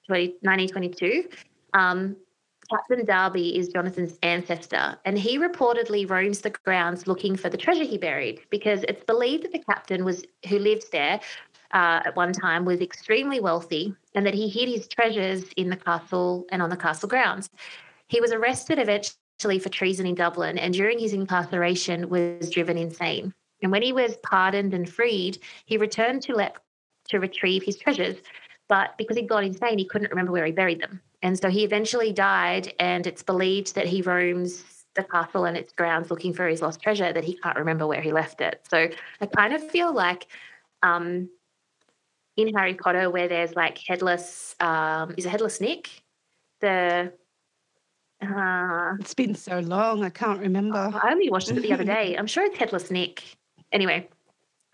20, 0.07 0.27
1922. 0.43 1.29
Um, 1.73 2.17
Captain 2.71 3.05
Darby 3.05 3.59
is 3.59 3.69
Jonathan's 3.69 4.19
ancestor, 4.23 4.97
and 5.05 5.19
he 5.19 5.39
reportedly 5.39 6.09
roams 6.09 6.41
the 6.41 6.51
grounds 6.51 7.07
looking 7.07 7.35
for 7.37 7.49
the 7.49 7.57
treasure 7.57 7.85
he 7.85 7.99
buried 7.99 8.43
because 8.51 8.85
it's 8.87 9.03
believed 9.05 9.45
that 9.45 9.53
the 9.53 9.59
captain 9.59 10.05
was 10.05 10.25
who 10.49 10.59
lived 10.59 10.93
there 10.93 11.21
uh, 11.73 12.01
at 12.05 12.15
one 12.15 12.33
time 12.33 12.65
was 12.65 12.81
extremely 12.81 13.41
wealthy, 13.41 13.95
and 14.15 14.27
that 14.27 14.35
he 14.35 14.49
hid 14.49 14.69
his 14.69 14.89
treasures 14.89 15.45
in 15.57 15.71
the 15.71 15.77
castle 15.77 16.47
and 16.51 16.63
on 16.63 16.71
the 16.71 16.77
castle 16.77 17.09
grounds. 17.09 17.51
He 18.09 18.21
was 18.21 18.33
arrested 18.33 18.79
eventually 18.79 19.59
for 19.59 19.69
treason 19.69 20.07
in 20.07 20.15
Dublin, 20.15 20.59
and 20.59 20.75
during 20.75 20.99
his 20.99 21.13
incarceration 21.13 22.09
was 22.09 22.51
driven 22.51 22.77
insane. 22.77 23.33
And 23.63 23.71
when 23.71 23.83
he 23.83 23.93
was 23.93 24.17
pardoned 24.23 24.75
and 24.75 24.89
freed, 24.89 25.39
he 25.67 25.77
returned 25.77 26.23
to 26.23 26.35
Leap 26.35 26.59
to 27.09 27.21
retrieve 27.21 27.63
his 27.63 27.77
treasures. 27.77 28.17
But 28.69 28.97
because 28.97 29.17
he'd 29.17 29.29
gone 29.29 29.45
insane, 29.45 29.79
he 29.79 29.85
couldn't 29.85 30.11
remember 30.11 30.33
where 30.33 30.47
he 30.47 30.53
buried 30.53 30.81
them. 30.81 31.01
And 31.23 31.39
so 31.39 31.51
he 31.51 31.65
eventually 31.65 32.13
died, 32.13 32.73
and 32.79 33.07
it's 33.07 33.23
believed 33.23 33.75
that 33.75 33.87
he 33.87 34.01
roams 34.03 34.65
the 34.95 35.05
castle 35.05 35.45
and 35.45 35.57
its 35.57 35.73
grounds 35.73 36.11
looking 36.11 36.33
for 36.33 36.49
his 36.49 36.63
lost 36.63 36.81
treasure, 36.81 37.13
that 37.13 37.25
he 37.25 37.37
can't 37.37 37.59
remember 37.59 37.87
where 37.87 38.01
he 38.01 38.13
left 38.13 38.41
it. 38.41 38.61
So 38.69 38.89
I 39.21 39.27
kind 39.27 39.53
of 39.53 39.71
feel 39.71 39.93
like 39.93 40.27
um, 40.83 41.29
in 42.49 42.55
Harry 42.55 42.75
Potter, 42.75 43.11
where 43.11 43.29
there's 43.29 43.55
like 43.55 43.79
headless, 43.87 44.55
um, 44.61 45.15
is 45.17 45.27
a 45.27 45.31
headless 45.31 45.61
Nick? 45.61 46.03
The 46.61 47.13
uh, 48.23 48.97
It's 49.01 49.15
been 49.15 49.35
so 49.35 49.61
long. 49.61 50.05
I 50.05 50.11
can't 50.11 50.41
remember. 50.41 50.91
I 51.03 51.13
only 51.13 51.31
watched 51.31 51.51
it 51.51 51.61
the 51.61 51.73
other 51.73 51.85
day. 51.85 52.17
I'm 52.19 52.27
sure 52.27 52.45
it's 52.45 52.59
Headless 52.59 52.91
Nick. 52.91 53.23
Anyway, 53.73 54.09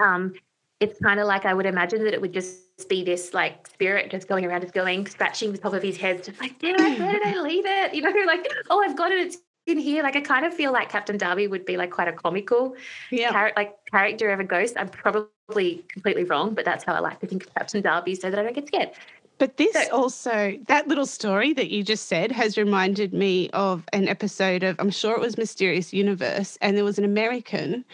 um, 0.00 0.34
it's 0.80 0.98
kind 1.00 1.20
of 1.20 1.26
like 1.26 1.44
I 1.44 1.54
would 1.54 1.66
imagine 1.66 2.04
that 2.04 2.12
it 2.12 2.20
would 2.20 2.32
just 2.32 2.88
be 2.88 3.04
this 3.04 3.32
like 3.32 3.66
spirit 3.66 4.10
just 4.10 4.28
going 4.28 4.44
around, 4.44 4.62
just 4.62 4.74
going 4.74 5.06
scratching 5.06 5.52
the 5.52 5.58
top 5.58 5.72
of 5.72 5.82
his 5.82 5.96
head, 5.96 6.24
just 6.24 6.40
like, 6.40 6.58
damn 6.58 6.76
where 6.98 7.12
did 7.12 7.26
I 7.26 7.40
leave 7.40 7.64
it? 7.66 7.94
You 7.94 8.02
know, 8.02 8.10
like, 8.26 8.46
oh, 8.68 8.82
I've 8.82 8.96
got 8.96 9.12
it. 9.12 9.18
It's 9.18 9.38
in 9.66 9.78
here. 9.78 10.02
Like, 10.02 10.16
I 10.16 10.20
kind 10.20 10.46
of 10.46 10.54
feel 10.54 10.72
like 10.72 10.88
Captain 10.88 11.18
Darby 11.18 11.48
would 11.48 11.64
be 11.66 11.76
like 11.76 11.90
quite 11.90 12.08
a 12.08 12.12
comical 12.12 12.76
Yeah. 13.10 13.30
char- 13.30 13.52
like 13.56 13.74
character 13.90 14.30
of 14.30 14.40
a 14.40 14.44
ghost. 14.44 14.74
I'm 14.78 14.88
probably 14.88 15.84
completely 15.88 16.24
wrong, 16.24 16.54
but 16.54 16.64
that's 16.64 16.84
how 16.84 16.94
I 16.94 17.00
like 17.00 17.20
to 17.20 17.26
think 17.26 17.44
of 17.44 17.54
Captain 17.54 17.82
Darby, 17.82 18.14
so 18.14 18.30
that 18.30 18.38
I 18.38 18.42
don't 18.44 18.54
get 18.54 18.68
scared. 18.68 18.90
But 19.38 19.58
this 19.58 19.74
So- 19.74 19.90
also, 19.92 20.58
that 20.68 20.88
little 20.88 21.04
story 21.04 21.52
that 21.52 21.68
you 21.68 21.82
just 21.82 22.06
said 22.06 22.32
has 22.32 22.56
reminded 22.56 23.12
me 23.12 23.50
of 23.50 23.84
an 23.92 24.08
episode 24.08 24.62
of, 24.62 24.76
I'm 24.78 24.90
sure 24.90 25.14
it 25.14 25.20
was 25.20 25.36
Mysterious 25.36 25.92
Universe, 25.92 26.56
and 26.62 26.76
there 26.76 26.84
was 26.84 26.98
an 26.98 27.04
American 27.04 27.84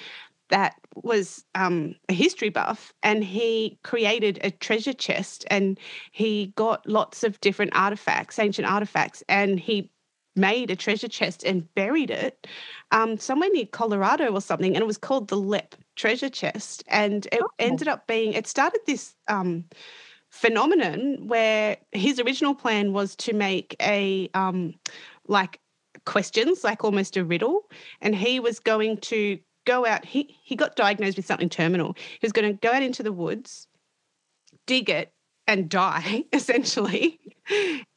that 0.51 0.75
was 1.03 1.45
um, 1.55 1.95
a 2.11 2.13
history 2.13 2.51
buff 2.51 2.93
and 3.03 3.25
he 3.25 3.79
created 3.83 4.39
a 4.45 4.51
treasure 4.51 4.93
chest 4.93 5.47
and 5.51 5.81
he 6.11 6.53
got 6.57 6.87
lots 6.87 7.25
of 7.25 7.41
different 7.41 7.75
artifacts, 7.75 8.39
ancient 8.39 8.69
artifacts, 8.69 9.25
and 9.31 9.59
he 9.59 9.91
made 10.37 10.71
a 10.71 10.77
treasure 10.77 11.09
chest 11.09 11.45
and 11.45 11.73
buried 11.75 12.11
it 12.11 12.47
um, 12.91 13.19
somewhere 13.19 13.51
near 13.53 13.67
Colorado 13.67 14.33
or 14.33 14.41
something, 14.41 14.75
and 14.75 14.83
it 14.83 14.87
was 14.87 14.99
called 14.99 15.29
the 15.29 15.37
Lep 15.37 15.75
Treasure 15.97 16.29
Chest. 16.31 16.85
And 16.89 17.27
it 17.33 17.41
Oh. 17.43 17.49
ended 17.59 17.89
up 17.89 18.07
being, 18.07 18.33
it 18.33 18.47
started 18.47 18.81
this 18.87 19.15
um, 19.29 19.65
phenomenon 20.31 21.27
where 21.29 21.77
his 21.93 22.19
original 22.19 22.55
plan 22.55 22.93
was 22.93 23.15
to 23.17 23.33
make 23.35 23.77
a 23.81 24.31
um, 24.35 24.75
like 25.27 25.61
questions, 26.05 26.65
like 26.65 26.85
almost 26.85 27.17
a 27.17 27.25
riddle, 27.25 27.71
and 28.01 28.15
he 28.15 28.41
was 28.41 28.59
going 28.59 28.97
to 28.99 29.39
go 29.67 29.87
out. 29.87 30.05
He 30.05 30.37
he 30.43 30.57
got 30.57 30.77
diagnosed 30.77 31.17
with 31.17 31.27
something 31.27 31.49
terminal. 31.49 31.95
He 31.97 32.19
was 32.27 32.33
going 32.33 32.51
to 32.51 32.59
go 32.59 32.73
out 32.73 32.83
into 32.83 33.03
the 33.03 33.13
woods, 33.13 33.69
dig 34.67 34.89
it, 34.91 35.13
and 35.47 35.69
die 35.69 36.25
essentially, 36.33 37.19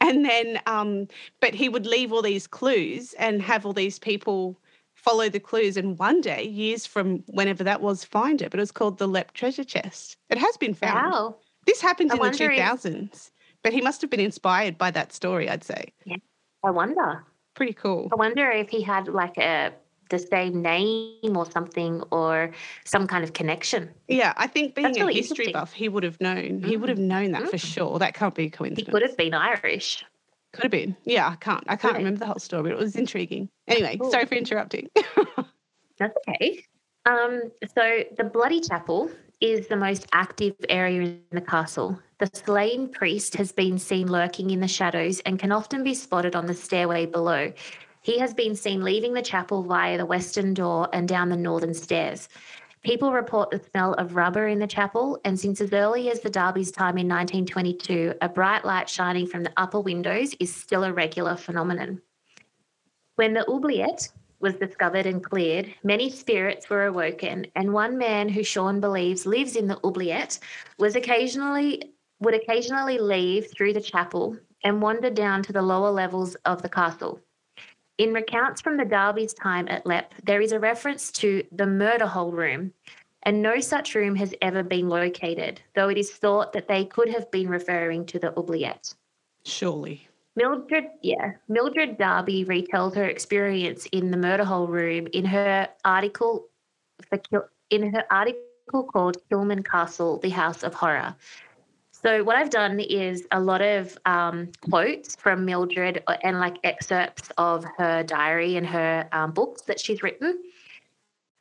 and 0.01 0.25
then 0.25 0.59
um, 0.65 1.07
but 1.41 1.53
he 1.53 1.69
would 1.69 1.85
leave 1.85 2.11
all 2.11 2.21
these 2.21 2.47
clues 2.47 3.13
and 3.19 3.41
have 3.41 3.65
all 3.65 3.73
these 3.73 3.99
people 3.99 4.59
follow 4.93 5.29
the 5.29 5.39
clues 5.39 5.77
and 5.77 5.99
one 5.99 6.19
day 6.21 6.43
years 6.43 6.85
from 6.87 7.23
whenever 7.27 7.63
that 7.63 7.79
was 7.81 8.03
find 8.03 8.41
it 8.41 8.49
but 8.49 8.59
it 8.59 8.61
was 8.61 8.71
called 8.71 8.97
the 8.97 9.07
lep 9.07 9.33
treasure 9.33 9.63
chest 9.63 10.17
it 10.29 10.37
has 10.37 10.57
been 10.57 10.73
found 10.73 11.11
Wow. 11.11 11.35
this 11.67 11.79
happened 11.79 12.11
I 12.11 12.15
in 12.15 12.17
the 12.21 12.27
wonder 12.27 12.49
if- 12.51 12.59
2000s, 12.59 13.29
but 13.61 13.71
he 13.71 13.81
must 13.81 14.01
have 14.01 14.09
been 14.09 14.19
inspired 14.19 14.77
by 14.79 14.89
that 14.91 15.13
story, 15.13 15.47
I'd 15.49 15.63
say. 15.63 15.93
yeah 16.05 16.15
I 16.63 16.71
wonder. 16.71 17.23
Pretty 17.53 17.73
cool. 17.73 18.09
I 18.11 18.15
wonder 18.15 18.49
if 18.49 18.69
he 18.69 18.81
had 18.81 19.07
like 19.07 19.37
a 19.37 19.71
the 20.09 20.19
same 20.19 20.61
name 20.61 21.35
or 21.35 21.49
something 21.49 22.01
or 22.11 22.51
some 22.83 23.07
kind 23.07 23.23
of 23.23 23.33
connection. 23.33 23.89
Yeah, 24.07 24.33
I 24.37 24.47
think 24.47 24.75
being 24.75 24.87
That's 24.87 24.97
a 24.97 25.01
really 25.01 25.15
history 25.15 25.51
buff, 25.51 25.73
he 25.73 25.89
would 25.89 26.03
have 26.03 26.19
known. 26.21 26.61
He 26.61 26.77
would 26.77 26.89
have 26.89 26.99
known 26.99 27.31
that 27.31 27.49
for 27.49 27.57
Mm. 27.57 27.73
sure. 27.73 27.99
That 27.99 28.13
can't 28.13 28.35
be 28.35 28.45
a 28.45 28.49
coincidence. 28.49 28.87
He 28.87 28.91
could 28.91 29.01
have 29.01 29.17
been 29.17 29.33
Irish. 29.33 30.05
Could 30.53 30.63
have 30.63 30.71
been. 30.71 30.95
Yeah, 31.03 31.27
I 31.27 31.35
can't. 31.35 31.63
I 31.67 31.75
can't 31.75 31.97
remember 31.97 32.19
the 32.19 32.27
whole 32.27 32.39
story, 32.39 32.63
but 32.63 32.71
it 32.73 32.77
was 32.77 32.95
intriguing. 32.95 33.49
Anyway, 33.67 33.97
Cool. 33.97 34.11
sorry 34.11 34.25
for 34.25 34.35
interrupting. 34.35 34.89
That's 35.97 36.15
okay. 36.29 36.63
Um, 37.05 37.51
so 37.75 38.03
the 38.17 38.23
Bloody 38.23 38.61
Chapel 38.61 39.11
is 39.41 39.67
the 39.67 39.75
most 39.75 40.07
active 40.13 40.55
area 40.69 41.01
in 41.01 41.21
the 41.31 41.41
castle. 41.41 41.99
The 42.19 42.29
slain 42.33 42.89
priest 42.89 43.35
has 43.35 43.51
been 43.51 43.77
seen 43.77 44.07
lurking 44.07 44.49
in 44.49 44.61
the 44.61 44.67
shadows 44.67 45.19
and 45.21 45.37
can 45.37 45.51
often 45.51 45.83
be 45.83 45.93
spotted 45.93 46.35
on 46.35 46.45
the 46.45 46.53
stairway 46.53 47.05
below. 47.05 47.51
He 48.05 48.19
has 48.19 48.35
been 48.35 48.53
seen 48.53 48.83
leaving 48.83 49.13
the 49.13 49.21
chapel 49.23 49.63
via 49.63 49.97
the 49.97 50.05
western 50.05 50.53
door 50.53 50.87
and 50.93 51.07
down 51.07 51.29
the 51.29 51.35
northern 51.35 51.73
stairs. 51.73 52.29
People 52.83 53.11
report 53.11 53.49
the 53.49 53.59
smell 53.71 53.93
of 53.95 54.15
rubber 54.15 54.47
in 54.47 54.59
the 54.59 54.67
chapel, 54.67 55.19
and 55.25 55.39
since 55.39 55.59
as 55.59 55.73
early 55.73 56.11
as 56.11 56.19
the 56.19 56.29
Darby's 56.29 56.69
time 56.69 56.99
in 56.99 57.07
1922, 57.07 58.13
a 58.21 58.29
bright 58.29 58.63
light 58.63 58.87
shining 58.87 59.25
from 59.25 59.41
the 59.41 59.51
upper 59.57 59.79
windows 59.79 60.35
is 60.39 60.53
still 60.53 60.83
a 60.83 60.93
regular 60.93 61.35
phenomenon. 61.35 61.99
When 63.15 63.33
the 63.33 63.49
oubliette 63.49 64.07
was 64.39 64.53
discovered 64.53 65.07
and 65.07 65.23
cleared, 65.23 65.73
many 65.83 66.11
spirits 66.11 66.69
were 66.69 66.85
awoken, 66.85 67.47
and 67.55 67.73
one 67.73 67.97
man 67.97 68.29
who 68.29 68.43
Sean 68.43 68.79
believes 68.79 69.25
lives 69.25 69.55
in 69.55 69.65
the 69.67 69.83
oubliette 69.83 70.37
was 70.77 70.95
occasionally 70.95 71.95
would 72.19 72.35
occasionally 72.35 72.99
leave 72.99 73.47
through 73.49 73.73
the 73.73 73.81
chapel 73.81 74.37
and 74.63 74.79
wander 74.79 75.09
down 75.09 75.41
to 75.41 75.51
the 75.51 75.63
lower 75.63 75.89
levels 75.89 76.35
of 76.45 76.61
the 76.61 76.69
castle. 76.69 77.19
In 77.97 78.13
recounts 78.13 78.59
from 78.59 78.75
the 78.75 78.83
Darby's 78.83 79.33
time 79.33 79.67
at 79.69 79.85
Leap, 79.85 80.13
there 80.23 80.41
is 80.41 80.51
a 80.51 80.59
reference 80.59 81.11
to 81.13 81.45
the 81.53 81.65
murder 81.65 82.05
hole 82.05 82.31
room, 82.31 82.73
and 83.23 83.41
no 83.41 83.61
such 83.61 83.95
room 83.95 84.15
has 84.15 84.33
ever 84.41 84.63
been 84.63 84.89
located, 84.89 85.61
though 85.75 85.87
it 85.87 85.97
is 85.97 86.11
thought 86.11 86.51
that 86.51 86.67
they 86.67 86.83
could 86.83 87.07
have 87.07 87.31
been 87.31 87.47
referring 87.47 88.05
to 88.07 88.19
the 88.19 88.37
oubliette. 88.37 88.93
Surely. 89.45 90.09
Mildred, 90.35 90.87
yeah, 91.01 91.35
Mildred 91.47 91.97
Darby 91.97 92.43
retells 92.43 92.95
her 92.95 93.05
experience 93.05 93.85
in 93.93 94.11
the 94.11 94.17
murder 94.17 94.43
hole 94.43 94.67
room 94.67 95.07
in 95.13 95.23
her 95.23 95.69
article 95.85 96.49
for 97.09 97.49
in 97.69 97.93
her 97.93 98.03
article 98.11 98.83
called 98.91 99.17
Kilman 99.31 99.63
Castle: 99.63 100.19
The 100.19 100.29
House 100.29 100.63
of 100.63 100.73
Horror. 100.73 101.15
So 102.05 102.23
what 102.23 102.35
I've 102.35 102.51
done 102.51 102.79
is 102.79 103.25
a 103.31 103.39
lot 103.39 103.63
of 103.63 103.97
um, 104.05 104.51
quotes 104.69 105.15
from 105.15 105.43
Mildred 105.43 106.03
uh, 106.05 106.17
and 106.21 106.39
like 106.39 106.57
excerpts 106.63 107.31
of 107.39 107.65
her 107.79 108.03
diary 108.03 108.57
and 108.57 108.67
her 108.67 109.09
um, 109.11 109.31
books 109.31 109.63
that 109.63 109.79
she's 109.79 110.03
written. 110.03 110.39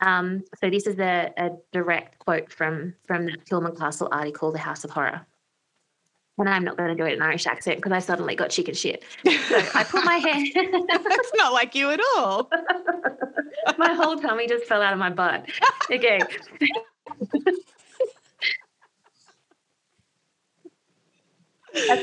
Um, 0.01 0.43
so 0.59 0.71
this 0.71 0.87
is 0.87 0.97
a, 0.97 1.31
a 1.37 1.51
direct 1.71 2.17
quote 2.17 2.51
from 2.51 2.95
from 3.05 3.27
that 3.27 3.45
Kilman 3.45 3.77
Castle 3.77 4.09
article, 4.11 4.51
The 4.51 4.57
House 4.57 4.83
of 4.83 4.89
Horror. 4.89 5.27
And 6.39 6.49
I'm 6.49 6.63
not 6.63 6.77
going 6.77 6.89
to 6.89 6.95
do 6.95 7.07
it 7.07 7.13
in 7.13 7.21
Irish 7.21 7.45
accent 7.45 7.77
because 7.77 7.91
I 7.91 7.99
suddenly 7.99 8.35
got 8.35 8.49
chicken 8.49 8.73
shit. 8.73 9.03
So 9.23 9.61
I 9.75 9.83
put 9.83 10.03
my 10.03 10.17
hand, 10.17 10.47
That's 10.89 11.31
not 11.35 11.53
like 11.53 11.75
you 11.75 11.91
at 11.91 11.99
all. 12.17 12.49
my 13.77 13.93
whole 13.93 14.17
tummy 14.17 14.47
just 14.47 14.65
fell 14.65 14.81
out 14.81 14.93
of 14.93 14.99
my 14.99 15.11
butt. 15.11 15.47
Okay. 15.91 16.19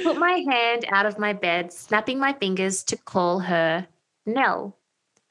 put 0.03 0.19
my 0.19 0.45
hand 0.49 0.85
out 0.91 1.07
of 1.07 1.19
my 1.19 1.33
bed, 1.33 1.73
snapping 1.73 2.19
my 2.19 2.33
fingers 2.33 2.83
to 2.85 2.97
call 2.97 3.41
her 3.41 3.87
Nell, 4.27 4.77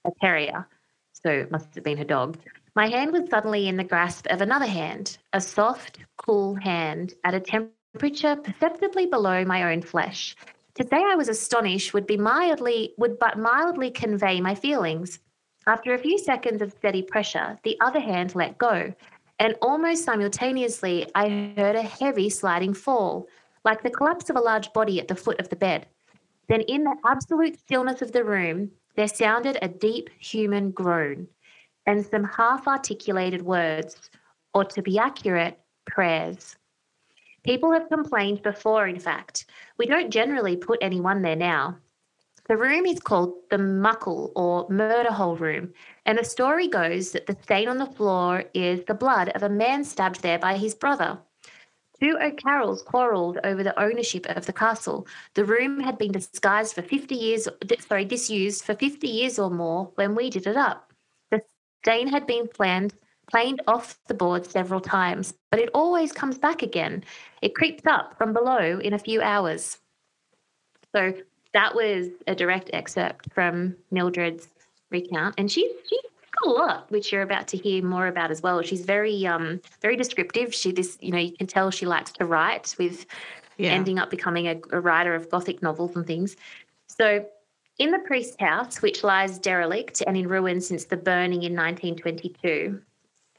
a 0.06 0.12
terrier. 0.22 0.68
So 1.14 1.30
it 1.30 1.52
must 1.52 1.76
have 1.76 1.84
been 1.84 1.98
her 1.98 2.04
dog. 2.04 2.38
My 2.76 2.88
hand 2.88 3.12
was 3.12 3.30
suddenly 3.30 3.68
in 3.68 3.78
the 3.78 3.84
grasp 3.84 4.28
of 4.30 4.42
another 4.42 4.66
hand, 4.66 5.18
a 5.34 5.42
soft, 5.42 6.00
cool 6.18 6.56
hand 6.56 7.14
at 7.24 7.34
a 7.34 7.40
temperature 7.40 8.38
perceptibly 8.38 9.06
below 9.06 9.44
my 9.44 9.72
own 9.72 9.82
flesh. 9.82 10.36
To 10.76 10.88
say 10.88 11.04
I 11.04 11.16
was 11.16 11.28
astonished 11.28 11.94
would 11.94 12.08
be 12.08 12.18
mildly 12.18 12.94
would 12.98 13.20
but 13.20 13.38
mildly 13.38 13.92
convey 13.92 14.40
my 14.40 14.56
feelings. 14.56 15.20
After 15.68 15.94
a 15.94 16.00
few 16.00 16.18
seconds 16.18 16.62
of 16.62 16.72
steady 16.72 17.04
pressure, 17.04 17.60
the 17.64 17.78
other 17.82 18.00
hand 18.00 18.36
let 18.36 18.58
go, 18.58 18.94
and 19.38 19.56
almost 19.62 20.06
simultaneously 20.06 21.12
I 21.14 21.54
heard 21.58 21.76
a 21.76 21.82
heavy 21.82 22.30
sliding 22.30 22.74
fall, 22.74 23.28
like 23.64 23.84
the 23.84 23.90
collapse 23.90 24.30
of 24.30 24.36
a 24.36 24.42
large 24.42 24.72
body 24.74 25.00
at 25.00 25.08
the 25.08 25.16
foot 25.16 25.40
of 25.40 25.50
the 25.50 25.56
bed. 25.56 25.88
Then, 26.48 26.62
in 26.62 26.84
the 26.84 26.96
absolute 27.06 27.60
stillness 27.60 28.02
of 28.02 28.12
the 28.12 28.24
room, 28.24 28.72
there 28.96 29.08
sounded 29.08 29.58
a 29.62 29.68
deep 29.68 30.10
human 30.20 30.72
groan 30.72 31.28
and 31.86 32.06
some 32.06 32.24
half 32.24 32.68
articulated 32.68 33.42
words, 33.42 34.10
or 34.54 34.66
to 34.66 34.82
be 34.82 35.00
accurate, 35.00 35.60
prayers. 35.86 36.56
People 37.44 37.72
have 37.72 37.90
complained 37.90 38.44
before, 38.44 38.88
in 38.88 39.00
fact. 39.00 39.46
We 39.78 39.88
don't 39.88 40.12
generally 40.12 40.56
put 40.56 40.80
anyone 40.82 41.22
there 41.22 41.36
now. 41.36 41.78
The 42.48 42.58
room 42.58 42.86
is 42.86 43.00
called 43.00 43.34
the 43.50 43.58
muckle 43.58 44.32
or 44.36 44.68
murder 44.70 45.12
hole 45.12 45.38
room, 45.38 45.74
and 46.06 46.18
the 46.18 46.24
story 46.24 46.68
goes 46.68 47.12
that 47.12 47.26
the 47.26 47.38
stain 47.42 47.68
on 47.68 47.78
the 47.78 47.86
floor 47.86 48.44
is 48.54 48.84
the 48.84 48.94
blood 48.94 49.30
of 49.30 49.44
a 49.44 49.50
man 49.50 49.84
stabbed 49.84 50.22
there 50.22 50.40
by 50.40 50.58
his 50.58 50.76
brother. 50.76 51.20
Two 52.02 52.18
O'Carrolls 52.20 52.82
quarrelled 52.82 53.38
over 53.44 53.62
the 53.64 53.80
ownership 53.80 54.26
of 54.26 54.48
the 54.48 54.54
castle. 54.54 55.06
The 55.36 55.46
room 55.46 55.80
had 55.80 56.00
been 56.00 56.12
disguised 56.12 56.74
for 56.74 56.82
50 56.82 57.14
years, 57.14 57.48
sorry, 57.88 58.06
disused 58.06 58.64
for 58.64 58.74
50 58.74 59.08
years 59.08 59.38
or 59.38 59.52
more 59.52 59.92
when 59.96 60.16
we 60.16 60.32
did 60.32 60.48
it 60.48 60.58
up. 60.58 60.92
The 61.30 61.44
stain 61.84 62.08
had 62.08 62.26
been 62.26 62.48
planned, 62.48 62.96
planed 63.30 63.62
off 63.68 64.00
the 64.08 64.16
board 64.16 64.48
several 64.48 64.82
times, 64.82 65.36
but 65.52 65.60
it 65.60 65.70
always 65.76 66.12
comes 66.12 66.40
back 66.40 66.64
again. 66.64 67.04
It 67.44 67.54
creeps 67.54 67.86
up 67.86 68.18
from 68.18 68.34
below 68.34 68.80
in 68.80 68.94
a 68.94 69.00
few 69.00 69.22
hours. 69.22 69.78
So 70.96 71.14
that 71.54 71.76
was 71.76 72.08
a 72.26 72.34
direct 72.34 72.72
excerpt 72.74 73.32
from 73.32 73.76
Mildred's 73.92 74.48
recount, 74.90 75.36
and 75.38 75.52
she's 75.52 75.72
she's 75.88 76.11
a 76.46 76.50
lot, 76.50 76.90
which 76.92 77.12
you're 77.12 77.22
about 77.22 77.48
to 77.50 77.58
hear 77.58 77.84
more 77.84 78.08
about 78.08 78.32
as 78.32 78.42
well. 78.42 78.62
She's 78.62 78.86
very 78.86 79.26
um 79.28 79.62
very 79.82 79.96
descriptive. 79.96 80.54
She 80.54 80.72
this 80.72 80.98
you 81.02 81.12
know 81.12 81.18
you 81.20 81.34
can 81.34 81.48
tell 81.48 81.72
she 81.72 81.86
likes 81.86 82.12
to 82.14 82.26
write 82.26 82.76
with 82.78 83.06
Yeah. 83.58 83.74
ending 83.74 84.00
up 84.00 84.10
becoming 84.10 84.48
a, 84.48 84.60
a 84.72 84.80
writer 84.80 85.14
of 85.16 85.30
gothic 85.30 85.62
novels 85.62 85.96
and 85.96 86.06
things. 86.06 86.36
So, 86.88 87.26
in 87.80 87.92
the 87.92 88.00
priest's 88.00 88.38
house, 88.40 88.82
which 88.82 89.04
lies 89.04 89.40
derelict 89.40 90.02
and 90.06 90.18
in 90.18 90.28
ruins 90.28 90.68
since 90.68 90.86
the 90.86 90.98
burning 90.98 91.44
in 91.44 91.56
1922, 91.56 92.82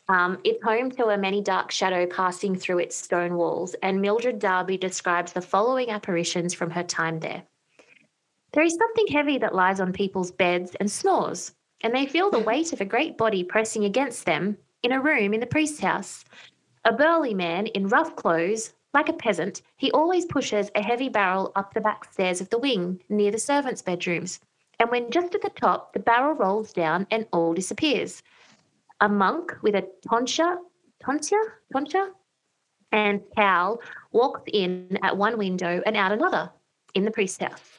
um, 0.08 0.38
it's 0.44 0.62
home 0.64 0.90
to 0.92 1.06
a 1.06 1.18
many 1.18 1.40
dark 1.40 1.70
shadow 1.70 2.06
passing 2.06 2.56
through 2.56 2.78
its 2.80 2.96
stone 2.96 3.34
walls, 3.36 3.74
and 3.82 4.00
Mildred 4.00 4.38
Darby 4.38 4.76
describes 4.76 5.32
the 5.32 5.40
following 5.40 5.90
apparitions 5.90 6.54
from 6.54 6.70
her 6.70 6.82
time 6.82 7.20
there. 7.20 7.42
There 8.52 8.64
is 8.64 8.74
something 8.76 9.06
heavy 9.08 9.38
that 9.38 9.54
lies 9.54 9.80
on 9.80 9.92
people's 9.92 10.30
beds 10.30 10.74
and 10.80 10.90
snores, 10.90 11.52
and 11.82 11.94
they 11.94 12.06
feel 12.06 12.30
the 12.30 12.38
hmm. 12.38 12.46
weight 12.46 12.72
of 12.72 12.80
a 12.80 12.86
great 12.86 13.16
body 13.18 13.44
pressing 13.44 13.84
against 13.84 14.24
them 14.24 14.56
in 14.82 14.92
a 14.92 15.00
room 15.00 15.34
in 15.34 15.40
the 15.40 15.46
priest's 15.46 15.80
house. 15.80 16.24
A 16.84 16.92
burly 16.92 17.34
man 17.34 17.66
in 17.68 17.88
rough 17.88 18.16
clothes, 18.16 18.74
like 18.94 19.08
a 19.08 19.12
peasant, 19.12 19.62
he 19.76 19.90
always 19.92 20.26
pushes 20.26 20.70
a 20.74 20.82
heavy 20.82 21.08
barrel 21.08 21.52
up 21.56 21.72
the 21.72 21.80
back 21.80 22.12
stairs 22.12 22.40
of 22.40 22.50
the 22.50 22.58
wing 22.58 23.00
near 23.08 23.30
the 23.30 23.38
servants' 23.38 23.82
bedrooms. 23.82 24.40
And 24.78 24.90
when 24.90 25.10
just 25.10 25.34
at 25.34 25.42
the 25.42 25.50
top, 25.50 25.92
the 25.92 26.00
barrel 26.00 26.34
rolls 26.34 26.72
down 26.72 27.06
and 27.10 27.26
all 27.32 27.54
disappears. 27.54 28.22
A 29.00 29.08
monk 29.08 29.56
with 29.62 29.74
a 29.74 29.88
tonsure, 30.08 30.58
tonsure, 31.00 31.60
tonsure, 31.72 32.12
and 32.90 33.22
cowl 33.36 33.80
walks 34.12 34.42
in 34.52 34.98
at 35.02 35.16
one 35.16 35.38
window 35.38 35.80
and 35.86 35.96
out 35.96 36.12
another 36.12 36.50
in 36.94 37.04
the 37.04 37.10
priest's 37.10 37.42
house. 37.42 37.71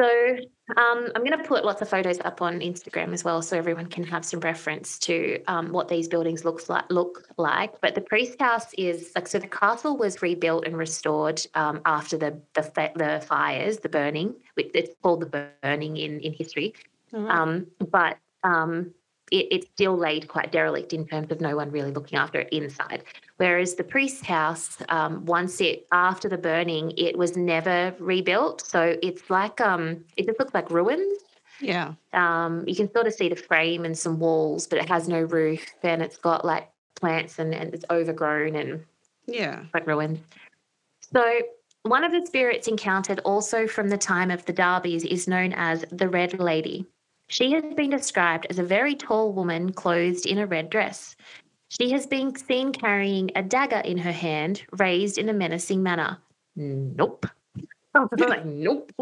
So 0.00 0.36
um, 0.78 1.08
I'm 1.14 1.22
going 1.22 1.36
to 1.36 1.44
put 1.44 1.62
lots 1.62 1.82
of 1.82 1.90
photos 1.90 2.18
up 2.20 2.40
on 2.40 2.60
Instagram 2.60 3.12
as 3.12 3.22
well, 3.22 3.42
so 3.42 3.58
everyone 3.58 3.84
can 3.84 4.02
have 4.04 4.24
some 4.24 4.40
reference 4.40 4.98
to 5.00 5.42
um, 5.46 5.72
what 5.72 5.88
these 5.88 6.08
buildings 6.08 6.42
looks 6.42 6.70
like. 6.70 6.84
Look 6.88 7.28
like, 7.36 7.78
but 7.82 7.94
the 7.94 8.00
priest 8.00 8.40
house 8.40 8.72
is 8.78 9.12
like 9.14 9.28
so. 9.28 9.38
The 9.38 9.46
castle 9.46 9.98
was 9.98 10.22
rebuilt 10.22 10.66
and 10.66 10.78
restored 10.78 11.46
um, 11.54 11.82
after 11.84 12.16
the 12.16 12.40
the, 12.54 12.62
the 12.96 13.22
fires, 13.26 13.80
the 13.80 13.90
burning. 13.90 14.34
which 14.54 14.70
It's 14.72 14.94
called 15.02 15.20
the 15.20 15.50
burning 15.62 15.98
in 15.98 16.20
in 16.20 16.32
history, 16.32 16.72
right. 17.12 17.38
um, 17.38 17.66
but 17.90 18.16
um, 18.42 18.94
it, 19.30 19.48
it's 19.50 19.66
still 19.66 19.98
laid 19.98 20.28
quite 20.28 20.50
derelict 20.50 20.94
in 20.94 21.06
terms 21.06 21.30
of 21.30 21.42
no 21.42 21.56
one 21.56 21.70
really 21.70 21.90
looking 21.90 22.18
after 22.18 22.40
it 22.40 22.48
inside. 22.54 23.04
Whereas 23.40 23.74
the 23.74 23.84
priest's 23.84 24.26
house, 24.26 24.76
um, 24.90 25.24
once 25.24 25.62
it 25.62 25.86
after 25.92 26.28
the 26.28 26.36
burning, 26.36 26.92
it 26.98 27.16
was 27.16 27.38
never 27.38 27.94
rebuilt, 27.98 28.60
so 28.66 28.98
it's 29.02 29.30
like 29.30 29.62
um, 29.62 30.04
it 30.18 30.26
just 30.26 30.38
looks 30.38 30.52
like 30.52 30.70
ruins. 30.70 31.22
yeah. 31.58 31.94
Um, 32.12 32.64
you 32.66 32.74
can 32.76 32.92
sort 32.92 33.06
of 33.06 33.14
see 33.14 33.30
the 33.30 33.36
frame 33.36 33.86
and 33.86 33.96
some 33.96 34.18
walls, 34.18 34.66
but 34.66 34.78
it 34.78 34.90
has 34.90 35.08
no 35.08 35.22
roof, 35.22 35.64
and 35.82 36.02
it's 36.02 36.18
got 36.18 36.44
like 36.44 36.68
plants 36.96 37.38
and, 37.38 37.54
and 37.54 37.72
it's 37.72 37.86
overgrown 37.88 38.56
and 38.56 38.84
Yeah. 39.26 39.64
like 39.72 39.86
ruins. 39.86 40.18
So 41.10 41.40
one 41.84 42.04
of 42.04 42.12
the 42.12 42.26
spirits 42.26 42.68
encountered 42.68 43.20
also 43.20 43.66
from 43.66 43.88
the 43.88 43.96
time 43.96 44.30
of 44.30 44.44
the 44.44 44.52
Darbys 44.52 45.06
is 45.06 45.26
known 45.26 45.54
as 45.54 45.86
the 45.90 46.10
Red 46.10 46.38
Lady. 46.38 46.84
She 47.28 47.52
has 47.52 47.62
been 47.74 47.90
described 47.90 48.48
as 48.50 48.58
a 48.58 48.64
very 48.64 48.94
tall 48.96 49.32
woman 49.32 49.72
clothed 49.72 50.26
in 50.26 50.36
a 50.38 50.46
red 50.46 50.68
dress. 50.68 51.16
She 51.70 51.90
has 51.92 52.04
been 52.04 52.34
seen 52.34 52.72
carrying 52.72 53.30
a 53.36 53.42
dagger 53.44 53.78
in 53.78 53.96
her 53.98 54.12
hand, 54.12 54.64
raised 54.72 55.18
in 55.18 55.28
a 55.28 55.32
menacing 55.32 55.82
manner. 55.82 56.18
Nope. 56.56 57.26
Like, 58.18 58.44
nope. 58.44 58.92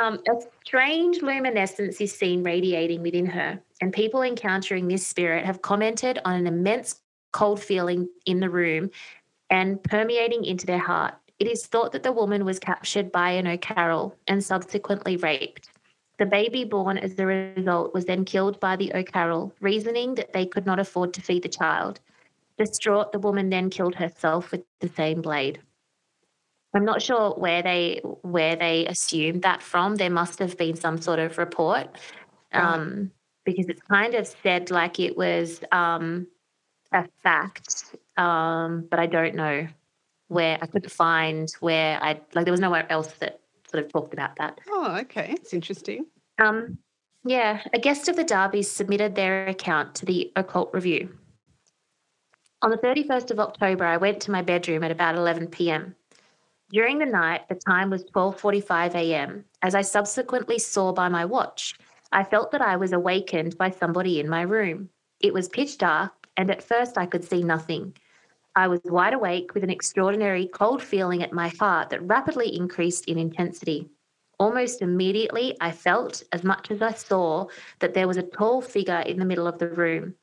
um, 0.00 0.20
a 0.28 0.40
strange 0.64 1.20
luminescence 1.20 2.00
is 2.00 2.16
seen 2.16 2.44
radiating 2.44 3.02
within 3.02 3.26
her, 3.26 3.60
and 3.80 3.92
people 3.92 4.22
encountering 4.22 4.86
this 4.86 5.04
spirit 5.04 5.44
have 5.44 5.60
commented 5.60 6.20
on 6.24 6.36
an 6.36 6.46
immense 6.46 7.00
cold 7.32 7.60
feeling 7.60 8.08
in 8.24 8.38
the 8.38 8.48
room 8.48 8.90
and 9.50 9.82
permeating 9.82 10.44
into 10.44 10.64
their 10.64 10.78
heart. 10.78 11.14
It 11.40 11.48
is 11.48 11.66
thought 11.66 11.90
that 11.90 12.04
the 12.04 12.12
woman 12.12 12.44
was 12.44 12.60
captured 12.60 13.10
by 13.10 13.30
an 13.30 13.48
O'Carroll 13.48 14.14
and 14.28 14.42
subsequently 14.42 15.16
raped. 15.16 15.70
The 16.18 16.26
baby 16.26 16.64
born 16.64 16.98
as 16.98 17.18
a 17.18 17.26
result 17.26 17.94
was 17.94 18.04
then 18.04 18.24
killed 18.24 18.58
by 18.58 18.74
the 18.76 18.92
O'Carroll, 18.92 19.52
reasoning 19.60 20.16
that 20.16 20.32
they 20.32 20.46
could 20.46 20.66
not 20.66 20.80
afford 20.80 21.14
to 21.14 21.22
feed 21.22 21.44
the 21.44 21.48
child. 21.48 22.00
Distraught, 22.58 23.12
the 23.12 23.20
woman 23.20 23.50
then 23.50 23.70
killed 23.70 23.94
herself 23.94 24.50
with 24.50 24.64
the 24.80 24.88
same 24.88 25.22
blade. 25.22 25.60
I'm 26.74 26.84
not 26.84 27.00
sure 27.00 27.30
where 27.30 27.62
they 27.62 28.00
where 28.22 28.56
they 28.56 28.84
assumed 28.86 29.42
that 29.42 29.62
from. 29.62 29.96
There 29.96 30.10
must 30.10 30.38
have 30.40 30.58
been 30.58 30.76
some 30.76 31.00
sort 31.00 31.18
of 31.18 31.38
report, 31.38 31.86
um, 32.52 33.10
because 33.44 33.66
it's 33.68 33.80
kind 33.82 34.14
of 34.14 34.26
said 34.26 34.70
like 34.70 35.00
it 35.00 35.16
was 35.16 35.60
um, 35.72 36.26
a 36.92 37.06
fact, 37.22 37.96
um, 38.16 38.86
but 38.90 38.98
I 38.98 39.06
don't 39.06 39.34
know 39.34 39.66
where 40.26 40.58
I 40.60 40.66
couldn't 40.66 40.90
find 40.90 41.48
where 41.60 41.98
I 42.02 42.20
like 42.34 42.44
there 42.44 42.52
was 42.52 42.60
nowhere 42.60 42.86
else 42.90 43.12
that 43.14 43.40
sort 43.70 43.84
of 43.84 43.92
talked 43.92 44.12
about 44.12 44.36
that. 44.36 44.60
Oh, 44.68 44.96
okay, 45.00 45.32
it's 45.32 45.52
interesting. 45.52 46.06
Um, 46.38 46.78
yeah, 47.24 47.62
a 47.72 47.78
guest 47.78 48.08
of 48.08 48.16
the 48.16 48.24
Darbys 48.24 48.66
submitted 48.66 49.14
their 49.14 49.46
account 49.46 49.94
to 49.96 50.06
the 50.06 50.32
Occult 50.36 50.72
Review. 50.72 51.10
On 52.62 52.70
the 52.70 52.78
31st 52.78 53.30
of 53.30 53.40
October, 53.40 53.84
I 53.84 53.96
went 53.96 54.20
to 54.22 54.30
my 54.30 54.42
bedroom 54.42 54.82
at 54.82 54.90
about 54.90 55.14
11 55.14 55.48
p.m. 55.48 55.94
During 56.70 56.98
the 56.98 57.06
night, 57.06 57.48
the 57.48 57.54
time 57.54 57.88
was 57.88 58.04
12:45 58.04 58.94
a.m. 58.94 59.44
As 59.62 59.74
I 59.74 59.82
subsequently 59.82 60.58
saw 60.58 60.92
by 60.92 61.08
my 61.08 61.24
watch, 61.24 61.74
I 62.12 62.24
felt 62.24 62.50
that 62.52 62.60
I 62.60 62.76
was 62.76 62.92
awakened 62.92 63.56
by 63.56 63.70
somebody 63.70 64.20
in 64.20 64.28
my 64.28 64.42
room. 64.42 64.90
It 65.20 65.32
was 65.32 65.48
pitch 65.48 65.78
dark, 65.78 66.12
and 66.36 66.50
at 66.50 66.62
first 66.62 66.98
I 66.98 67.06
could 67.06 67.24
see 67.24 67.42
nothing. 67.42 67.96
I 68.58 68.66
was 68.66 68.80
wide 68.86 69.14
awake 69.14 69.54
with 69.54 69.62
an 69.62 69.70
extraordinary 69.70 70.48
cold 70.48 70.82
feeling 70.82 71.22
at 71.22 71.32
my 71.32 71.46
heart 71.60 71.90
that 71.90 72.02
rapidly 72.02 72.56
increased 72.56 73.04
in 73.04 73.16
intensity. 73.16 73.88
Almost 74.40 74.82
immediately, 74.82 75.56
I 75.60 75.70
felt, 75.70 76.24
as 76.32 76.42
much 76.42 76.72
as 76.72 76.82
I 76.82 76.90
saw, 76.90 77.46
that 77.78 77.94
there 77.94 78.08
was 78.08 78.16
a 78.16 78.24
tall 78.24 78.60
figure 78.60 78.98
in 79.06 79.20
the 79.20 79.24
middle 79.24 79.46
of 79.46 79.60
the 79.60 79.68
room. 79.68 80.16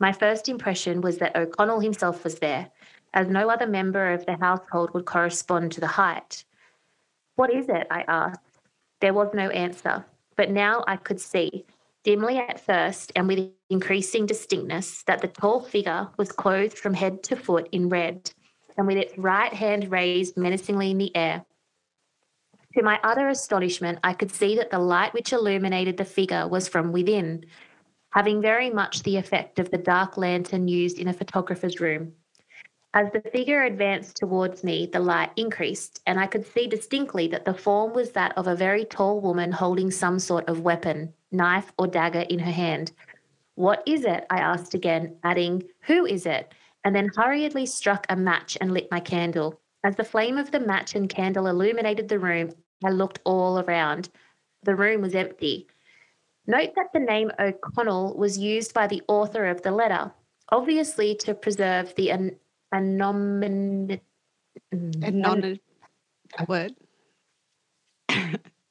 My 0.00 0.10
first 0.10 0.48
impression 0.48 1.00
was 1.00 1.18
that 1.18 1.36
O'Connell 1.36 1.78
himself 1.78 2.24
was 2.24 2.40
there 2.40 2.72
as 3.14 3.28
no 3.28 3.48
other 3.48 3.68
member 3.68 4.14
of 4.14 4.26
the 4.26 4.36
household 4.38 4.92
would 4.92 5.04
correspond 5.04 5.70
to 5.70 5.80
the 5.80 5.86
height. 5.86 6.44
What 7.36 7.54
is 7.54 7.68
it? 7.68 7.86
I 7.88 8.04
asked. 8.08 8.58
There 9.00 9.14
was 9.14 9.28
no 9.32 9.48
answer, 9.50 10.04
but 10.34 10.50
now 10.50 10.82
I 10.88 10.96
could 10.96 11.20
see, 11.20 11.64
dimly 12.04 12.38
at 12.38 12.64
first 12.64 13.12
and 13.14 13.28
with 13.28 13.50
increasing 13.68 14.26
distinctness, 14.26 15.02
that 15.04 15.20
the 15.20 15.28
tall 15.28 15.60
figure 15.60 16.08
was 16.16 16.32
clothed 16.32 16.78
from 16.78 16.94
head 16.94 17.22
to 17.24 17.36
foot 17.36 17.68
in 17.72 17.88
red, 17.88 18.30
and 18.76 18.86
with 18.86 18.96
its 18.96 19.16
right 19.18 19.52
hand 19.52 19.90
raised 19.90 20.36
menacingly 20.36 20.90
in 20.90 20.98
the 20.98 21.14
air. 21.14 21.44
To 22.74 22.82
my 22.82 23.00
utter 23.02 23.28
astonishment, 23.28 23.98
I 24.04 24.12
could 24.12 24.30
see 24.30 24.56
that 24.56 24.70
the 24.70 24.78
light 24.78 25.12
which 25.12 25.32
illuminated 25.32 25.96
the 25.96 26.04
figure 26.04 26.46
was 26.46 26.68
from 26.68 26.92
within, 26.92 27.44
having 28.10 28.40
very 28.40 28.70
much 28.70 29.02
the 29.02 29.16
effect 29.16 29.58
of 29.58 29.70
the 29.70 29.78
dark 29.78 30.16
lantern 30.16 30.68
used 30.68 30.98
in 30.98 31.08
a 31.08 31.12
photographer's 31.12 31.80
room. 31.80 32.12
As 32.92 33.06
the 33.12 33.20
figure 33.20 33.62
advanced 33.62 34.16
towards 34.16 34.64
me, 34.64 34.88
the 34.92 34.98
light 34.98 35.30
increased, 35.36 36.00
and 36.06 36.18
I 36.18 36.26
could 36.26 36.44
see 36.44 36.66
distinctly 36.66 37.28
that 37.28 37.44
the 37.44 37.54
form 37.54 37.92
was 37.92 38.10
that 38.12 38.36
of 38.36 38.48
a 38.48 38.56
very 38.56 38.84
tall 38.84 39.20
woman 39.20 39.52
holding 39.52 39.90
some 39.92 40.18
sort 40.18 40.48
of 40.48 40.60
weapon, 40.60 41.12
knife 41.32 41.72
or 41.78 41.86
dagger, 41.86 42.20
in 42.20 42.38
her 42.38 42.50
hand. 42.50 42.92
What 43.54 43.82
is 43.86 44.04
it? 44.04 44.26
I 44.30 44.38
asked 44.38 44.74
again, 44.74 45.16
adding, 45.24 45.62
Who 45.82 46.06
is 46.06 46.26
it? 46.26 46.52
And 46.84 46.94
then 46.94 47.10
hurriedly 47.14 47.66
struck 47.66 48.06
a 48.08 48.16
match 48.16 48.56
and 48.60 48.72
lit 48.72 48.88
my 48.90 49.00
candle. 49.00 49.60
As 49.84 49.96
the 49.96 50.04
flame 50.04 50.38
of 50.38 50.50
the 50.50 50.60
match 50.60 50.94
and 50.94 51.08
candle 51.08 51.46
illuminated 51.46 52.08
the 52.08 52.18
room, 52.18 52.52
I 52.84 52.90
looked 52.90 53.20
all 53.24 53.60
around. 53.60 54.08
The 54.62 54.74
room 54.74 55.02
was 55.02 55.14
empty. 55.14 55.66
Note 56.46 56.74
that 56.74 56.92
the 56.92 57.00
name 57.00 57.30
O'Connell 57.38 58.16
was 58.16 58.38
used 58.38 58.74
by 58.74 58.86
the 58.86 59.02
author 59.08 59.46
of 59.46 59.62
the 59.62 59.70
letter, 59.70 60.12
obviously 60.50 61.14
to 61.16 61.34
preserve 61.34 61.94
the 61.96 62.10
anonymity. 62.72 64.00
Anon- 64.72 65.60
a 66.38 66.44
word. 66.46 66.74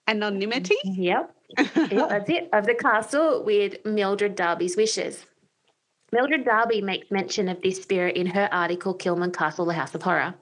Anonymity. 0.07 0.75
Yep. 0.83 1.35
That's 1.57 2.29
it. 2.29 2.49
Of 2.53 2.65
the 2.65 2.75
castle 2.75 3.43
with 3.43 3.83
Mildred 3.85 4.35
Darby's 4.35 4.77
wishes. 4.77 5.25
Mildred 6.11 6.45
Darby 6.45 6.81
makes 6.81 7.11
mention 7.11 7.49
of 7.49 7.61
this 7.61 7.81
spirit 7.81 8.15
in 8.15 8.27
her 8.27 8.49
article 8.51 8.95
Kilman 8.95 9.33
Castle, 9.33 9.65
The 9.65 9.73
House 9.73 9.93
of 9.93 10.01
Horror. 10.01 10.33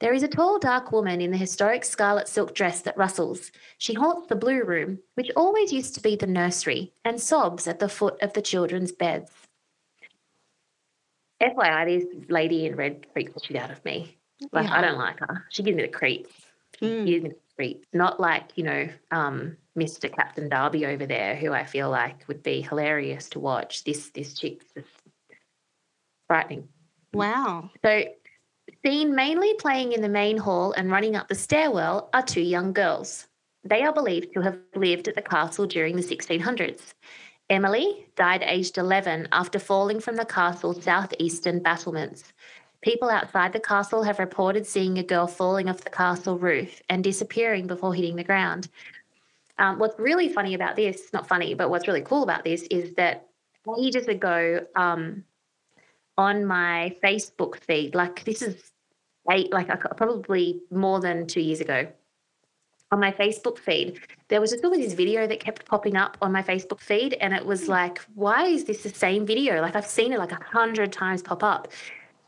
There 0.00 0.14
is 0.14 0.22
a 0.22 0.28
tall, 0.28 0.58
dark 0.58 0.90
woman 0.90 1.20
in 1.20 1.30
the 1.30 1.36
historic 1.36 1.84
scarlet 1.84 2.26
silk 2.26 2.54
dress 2.54 2.80
that 2.80 2.96
rustles. 2.96 3.52
She 3.78 3.94
haunts 3.94 4.26
the 4.26 4.34
blue 4.34 4.64
room, 4.64 4.98
which 5.14 5.30
always 5.36 5.72
used 5.72 5.94
to 5.94 6.00
be 6.00 6.16
the 6.16 6.26
nursery, 6.26 6.92
and 7.04 7.20
sobs 7.20 7.68
at 7.68 7.78
the 7.78 7.88
foot 7.88 8.20
of 8.20 8.32
the 8.32 8.42
children's 8.42 8.90
beds. 8.90 9.30
FYI, 11.40 11.84
this 11.84 12.30
lady 12.30 12.66
in 12.66 12.74
red 12.74 13.06
freaks 13.12 13.32
the 13.34 13.40
shit 13.40 13.56
out 13.56 13.70
of 13.70 13.84
me. 13.84 14.16
Like, 14.50 14.66
yeah. 14.66 14.78
I 14.78 14.80
don't 14.80 14.98
like 14.98 15.20
her. 15.20 15.44
She 15.50 15.62
gives 15.62 15.76
me 15.76 15.82
the 15.82 15.88
creeps. 15.88 16.34
Mm. 16.80 17.06
She 17.06 17.12
gives 17.12 17.24
me 17.24 17.32
creeps. 17.56 17.86
Not 17.92 18.20
like, 18.20 18.50
you 18.56 18.64
know, 18.64 18.88
um, 19.10 19.56
Mr. 19.78 20.14
Captain 20.14 20.48
Darby 20.48 20.86
over 20.86 21.06
there, 21.06 21.36
who 21.36 21.52
I 21.52 21.64
feel 21.64 21.90
like 21.90 22.26
would 22.28 22.42
be 22.42 22.60
hilarious 22.60 23.28
to 23.30 23.40
watch. 23.40 23.84
This 23.84 24.10
this 24.10 24.34
chick's 24.34 24.66
just 24.74 24.88
frightening. 26.28 26.68
Wow. 27.12 27.70
So, 27.84 28.04
seen 28.84 29.14
mainly 29.14 29.54
playing 29.54 29.92
in 29.92 30.02
the 30.02 30.08
main 30.08 30.36
hall 30.36 30.72
and 30.72 30.90
running 30.90 31.16
up 31.16 31.28
the 31.28 31.34
stairwell 31.34 32.10
are 32.14 32.22
two 32.22 32.40
young 32.40 32.72
girls. 32.72 33.28
They 33.64 33.82
are 33.82 33.92
believed 33.92 34.34
to 34.34 34.40
have 34.40 34.58
lived 34.74 35.08
at 35.08 35.14
the 35.14 35.22
castle 35.22 35.66
during 35.66 35.96
the 35.96 36.02
1600s. 36.02 36.94
Emily 37.48 38.06
died 38.16 38.42
aged 38.46 38.78
11 38.78 39.28
after 39.30 39.58
falling 39.58 40.00
from 40.00 40.16
the 40.16 40.24
castle's 40.24 40.82
southeastern 40.82 41.60
battlements. 41.60 42.32
People 42.82 43.08
outside 43.08 43.52
the 43.52 43.60
castle 43.60 44.02
have 44.02 44.18
reported 44.18 44.66
seeing 44.66 44.98
a 44.98 45.02
girl 45.02 45.26
falling 45.26 45.68
off 45.68 45.82
the 45.82 45.90
castle 45.90 46.38
roof 46.38 46.82
and 46.88 47.02
disappearing 47.02 47.66
before 47.66 47.94
hitting 47.94 48.16
the 48.16 48.24
ground. 48.24 48.68
Um, 49.58 49.78
what's 49.78 49.98
really 49.98 50.28
funny 50.28 50.54
about 50.54 50.74
this, 50.74 51.12
not 51.12 51.28
funny, 51.28 51.54
but 51.54 51.70
what's 51.70 51.86
really 51.86 52.02
cool 52.02 52.24
about 52.24 52.42
this 52.42 52.62
is 52.64 52.94
that 52.94 53.28
ages 53.78 54.08
ago 54.08 54.66
um, 54.74 55.24
on 56.18 56.44
my 56.44 56.96
Facebook 57.02 57.56
feed, 57.56 57.94
like 57.94 58.24
this 58.24 58.42
is 58.42 58.72
eight, 59.30 59.52
like 59.52 59.68
probably 59.96 60.60
more 60.70 61.00
than 61.00 61.28
two 61.28 61.40
years 61.40 61.60
ago, 61.60 61.86
on 62.90 63.00
my 63.00 63.10
Facebook 63.10 63.58
feed, 63.58 64.00
there 64.28 64.40
was 64.40 64.50
just 64.50 64.64
always 64.64 64.84
this 64.84 64.92
video 64.92 65.26
that 65.26 65.40
kept 65.40 65.64
popping 65.64 65.96
up 65.96 66.16
on 66.20 66.30
my 66.30 66.42
Facebook 66.42 66.80
feed. 66.80 67.14
And 67.14 67.32
it 67.32 67.44
was 67.44 67.64
hmm. 67.64 67.70
like, 67.70 67.98
why 68.14 68.46
is 68.46 68.64
this 68.64 68.82
the 68.82 68.90
same 68.90 69.24
video? 69.24 69.60
Like 69.62 69.74
I've 69.74 69.86
seen 69.86 70.12
it 70.12 70.18
like 70.18 70.32
a 70.32 70.40
hundred 70.44 70.92
times 70.92 71.22
pop 71.22 71.42
up. 71.42 71.68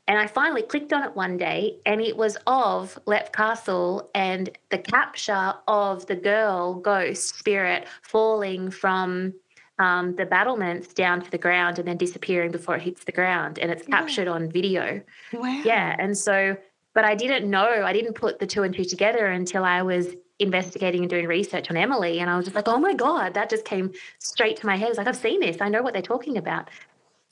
And 0.07 0.19
I 0.19 0.27
finally 0.27 0.63
clicked 0.63 0.93
on 0.93 1.03
it 1.03 1.17
one 1.17 1.39
day 1.39 1.79
and 1.87 2.01
it 2.01 2.17
was 2.17 2.37
of 2.47 2.99
Leap 3.07 3.33
Castle 3.33 4.11
and 4.15 4.51
the 4.71 4.79
capture 4.79 5.55
of 5.67 6.07
the 6.07 6.17
girl 6.17 6.75
ghost 6.75 7.39
spirit 7.39 7.87
falling 8.03 8.71
from 8.71 9.33
um, 9.79 10.15
the 10.17 10.27
battlements 10.27 10.93
down 10.93 11.23
to 11.23 11.31
the 11.31 11.39
ground 11.39 11.79
and 11.79 11.89
then 11.89 11.97
disappearing 11.97 12.51
before 12.51 12.77
it 12.77 12.83
hits 12.83 13.05
the 13.05 13.13
ground. 13.13 13.59
And 13.59 13.71
it's 13.71 13.87
captured 13.87 14.27
yeah. 14.27 14.33
on 14.33 14.51
video. 14.51 15.01
Wow. 15.33 15.63
Yeah. 15.65 15.97
And 15.99 16.17
so, 16.17 16.57
but 16.93 17.05
I 17.05 17.15
didn't 17.15 17.49
know, 17.49 17.83
I 17.85 17.93
didn't 17.93 18.15
put 18.15 18.39
the 18.39 18.47
two 18.47 18.63
and 18.63 18.75
two 18.75 18.85
together 18.85 19.27
until 19.27 19.65
I 19.65 19.83
was 19.83 20.15
investigating 20.39 21.01
and 21.01 21.11
doing 21.11 21.27
research 21.27 21.71
on 21.71 21.77
Emily. 21.77 22.21
And 22.21 22.29
I 22.29 22.37
was 22.37 22.45
just 22.45 22.55
like, 22.55 22.69
oh 22.69 22.79
my 22.79 22.93
God, 22.93 23.35
that 23.35 23.49
just 23.49 23.65
came 23.65 23.93
straight 24.19 24.59
to 24.59 24.67
my 24.67 24.77
head. 24.77 24.87
I 24.87 24.89
was 24.91 24.99
like, 24.99 25.07
I've 25.07 25.17
seen 25.17 25.41
this. 25.41 25.61
I 25.61 25.69
know 25.71 25.83
what 25.83 25.95
they're 25.95 26.03
talking 26.03 26.37
about. 26.37 26.69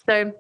So 0.07 0.33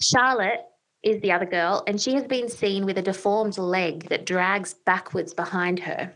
Charlotte 0.00 0.64
is 1.02 1.20
the 1.20 1.32
other 1.32 1.46
girl, 1.46 1.82
and 1.86 2.00
she 2.00 2.14
has 2.14 2.24
been 2.24 2.48
seen 2.48 2.84
with 2.84 2.98
a 2.98 3.02
deformed 3.02 3.58
leg 3.58 4.08
that 4.08 4.26
drags 4.26 4.74
backwards 4.74 5.32
behind 5.34 5.80
her. 5.80 6.12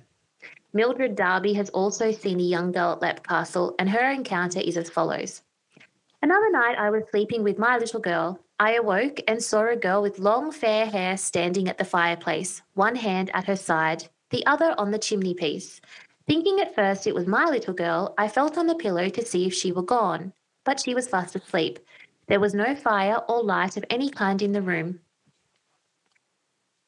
Mildred 0.72 1.16
Darby 1.16 1.52
has 1.54 1.68
also 1.70 2.10
seen 2.12 2.40
a 2.40 2.44
young 2.44 2.72
girl 2.72 2.92
at 2.92 3.02
Leap 3.02 3.26
Castle, 3.26 3.74
and 3.78 3.90
her 3.90 4.10
encounter 4.10 4.60
is 4.60 4.76
as 4.76 4.88
follows. 4.90 5.42
Another 6.22 6.50
night, 6.50 6.78
I 6.78 6.90
was 6.90 7.02
sleeping 7.10 7.42
with 7.42 7.58
my 7.58 7.76
little 7.76 8.00
girl. 8.00 8.38
I 8.58 8.74
awoke 8.74 9.20
and 9.26 9.42
saw 9.42 9.68
a 9.68 9.76
girl 9.76 10.02
with 10.02 10.18
long 10.18 10.52
fair 10.52 10.86
hair 10.86 11.16
standing 11.16 11.68
at 11.68 11.78
the 11.78 11.84
fireplace, 11.84 12.62
one 12.74 12.96
hand 12.96 13.30
at 13.34 13.46
her 13.46 13.56
side, 13.56 14.08
the 14.30 14.46
other 14.46 14.74
on 14.78 14.92
the 14.92 14.98
chimney 14.98 15.34
piece. 15.34 15.80
Thinking 16.26 16.60
at 16.60 16.74
first 16.74 17.06
it 17.06 17.14
was 17.14 17.26
my 17.26 17.44
little 17.46 17.74
girl, 17.74 18.14
I 18.16 18.28
felt 18.28 18.56
on 18.56 18.68
the 18.68 18.76
pillow 18.76 19.08
to 19.08 19.26
see 19.26 19.46
if 19.46 19.52
she 19.52 19.72
were 19.72 19.82
gone, 19.82 20.32
but 20.64 20.80
she 20.80 20.94
was 20.94 21.08
fast 21.08 21.34
asleep. 21.34 21.80
There 22.28 22.40
was 22.40 22.54
no 22.54 22.74
fire 22.74 23.16
or 23.28 23.42
light 23.42 23.76
of 23.76 23.84
any 23.90 24.08
kind 24.10 24.40
in 24.42 24.52
the 24.52 24.62
room. 24.62 25.00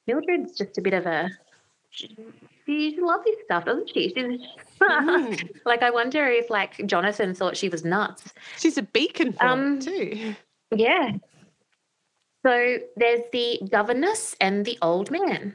Mildred's 0.07 0.57
just 0.57 0.79
a 0.79 0.83
bit 0.83 0.95
of 0.95 1.07
a 1.07 1.31
she, 1.91 2.17
she 2.67 2.99
loves 3.01 3.25
this 3.25 3.37
stuff, 3.45 3.65
doesn't 3.65 3.89
she? 3.89 4.09
She's, 4.15 4.41
Mm. 4.81 5.51
like, 5.65 5.83
I 5.83 5.91
wonder 5.91 6.27
if 6.27 6.51
like 6.51 6.85
Jonathan 6.87 7.33
thought 7.35 7.57
she 7.57 7.69
was 7.69 7.85
nuts. 7.85 8.33
She's 8.59 8.77
a 8.77 8.83
beacon 8.83 9.33
for 9.33 9.47
Um, 9.47 9.79
too. 9.79 10.35
Yeah. 10.75 11.13
So 12.45 12.79
there's 12.97 13.23
the 13.33 13.61
governess 13.71 14.35
and 14.41 14.65
the 14.67 14.77
old 14.83 15.11
man. 15.11 15.55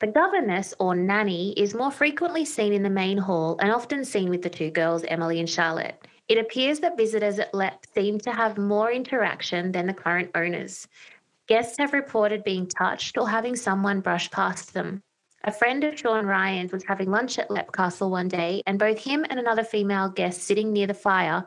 The 0.00 0.06
governess 0.08 0.74
or 0.78 0.94
nanny 0.94 1.54
is 1.54 1.74
more 1.74 1.90
frequently 1.90 2.44
seen 2.44 2.74
in 2.74 2.82
the 2.82 2.90
main 2.90 3.16
hall 3.16 3.56
and 3.60 3.72
often 3.72 4.04
seen 4.04 4.28
with 4.28 4.42
the 4.42 4.50
two 4.50 4.70
girls, 4.70 5.02
Emily 5.04 5.40
and 5.40 5.48
Charlotte. 5.48 6.06
It 6.28 6.38
appears 6.38 6.80
that 6.80 6.96
visitors 6.96 7.38
at 7.38 7.54
Leap 7.54 7.86
seem 7.94 8.18
to 8.20 8.32
have 8.32 8.58
more 8.58 8.90
interaction 8.90 9.70
than 9.70 9.86
the 9.86 9.94
current 9.94 10.30
owners. 10.34 10.88
Guests 11.46 11.78
have 11.78 11.92
reported 11.92 12.42
being 12.42 12.66
touched 12.66 13.16
or 13.16 13.28
having 13.28 13.54
someone 13.54 14.00
brush 14.00 14.28
past 14.32 14.74
them. 14.74 15.02
A 15.44 15.52
friend 15.52 15.84
of 15.84 15.96
Sean 15.96 16.26
Ryan's 16.26 16.72
was 16.72 16.82
having 16.82 17.12
lunch 17.12 17.38
at 17.38 17.50
Leap 17.50 17.70
Castle 17.70 18.10
one 18.10 18.26
day, 18.26 18.62
and 18.66 18.80
both 18.80 18.98
him 18.98 19.24
and 19.30 19.38
another 19.38 19.62
female 19.62 20.08
guest 20.08 20.42
sitting 20.42 20.72
near 20.72 20.88
the 20.88 20.94
fire 20.94 21.46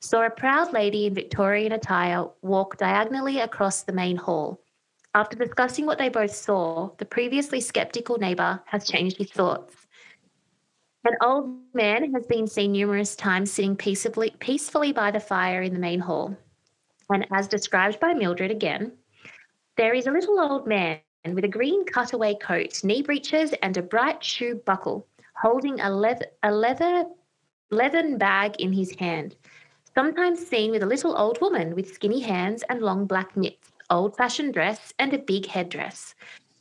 saw 0.00 0.26
a 0.26 0.30
proud 0.30 0.74
lady 0.74 1.06
in 1.06 1.14
Victorian 1.14 1.72
attire 1.72 2.26
walk 2.42 2.76
diagonally 2.76 3.40
across 3.40 3.82
the 3.82 3.92
main 3.92 4.18
hall. 4.18 4.60
After 5.14 5.38
discussing 5.38 5.86
what 5.86 5.96
they 5.96 6.10
both 6.10 6.34
saw, 6.34 6.90
the 6.98 7.06
previously 7.06 7.62
skeptical 7.62 8.18
neighbour 8.18 8.60
has 8.66 8.86
changed 8.86 9.16
his 9.16 9.30
thoughts. 9.30 9.87
An 11.08 11.16
old 11.22 11.56
man 11.72 12.12
has 12.12 12.26
been 12.26 12.46
seen 12.46 12.72
numerous 12.72 13.16
times 13.16 13.50
sitting 13.50 13.74
peaceably, 13.74 14.28
peacefully 14.40 14.92
by 14.92 15.10
the 15.10 15.18
fire 15.18 15.62
in 15.62 15.72
the 15.72 15.78
main 15.78 16.00
hall. 16.00 16.36
And 17.08 17.26
as 17.32 17.48
described 17.48 17.98
by 17.98 18.12
Mildred 18.12 18.50
again, 18.50 18.92
there 19.78 19.94
is 19.94 20.06
a 20.06 20.10
little 20.10 20.38
old 20.38 20.66
man 20.66 21.00
with 21.24 21.44
a 21.44 21.48
green 21.48 21.86
cutaway 21.86 22.34
coat, 22.34 22.84
knee 22.84 23.00
breeches, 23.00 23.54
and 23.62 23.74
a 23.78 23.82
bright 23.82 24.22
shoe 24.22 24.56
buckle, 24.66 25.06
holding 25.34 25.80
a 25.80 25.88
leather, 25.88 26.26
a 26.42 26.52
leather 26.52 27.06
leathern 27.70 28.18
bag 28.18 28.56
in 28.58 28.74
his 28.74 28.94
hand. 28.96 29.34
Sometimes 29.94 30.46
seen 30.46 30.70
with 30.70 30.82
a 30.82 30.92
little 30.94 31.16
old 31.16 31.40
woman 31.40 31.74
with 31.74 31.94
skinny 31.94 32.20
hands 32.20 32.62
and 32.68 32.82
long 32.82 33.06
black 33.06 33.34
mitts, 33.34 33.72
old 33.88 34.14
fashioned 34.14 34.52
dress, 34.52 34.92
and 34.98 35.14
a 35.14 35.18
big 35.18 35.46
headdress. 35.46 36.14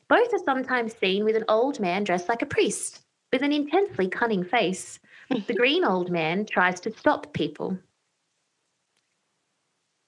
Both 0.07 0.33
are 0.33 0.45
sometimes 0.45 0.95
seen 0.95 1.25
with 1.25 1.35
an 1.35 1.43
old 1.49 1.81
man 1.81 2.05
dressed 2.05 2.29
like 2.29 2.41
a 2.41 2.45
priest, 2.45 3.01
with 3.37 3.43
an 3.43 3.53
intensely 3.53 4.09
cunning 4.09 4.43
face. 4.43 4.99
The 5.29 5.53
green 5.55 5.85
old 5.85 6.09
man 6.09 6.47
tries 6.47 6.79
to 6.79 6.91
stop 6.97 7.33
people. 7.33 7.77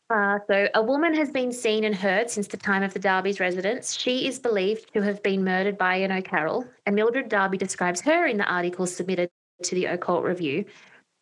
Uh, 0.10 0.40
so, 0.48 0.68
a 0.74 0.82
woman 0.82 1.14
has 1.14 1.30
been 1.30 1.52
seen 1.52 1.84
and 1.84 1.94
heard 1.94 2.32
since 2.32 2.48
the 2.48 2.58
time 2.58 2.82
of 2.82 2.92
the 2.92 3.00
Darby's 3.00 3.40
residence. 3.40 3.94
She 3.96 4.28
is 4.28 4.40
believed 4.40 4.92
to 4.94 5.04
have 5.04 5.22
been 5.22 5.44
murdered 5.44 5.78
by 5.78 5.98
an 5.98 6.12
O'Carroll, 6.12 6.66
and 6.88 6.96
Mildred 6.96 7.30
Darby 7.30 7.60
describes 7.60 8.02
her 8.02 8.26
in 8.26 8.38
the 8.38 8.52
article 8.52 8.88
submitted 8.88 9.30
to 9.62 9.76
the 9.76 9.86
Occult 9.86 10.24
Review. 10.24 10.66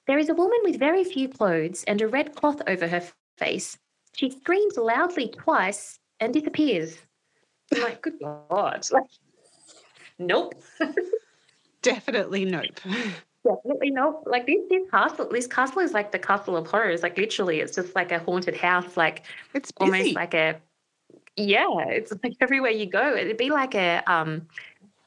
There 0.08 0.18
is 0.18 0.30
a 0.30 0.34
woman 0.34 0.60
with 0.64 0.80
very 0.80 1.04
few 1.04 1.28
clothes 1.28 1.84
and 1.90 2.02
a 2.02 2.08
red 2.08 2.36
cloth 2.36 2.62
over 2.68 2.88
her 2.88 3.04
face. 3.38 3.78
She 4.16 4.30
screams 4.30 4.78
loudly 4.78 5.28
twice 5.28 6.00
and 6.22 6.34
disappears. 6.34 6.98
I'm 7.76 7.82
like, 7.82 8.02
good 8.02 8.14
God. 8.22 8.88
Like, 8.94 9.10
nope. 10.18 10.54
Definitely 11.82 12.46
nope. 12.46 12.66
Definitely 13.46 13.92
nope. 13.92 14.24
Like 14.26 14.46
this, 14.46 14.60
this 14.70 14.90
castle, 14.90 15.30
this 15.32 15.48
castle 15.48 15.82
is 15.82 15.94
like 15.94 16.12
the 16.12 16.20
castle 16.20 16.58
of 16.58 16.68
horrors. 16.68 17.04
Like 17.04 17.18
literally, 17.18 17.60
it's 17.60 17.76
just 17.76 17.96
like 17.96 18.12
a 18.12 18.20
haunted 18.20 18.58
house. 18.58 18.98
Like 18.98 19.24
It's 19.54 19.72
busy. 19.72 19.92
almost 19.92 20.16
like 20.16 20.34
a, 20.34 20.60
yeah. 21.36 21.68
It's 21.88 22.12
like 22.24 22.36
everywhere 22.42 22.72
you 22.72 22.88
go, 22.88 23.16
it'd 23.16 23.38
be 23.38 23.50
like 23.50 23.76
a 23.76 24.04
um, 24.08 24.48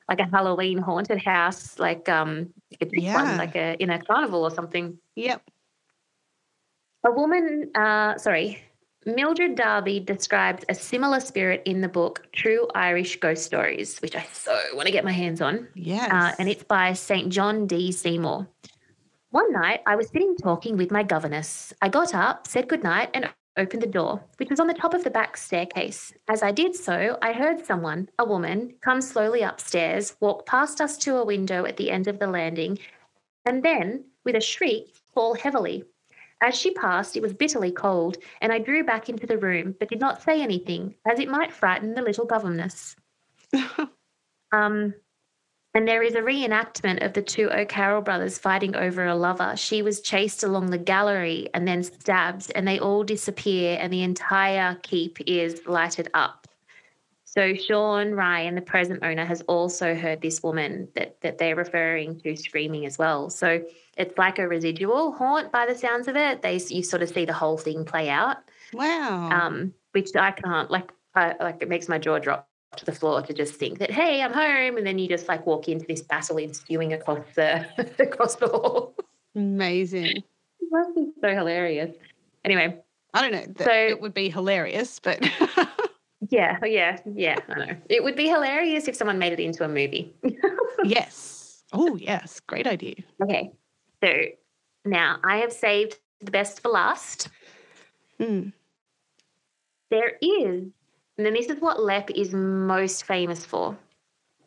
like 0.09 0.20
a 0.20 0.26
Halloween 0.26 0.78
haunted 0.78 1.18
house, 1.22 1.78
like 1.78 2.09
um, 2.09 2.52
Yeah. 2.92 3.14
one, 3.14 3.37
like 3.37 3.56
a 3.56 3.76
in 3.83 3.90
a 3.90 4.00
carnival 4.02 4.42
or 4.42 4.50
something. 4.50 4.98
Yep. 5.16 5.42
A 7.06 7.11
woman, 7.12 7.70
uh, 7.74 8.18
sorry, 8.18 8.62
Mildred 9.06 9.54
Darby 9.54 9.98
describes 9.98 10.64
a 10.68 10.74
similar 10.74 11.20
spirit 11.20 11.62
in 11.64 11.80
the 11.80 11.88
book 11.88 12.26
True 12.32 12.68
Irish 12.74 13.18
Ghost 13.18 13.44
Stories, 13.44 13.98
which 14.00 14.14
I 14.14 14.26
so 14.30 14.58
want 14.74 14.86
to 14.86 14.92
get 14.92 15.04
my 15.04 15.12
hands 15.12 15.40
on. 15.40 15.68
Yes. 15.74 16.10
uh, 16.12 16.32
and 16.38 16.48
it's 16.50 16.64
by 16.64 16.92
St. 16.92 17.30
John 17.30 17.66
D. 17.66 17.92
Seymour. 17.92 18.46
One 19.30 19.52
night, 19.52 19.80
I 19.86 19.96
was 19.96 20.08
sitting 20.08 20.36
talking 20.36 20.76
with 20.76 20.90
my 20.90 21.02
governess. 21.02 21.72
I 21.80 21.88
got 21.88 22.14
up, 22.14 22.46
said 22.46 22.68
goodnight, 22.68 23.10
and 23.14 23.30
opened 23.56 23.82
the 23.82 23.86
door, 23.86 24.22
which 24.36 24.50
was 24.50 24.60
on 24.60 24.66
the 24.66 24.74
top 24.74 24.92
of 24.92 25.02
the 25.02 25.10
back 25.10 25.36
staircase. 25.36 26.12
As 26.28 26.42
I 26.42 26.52
did 26.52 26.74
so, 26.74 27.16
I 27.22 27.32
heard 27.32 27.64
someone, 27.64 28.08
a 28.18 28.24
woman, 28.24 28.74
come 28.82 29.00
slowly 29.00 29.42
upstairs, 29.42 30.14
walk 30.20 30.46
past 30.46 30.80
us 30.80 30.98
to 30.98 31.16
a 31.16 31.24
window 31.24 31.64
at 31.64 31.76
the 31.76 31.90
end 31.90 32.06
of 32.06 32.18
the 32.18 32.26
landing, 32.26 32.78
and 33.46 33.62
then, 33.62 34.04
with 34.24 34.36
a 34.36 34.40
shriek, 34.40 34.94
fall 35.14 35.34
heavily. 35.34 35.84
As 36.42 36.55
she 36.55 36.72
passed, 36.72 37.16
it 37.16 37.22
was 37.22 37.35
bitterly 37.35 37.70
cold, 37.70 38.16
and 38.40 38.53
I 38.53 38.59
drew 38.59 38.83
back 38.83 39.09
into 39.09 39.26
the 39.26 39.38
room, 39.38 39.74
but 39.79 39.88
did 39.88 40.00
not 40.00 40.22
say 40.22 40.40
anything, 40.40 40.94
as 41.07 41.18
it 41.18 41.29
might 41.29 41.53
frighten 41.53 41.94
the 41.94 42.03
little 42.03 42.26
governess. 42.26 42.96
Um, 44.53 44.94
and 45.72 45.87
there 45.87 46.03
is 46.03 46.16
a 46.16 46.20
reenactment 46.20 47.05
of 47.05 47.12
the 47.12 47.22
two 47.22 47.48
O'Carroll 47.50 48.03
brothers 48.03 48.38
fighting 48.38 48.74
over 48.74 49.07
a 49.07 49.14
lover. 49.14 49.55
She 49.57 49.83
was 49.83 50.00
chased 50.00 50.42
along 50.42 50.70
the 50.70 50.79
gallery 50.79 51.48
and 51.55 51.66
then 51.66 51.85
stabbed, 51.85 52.50
and 52.55 52.66
they 52.66 52.81
all 52.81 53.05
disappear, 53.05 53.79
and 53.81 53.92
the 53.92 54.03
entire 54.03 54.76
keep 54.83 55.20
is 55.26 55.62
lighted 55.66 56.09
up. 56.12 56.48
So 57.24 57.55
Sean 57.55 58.11
Ryan, 58.11 58.57
the 58.57 58.61
present 58.61 59.05
owner, 59.05 59.24
has 59.24 59.42
also 59.42 59.94
heard 59.94 60.20
this 60.20 60.42
woman 60.42 60.88
that 60.96 61.20
that 61.20 61.38
they're 61.38 61.55
referring 61.55 62.20
to 62.22 62.35
screaming 62.35 62.85
as 62.87 62.98
well. 62.98 63.31
So 63.31 63.62
it's 64.00 64.16
like 64.18 64.38
a 64.38 64.48
residual 64.48 65.12
haunt 65.12 65.52
by 65.52 65.66
the 65.66 65.74
sounds 65.74 66.08
of 66.08 66.16
it. 66.16 66.42
They 66.42 66.56
you 66.68 66.82
sort 66.82 67.02
of 67.02 67.08
see 67.10 67.24
the 67.24 67.32
whole 67.32 67.58
thing 67.58 67.84
play 67.84 68.08
out 68.08 68.38
wow. 68.72 69.30
um, 69.30 69.74
which 69.92 70.14
I 70.16 70.32
can't 70.32 70.70
like. 70.70 70.92
I, 71.14 71.34
like 71.40 71.60
it 71.60 71.68
makes 71.68 71.88
my 71.88 71.98
jaw 71.98 72.20
drop 72.20 72.48
to 72.76 72.84
the 72.84 72.92
floor 72.92 73.20
to 73.22 73.32
just 73.32 73.54
think 73.54 73.80
that 73.80 73.90
hey, 73.90 74.22
I'm 74.22 74.32
home, 74.32 74.76
and 74.76 74.86
then 74.86 74.98
you 74.98 75.08
just 75.08 75.26
like 75.28 75.44
walk 75.44 75.68
into 75.68 75.86
this 75.86 76.02
battle 76.02 76.38
ensuing 76.38 76.92
across 76.92 77.24
the 77.34 77.66
across 77.98 78.36
the 78.36 78.46
hall. 78.46 78.94
Amazing. 79.34 80.18
it 80.18 80.24
must 80.70 80.94
be 80.94 81.08
so 81.20 81.28
hilarious. 81.34 81.94
Anyway, 82.44 82.78
I 83.12 83.22
don't 83.22 83.32
know. 83.32 83.64
So- 83.64 83.72
it 83.72 84.00
would 84.00 84.14
be 84.14 84.30
hilarious, 84.30 85.00
but 85.00 85.20
yeah, 86.30 86.58
oh, 86.62 86.66
yeah, 86.66 86.98
yeah. 87.12 87.38
I 87.48 87.58
know 87.58 87.76
it 87.88 88.04
would 88.04 88.16
be 88.16 88.28
hilarious 88.28 88.86
if 88.86 88.94
someone 88.94 89.18
made 89.18 89.32
it 89.32 89.40
into 89.40 89.64
a 89.64 89.68
movie. 89.68 90.14
yes. 90.84 91.64
Oh, 91.72 91.96
yes. 91.96 92.40
Great 92.40 92.66
idea. 92.66 92.96
okay, 93.22 93.52
so 94.02 94.12
now 94.84 95.18
I 95.24 95.38
have 95.38 95.52
saved 95.52 95.98
the 96.20 96.30
best 96.30 96.60
for 96.60 96.70
last. 96.70 97.28
Hmm. 98.18 98.48
There 99.90 100.12
is, 100.22 100.68
and 101.18 101.26
then 101.26 101.34
this 101.34 101.46
is 101.46 101.60
what 101.60 101.82
Leap 101.82 102.10
is 102.14 102.32
most 102.32 103.04
famous 103.04 103.44
for. 103.44 103.76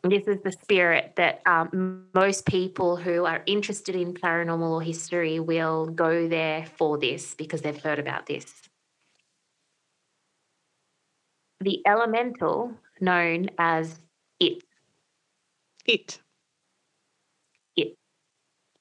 This 0.02 0.26
is 0.26 0.40
the 0.42 0.52
spirit 0.52 1.14
that 1.16 1.40
um, 1.46 2.06
most 2.14 2.46
people 2.46 2.96
who 2.96 3.24
are 3.24 3.42
interested 3.46 3.94
in 3.96 4.12
paranormal 4.12 4.70
or 4.70 4.82
history 4.82 5.40
will 5.40 5.86
go 5.86 6.28
there 6.28 6.66
for 6.76 6.98
this 6.98 7.34
because 7.34 7.62
they've 7.62 7.82
heard 7.82 7.98
about 7.98 8.26
this. 8.26 8.52
The 11.60 11.80
elemental 11.86 12.74
known 13.00 13.48
as 13.58 13.98
it. 14.40 14.62
It. 15.86 16.20
It. 17.76 17.96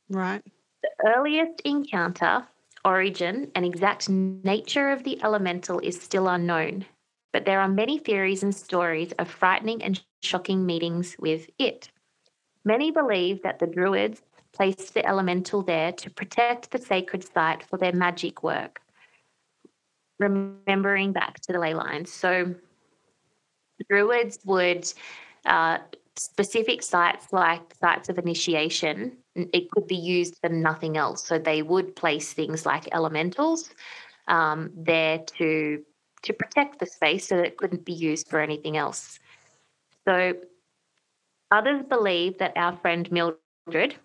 Right. 0.09 0.43
The 0.83 1.15
earliest 1.15 1.61
encounter, 1.61 2.45
origin, 2.83 3.51
and 3.55 3.65
exact 3.65 4.09
nature 4.09 4.91
of 4.91 5.03
the 5.03 5.23
elemental 5.23 5.79
is 5.79 5.99
still 5.99 6.27
unknown, 6.27 6.85
but 7.31 7.45
there 7.45 7.61
are 7.61 7.69
many 7.69 7.97
theories 7.97 8.43
and 8.43 8.53
stories 8.53 9.13
of 9.13 9.29
frightening 9.29 9.81
and 9.81 10.01
shocking 10.21 10.65
meetings 10.65 11.15
with 11.17 11.49
it. 11.57 11.89
Many 12.65 12.91
believe 12.91 13.41
that 13.43 13.59
the 13.59 13.67
Druids 13.67 14.21
placed 14.51 14.93
the 14.93 15.05
elemental 15.05 15.61
there 15.61 15.93
to 15.93 16.09
protect 16.09 16.71
the 16.71 16.77
sacred 16.77 17.23
site 17.23 17.63
for 17.63 17.77
their 17.77 17.93
magic 17.93 18.43
work. 18.43 18.81
Remembering 20.19 21.13
back 21.13 21.39
to 21.41 21.53
the 21.53 21.59
ley 21.59 21.73
lines. 21.73 22.11
So, 22.11 22.53
Druids 23.89 24.39
would 24.45 24.91
uh, 25.45 25.79
specific 26.17 26.83
sites 26.83 27.31
like 27.31 27.73
sites 27.81 28.09
of 28.09 28.17
initiation, 28.17 29.17
it 29.35 29.69
could 29.71 29.87
be 29.87 29.95
used 29.95 30.37
for 30.41 30.49
nothing 30.49 30.97
else. 30.97 31.23
So 31.25 31.39
they 31.39 31.61
would 31.61 31.95
place 31.95 32.33
things 32.33 32.65
like 32.65 32.93
elementals 32.93 33.69
um, 34.27 34.71
there 34.75 35.19
to 35.37 35.83
to 36.23 36.33
protect 36.33 36.79
the 36.79 36.85
space 36.85 37.27
so 37.27 37.35
that 37.35 37.45
it 37.45 37.57
couldn't 37.57 37.83
be 37.83 37.93
used 37.93 38.29
for 38.29 38.39
anything 38.39 38.77
else. 38.77 39.19
So 40.07 40.35
others 41.51 41.83
believe 41.89 42.37
that 42.37 42.53
our 42.55 42.77
friend 42.77 43.11
Mildred 43.11 43.95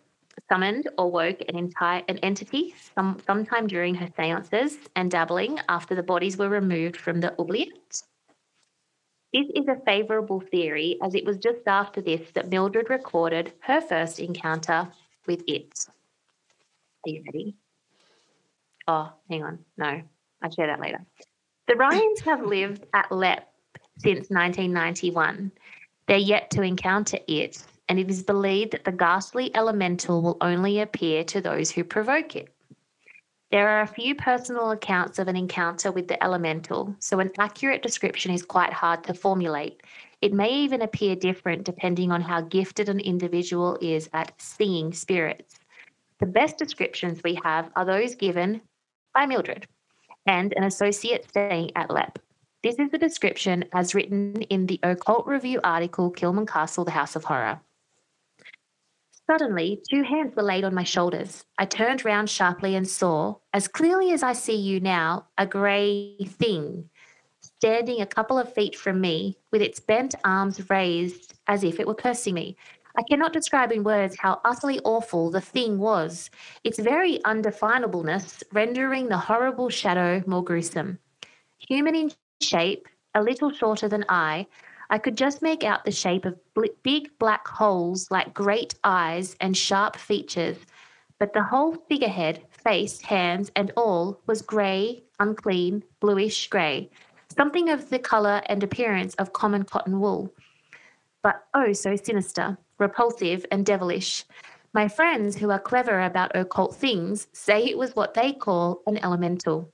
summoned 0.48 0.88
or 0.98 1.10
woke 1.10 1.40
an 1.48 1.56
entire 1.56 2.02
an 2.08 2.18
entity 2.18 2.74
some, 2.94 3.18
sometime 3.26 3.66
during 3.66 3.94
her 3.94 4.08
seances 4.16 4.78
and 4.96 5.10
dabbling 5.10 5.58
after 5.68 5.94
the 5.94 6.02
bodies 6.02 6.36
were 6.36 6.48
removed 6.48 6.96
from 6.96 7.20
the 7.20 7.32
oubliette. 7.40 8.02
This 9.32 9.46
is 9.54 9.68
a 9.68 9.80
favourable 9.84 10.40
theory 10.40 10.98
as 11.02 11.14
it 11.14 11.24
was 11.24 11.36
just 11.36 11.66
after 11.66 12.00
this 12.00 12.30
that 12.32 12.48
Mildred 12.48 12.88
recorded 12.88 13.52
her 13.60 13.80
first 13.80 14.20
encounter 14.20 14.88
with 15.28 15.44
it. 15.46 15.86
Are 17.06 17.10
you 17.10 17.22
ready? 17.26 17.54
Oh, 18.88 19.12
hang 19.30 19.44
on. 19.44 19.60
No, 19.76 20.02
I'll 20.42 20.50
share 20.50 20.66
that 20.66 20.80
later. 20.80 21.04
The 21.68 21.76
Ryans 21.76 22.20
have 22.20 22.42
lived 22.42 22.86
at 22.94 23.12
Leap 23.12 23.40
since 23.98 24.30
1991. 24.30 25.52
They're 26.08 26.16
yet 26.16 26.50
to 26.52 26.62
encounter 26.62 27.18
it, 27.28 27.62
and 27.88 27.98
it 27.98 28.10
is 28.10 28.22
believed 28.22 28.72
that 28.72 28.84
the 28.84 28.92
ghastly 28.92 29.54
elemental 29.54 30.22
will 30.22 30.38
only 30.40 30.80
appear 30.80 31.22
to 31.24 31.40
those 31.40 31.70
who 31.70 31.84
provoke 31.84 32.34
it. 32.34 32.48
There 33.50 33.68
are 33.68 33.82
a 33.82 33.86
few 33.86 34.14
personal 34.14 34.70
accounts 34.72 35.18
of 35.18 35.28
an 35.28 35.36
encounter 35.36 35.92
with 35.92 36.08
the 36.08 36.22
elemental, 36.22 36.94
so 36.98 37.20
an 37.20 37.30
accurate 37.38 37.82
description 37.82 38.32
is 38.32 38.42
quite 38.42 38.72
hard 38.72 39.04
to 39.04 39.14
formulate. 39.14 39.82
It 40.20 40.32
may 40.32 40.50
even 40.50 40.82
appear 40.82 41.14
different 41.14 41.64
depending 41.64 42.10
on 42.10 42.22
how 42.22 42.40
gifted 42.40 42.88
an 42.88 42.98
individual 42.98 43.78
is 43.80 44.10
at 44.12 44.32
seeing 44.40 44.92
spirits. 44.92 45.60
The 46.18 46.26
best 46.26 46.58
descriptions 46.58 47.20
we 47.22 47.38
have 47.44 47.70
are 47.76 47.84
those 47.84 48.16
given 48.16 48.60
by 49.14 49.26
Mildred 49.26 49.68
and 50.26 50.52
an 50.56 50.64
associate 50.64 51.28
staying 51.28 51.70
at 51.76 51.90
Leap. 51.90 52.18
This 52.64 52.80
is 52.80 52.90
the 52.90 52.98
description 52.98 53.64
as 53.72 53.94
written 53.94 54.42
in 54.42 54.66
the 54.66 54.80
Occult 54.82 55.26
Review 55.28 55.60
article 55.62 56.10
Kilman 56.10 56.48
Castle, 56.48 56.84
the 56.84 56.90
House 56.90 57.14
of 57.14 57.22
Horror. 57.22 57.60
Suddenly, 59.30 59.82
two 59.88 60.02
hands 60.02 60.34
were 60.34 60.42
laid 60.42 60.64
on 60.64 60.74
my 60.74 60.82
shoulders. 60.82 61.44
I 61.58 61.66
turned 61.66 62.04
round 62.04 62.28
sharply 62.28 62.74
and 62.74 62.88
saw, 62.88 63.36
as 63.52 63.68
clearly 63.68 64.10
as 64.10 64.24
I 64.24 64.32
see 64.32 64.56
you 64.56 64.80
now, 64.80 65.26
a 65.36 65.46
grey 65.46 66.16
thing 66.26 66.90
standing 67.58 68.00
a 68.00 68.06
couple 68.06 68.38
of 68.38 68.52
feet 68.52 68.76
from 68.76 69.00
me 69.00 69.36
with 69.50 69.60
its 69.60 69.80
bent 69.80 70.14
arms 70.24 70.70
raised 70.70 71.34
as 71.48 71.64
if 71.64 71.80
it 71.80 71.86
were 71.88 71.94
cursing 71.94 72.34
me. 72.34 72.56
I 72.96 73.02
cannot 73.10 73.32
describe 73.32 73.72
in 73.72 73.82
words 73.82 74.16
how 74.16 74.40
utterly 74.44 74.78
awful 74.84 75.30
the 75.30 75.40
thing 75.40 75.78
was, 75.78 76.30
its 76.62 76.78
very 76.78 77.18
undefinableness 77.24 78.44
rendering 78.52 79.08
the 79.08 79.18
horrible 79.18 79.70
shadow 79.70 80.22
more 80.24 80.44
gruesome. 80.44 81.00
Human 81.68 81.96
in 81.96 82.12
shape, 82.40 82.86
a 83.14 83.22
little 83.22 83.50
shorter 83.50 83.88
than 83.88 84.04
I, 84.08 84.46
I 84.90 84.98
could 84.98 85.16
just 85.16 85.42
make 85.42 85.64
out 85.64 85.84
the 85.84 85.90
shape 85.90 86.24
of 86.24 86.38
big 86.84 87.10
black 87.18 87.46
holes 87.48 88.08
like 88.10 88.34
great 88.34 88.76
eyes 88.84 89.36
and 89.40 89.56
sharp 89.56 89.96
features, 89.96 90.58
but 91.18 91.32
the 91.32 91.42
whole 91.42 91.74
figurehead, 91.88 92.42
face, 92.50 93.00
hands, 93.00 93.50
and 93.56 93.72
all 93.76 94.20
was 94.26 94.42
grey, 94.42 95.02
unclean, 95.18 95.82
bluish 96.00 96.48
grey, 96.48 96.90
something 97.38 97.70
of 97.70 97.88
the 97.88 97.98
colour 97.98 98.42
and 98.46 98.62
appearance 98.62 99.14
of 99.14 99.32
common 99.32 99.62
cotton 99.62 100.00
wool, 100.00 100.34
but 101.22 101.44
oh 101.54 101.72
so 101.72 101.96
sinister 101.96 102.58
repulsive, 102.78 103.44
and 103.50 103.66
devilish. 103.66 104.24
My 104.72 104.88
friends 104.88 105.36
who 105.36 105.50
are 105.50 105.58
clever 105.58 106.00
about 106.00 106.36
occult 106.36 106.76
things 106.76 107.26
say 107.32 107.64
it 107.64 107.78
was 107.78 107.96
what 107.96 108.14
they 108.14 108.32
call 108.32 108.82
an 108.86 108.98
elemental. 108.98 109.70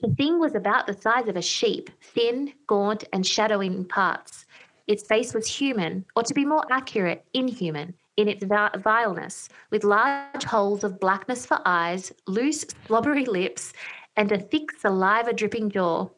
The 0.00 0.14
thing 0.14 0.38
was 0.38 0.54
about 0.54 0.86
the 0.86 1.00
size 1.00 1.28
of 1.28 1.36
a 1.36 1.42
sheep, 1.42 1.88
thin, 2.02 2.52
gaunt, 2.66 3.04
and 3.12 3.26
shadowy 3.26 3.68
in 3.68 3.84
parts. 3.86 4.44
Its 4.86 5.06
face 5.06 5.32
was 5.32 5.46
human, 5.46 6.04
or 6.14 6.22
to 6.24 6.34
be 6.34 6.44
more 6.44 6.64
accurate, 6.70 7.24
inhuman, 7.32 7.94
in 8.18 8.28
its 8.28 8.44
vileness, 8.44 9.48
with 9.70 9.82
large 9.82 10.44
holes 10.44 10.84
of 10.84 11.00
blackness 11.00 11.46
for 11.46 11.58
eyes, 11.64 12.12
loose, 12.26 12.66
slobbery 12.86 13.24
lips, 13.24 13.72
and 14.16 14.30
a 14.30 14.38
thick, 14.38 14.72
saliva 14.78 15.32
dripping 15.32 15.70
jaw, 15.70 16.08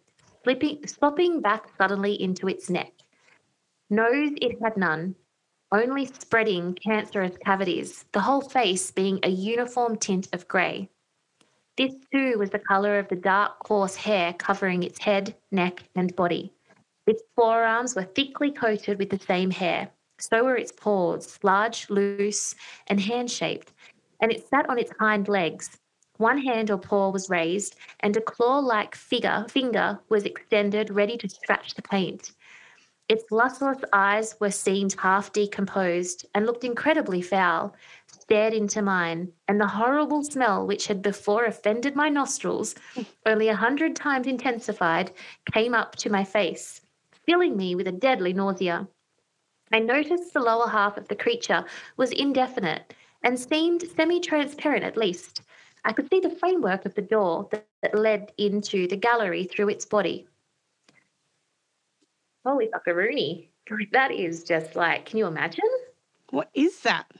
slipping, 0.47 0.87
slopping 0.87 1.41
back 1.41 1.67
suddenly 1.77 2.23
into 2.23 2.47
its 2.47 2.71
neck. 2.71 2.93
Nose 3.91 4.31
it 4.41 4.57
had 4.63 4.77
none, 4.77 5.17
only 5.73 6.07
spreading 6.07 6.73
cancerous 6.75 7.37
cavities, 7.45 8.05
the 8.13 8.21
whole 8.21 8.41
face 8.41 8.93
being 8.93 9.19
a 9.25 9.29
uniform 9.29 9.97
tint 9.97 10.29
of 10.33 10.47
grey. 10.47 10.89
This 11.77 11.95
too 12.13 12.39
was 12.39 12.51
the 12.51 12.61
colour 12.61 13.01
of 13.01 13.09
the 13.09 13.17
dark, 13.17 13.59
coarse 13.59 13.97
hair 13.97 14.35
covering 14.35 14.85
its 14.85 15.01
head, 15.01 15.35
neck, 15.51 15.83
and 15.97 16.15
body. 16.15 16.53
Its 17.09 17.25
forearms 17.35 17.97
were 17.97 18.05
thickly 18.05 18.53
coated 18.53 19.01
with 19.01 19.11
the 19.11 19.19
same 19.19 19.51
hair. 19.51 19.91
So 20.21 20.45
were 20.45 20.57
its 20.57 20.73
paws, 20.73 21.41
large, 21.43 21.91
loose, 21.91 22.55
and 22.87 23.01
hand 23.01 23.33
shaped, 23.33 23.73
and 24.23 24.31
it 24.31 24.49
sat 24.49 24.71
on 24.71 24.79
its 24.79 24.93
hind 25.01 25.27
legs. 25.27 25.77
One 26.19 26.39
hand 26.39 26.71
or 26.71 26.79
paw 26.79 27.11
was 27.11 27.29
raised, 27.29 27.77
and 28.01 28.17
a 28.17 28.21
claw 28.21 28.59
like 28.59 28.95
figure, 28.95 29.45
finger 29.49 30.01
was 30.09 30.25
extended, 30.25 30.91
ready 30.91 31.19
to 31.19 31.29
scratch 31.29 31.75
the 31.75 31.83
paint. 31.83 32.33
Its 33.09 33.31
lustreless 33.31 33.85
eyes 33.93 34.35
were 34.41 34.51
seemed 34.51 34.95
half 34.99 35.33
decomposed 35.33 36.27
and 36.35 36.45
looked 36.45 36.65
incredibly 36.65 37.23
foul, 37.23 37.75
stared 38.07 38.53
into 38.53 38.83
mine, 38.83 39.31
and 39.47 39.61
the 39.61 39.67
horrible 39.69 40.25
smell 40.25 40.67
which 40.67 40.89
had 40.89 41.03
before 41.03 41.45
offended 41.45 41.95
my 41.95 42.09
nostrils, 42.09 42.75
only 43.27 43.49
a 43.49 43.55
hundred 43.55 43.95
times 43.95 44.27
intensified, 44.27 45.13
came 45.53 45.75
up 45.75 45.95
to 45.97 46.11
my 46.11 46.25
face, 46.25 46.81
filling 47.27 47.57
me 47.57 47.77
with 47.77 47.87
a 47.87 47.93
deadly 47.93 48.33
nausea. 48.33 48.89
I 49.71 49.79
noticed 49.79 50.33
the 50.33 50.41
lower 50.41 50.69
half 50.69 50.97
of 50.97 51.09
the 51.09 51.17
creature 51.17 51.65
was 51.97 52.11
indefinite 52.11 52.95
and 53.23 53.39
seemed 53.39 53.83
semi 53.83 54.19
transparent 54.19 54.83
at 54.83 54.97
least. 54.97 55.43
I 55.87 55.93
could 55.93 56.11
see 56.11 56.21
the 56.21 56.37
framework 56.37 56.85
of 56.85 56.95
the 56.95 57.03
door 57.03 57.49
that, 57.53 57.67
that 57.83 57.95
led 57.95 58.33
into 58.37 58.87
the 58.89 58.97
gallery 58.97 59.45
through 59.45 59.71
its 59.71 59.87
body 59.87 60.27
holy 62.47 62.69
buckaroonie. 62.69 63.49
That 63.93 64.13
is 64.13 64.45
just 64.45 64.77
like, 64.77 65.07
can 65.07 65.19
you 65.19 65.27
imagine? 65.27 65.65
What 66.31 66.51
is 66.55 66.83
that? 66.83 67.11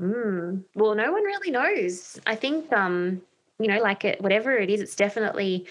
Mm, 0.00 0.64
well, 0.74 0.96
no 0.96 1.12
one 1.12 1.22
really 1.22 1.52
knows. 1.52 2.18
I 2.26 2.34
think, 2.34 2.72
um, 2.72 3.22
you 3.60 3.68
know, 3.68 3.80
like 3.80 4.04
it, 4.04 4.20
whatever 4.20 4.56
it 4.56 4.68
is, 4.68 4.80
it's 4.80 4.96
definitely 4.96 5.68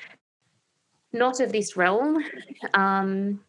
not 1.11 1.41
of 1.41 1.51
this 1.51 1.75
realm. 1.75 2.23
Um, 2.73 3.41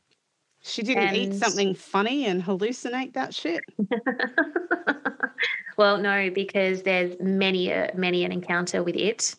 she 0.69 0.83
didn't 0.83 1.09
and... 1.09 1.17
eat 1.17 1.35
something 1.35 1.75
funny 1.75 2.27
and 2.27 2.43
hallucinate 2.43 3.15
that 3.15 3.35
shit. 3.35 3.61
well, 5.77 5.99
no, 5.99 6.31
because 6.31 6.83
there's 6.83 7.19
many, 7.21 7.73
uh, 7.73 7.89
many 7.95 8.25
an 8.25 8.33
encounter 8.33 8.83
with 8.83 8.97
it, 8.97 9.35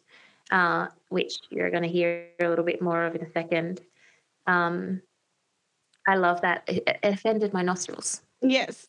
uh, 0.51 0.87
which 1.09 1.37
you're 1.49 1.69
going 1.69 1.83
to 1.83 1.89
hear 1.89 2.27
a 2.41 2.49
little 2.49 2.65
bit 2.65 2.81
more 2.81 3.03
of 3.03 3.15
in 3.15 3.21
a 3.21 3.31
second. 3.31 3.81
Um, 4.47 5.01
I 6.07 6.15
love 6.15 6.41
that. 6.41 6.63
It, 6.67 6.99
offended 7.03 7.53
my 7.53 7.61
nostrils. 7.61 8.21
Yes. 8.41 8.87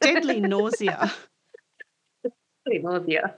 Deadly 0.00 0.40
nausea. 0.40 1.12
Deadly 2.22 2.82
nausea. 2.82 3.34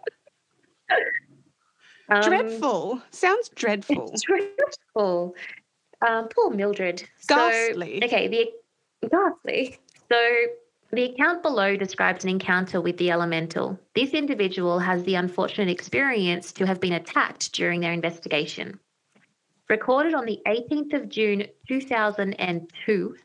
Um, 2.10 2.22
dreadful. 2.22 3.02
Sounds 3.10 3.50
dreadful. 3.50 4.14
Dreadful. 4.26 5.34
Um, 6.06 6.28
poor 6.28 6.50
Mildred. 6.50 7.08
Ghastly. 7.26 7.98
So, 8.00 8.06
okay, 8.06 8.28
the 8.28 9.08
ghastly. 9.08 9.78
So 10.10 10.18
the 10.92 11.04
account 11.04 11.42
below 11.42 11.76
describes 11.76 12.24
an 12.24 12.30
encounter 12.30 12.80
with 12.80 12.96
the 12.96 13.10
elemental. 13.10 13.78
This 13.94 14.10
individual 14.10 14.78
has 14.78 15.02
the 15.04 15.16
unfortunate 15.16 15.68
experience 15.68 16.52
to 16.52 16.66
have 16.66 16.80
been 16.80 16.94
attacked 16.94 17.52
during 17.52 17.80
their 17.80 17.92
investigation. 17.92 18.78
Recorded 19.68 20.14
on 20.14 20.24
the 20.24 20.40
18th 20.46 20.94
of 20.94 21.08
June 21.10 21.46
2002, 21.68 23.16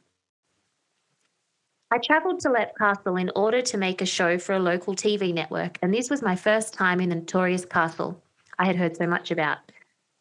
I 1.90 1.98
travelled 2.00 2.40
to 2.42 2.52
Leap 2.52 2.70
Castle 2.78 3.16
in 3.18 3.32
order 3.36 3.62
to 3.62 3.78
make 3.78 4.02
a 4.02 4.06
show 4.06 4.38
for 4.38 4.54
a 4.54 4.60
local 4.60 4.96
TV 4.96 5.34
network, 5.34 5.78
and 5.82 5.94
this 5.94 6.10
was 6.10 6.22
my 6.22 6.36
first 6.36 6.74
time 6.74 7.00
in 7.00 7.10
the 7.10 7.16
notorious 7.16 7.66
castle 7.66 8.22
I 8.60 8.66
had 8.66 8.76
heard 8.76 8.98
so 8.98 9.08
much 9.08 9.32
about. 9.32 9.60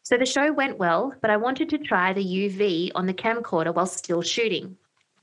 So 0.05 0.17
the 0.17 0.27
show 0.27 0.53
went 0.53 0.79
well, 0.79 1.15
but 1.21 1.31
I 1.31 1.37
wanted 1.37 1.69
to 1.71 1.79
try 1.79 2.13
the 2.13 2.25
UV 2.25 2.91
on 2.95 3.07
the 3.07 3.15
camcorder 3.15 3.75
while 3.75 3.87
still 3.87 4.23
shooting. 4.23 4.77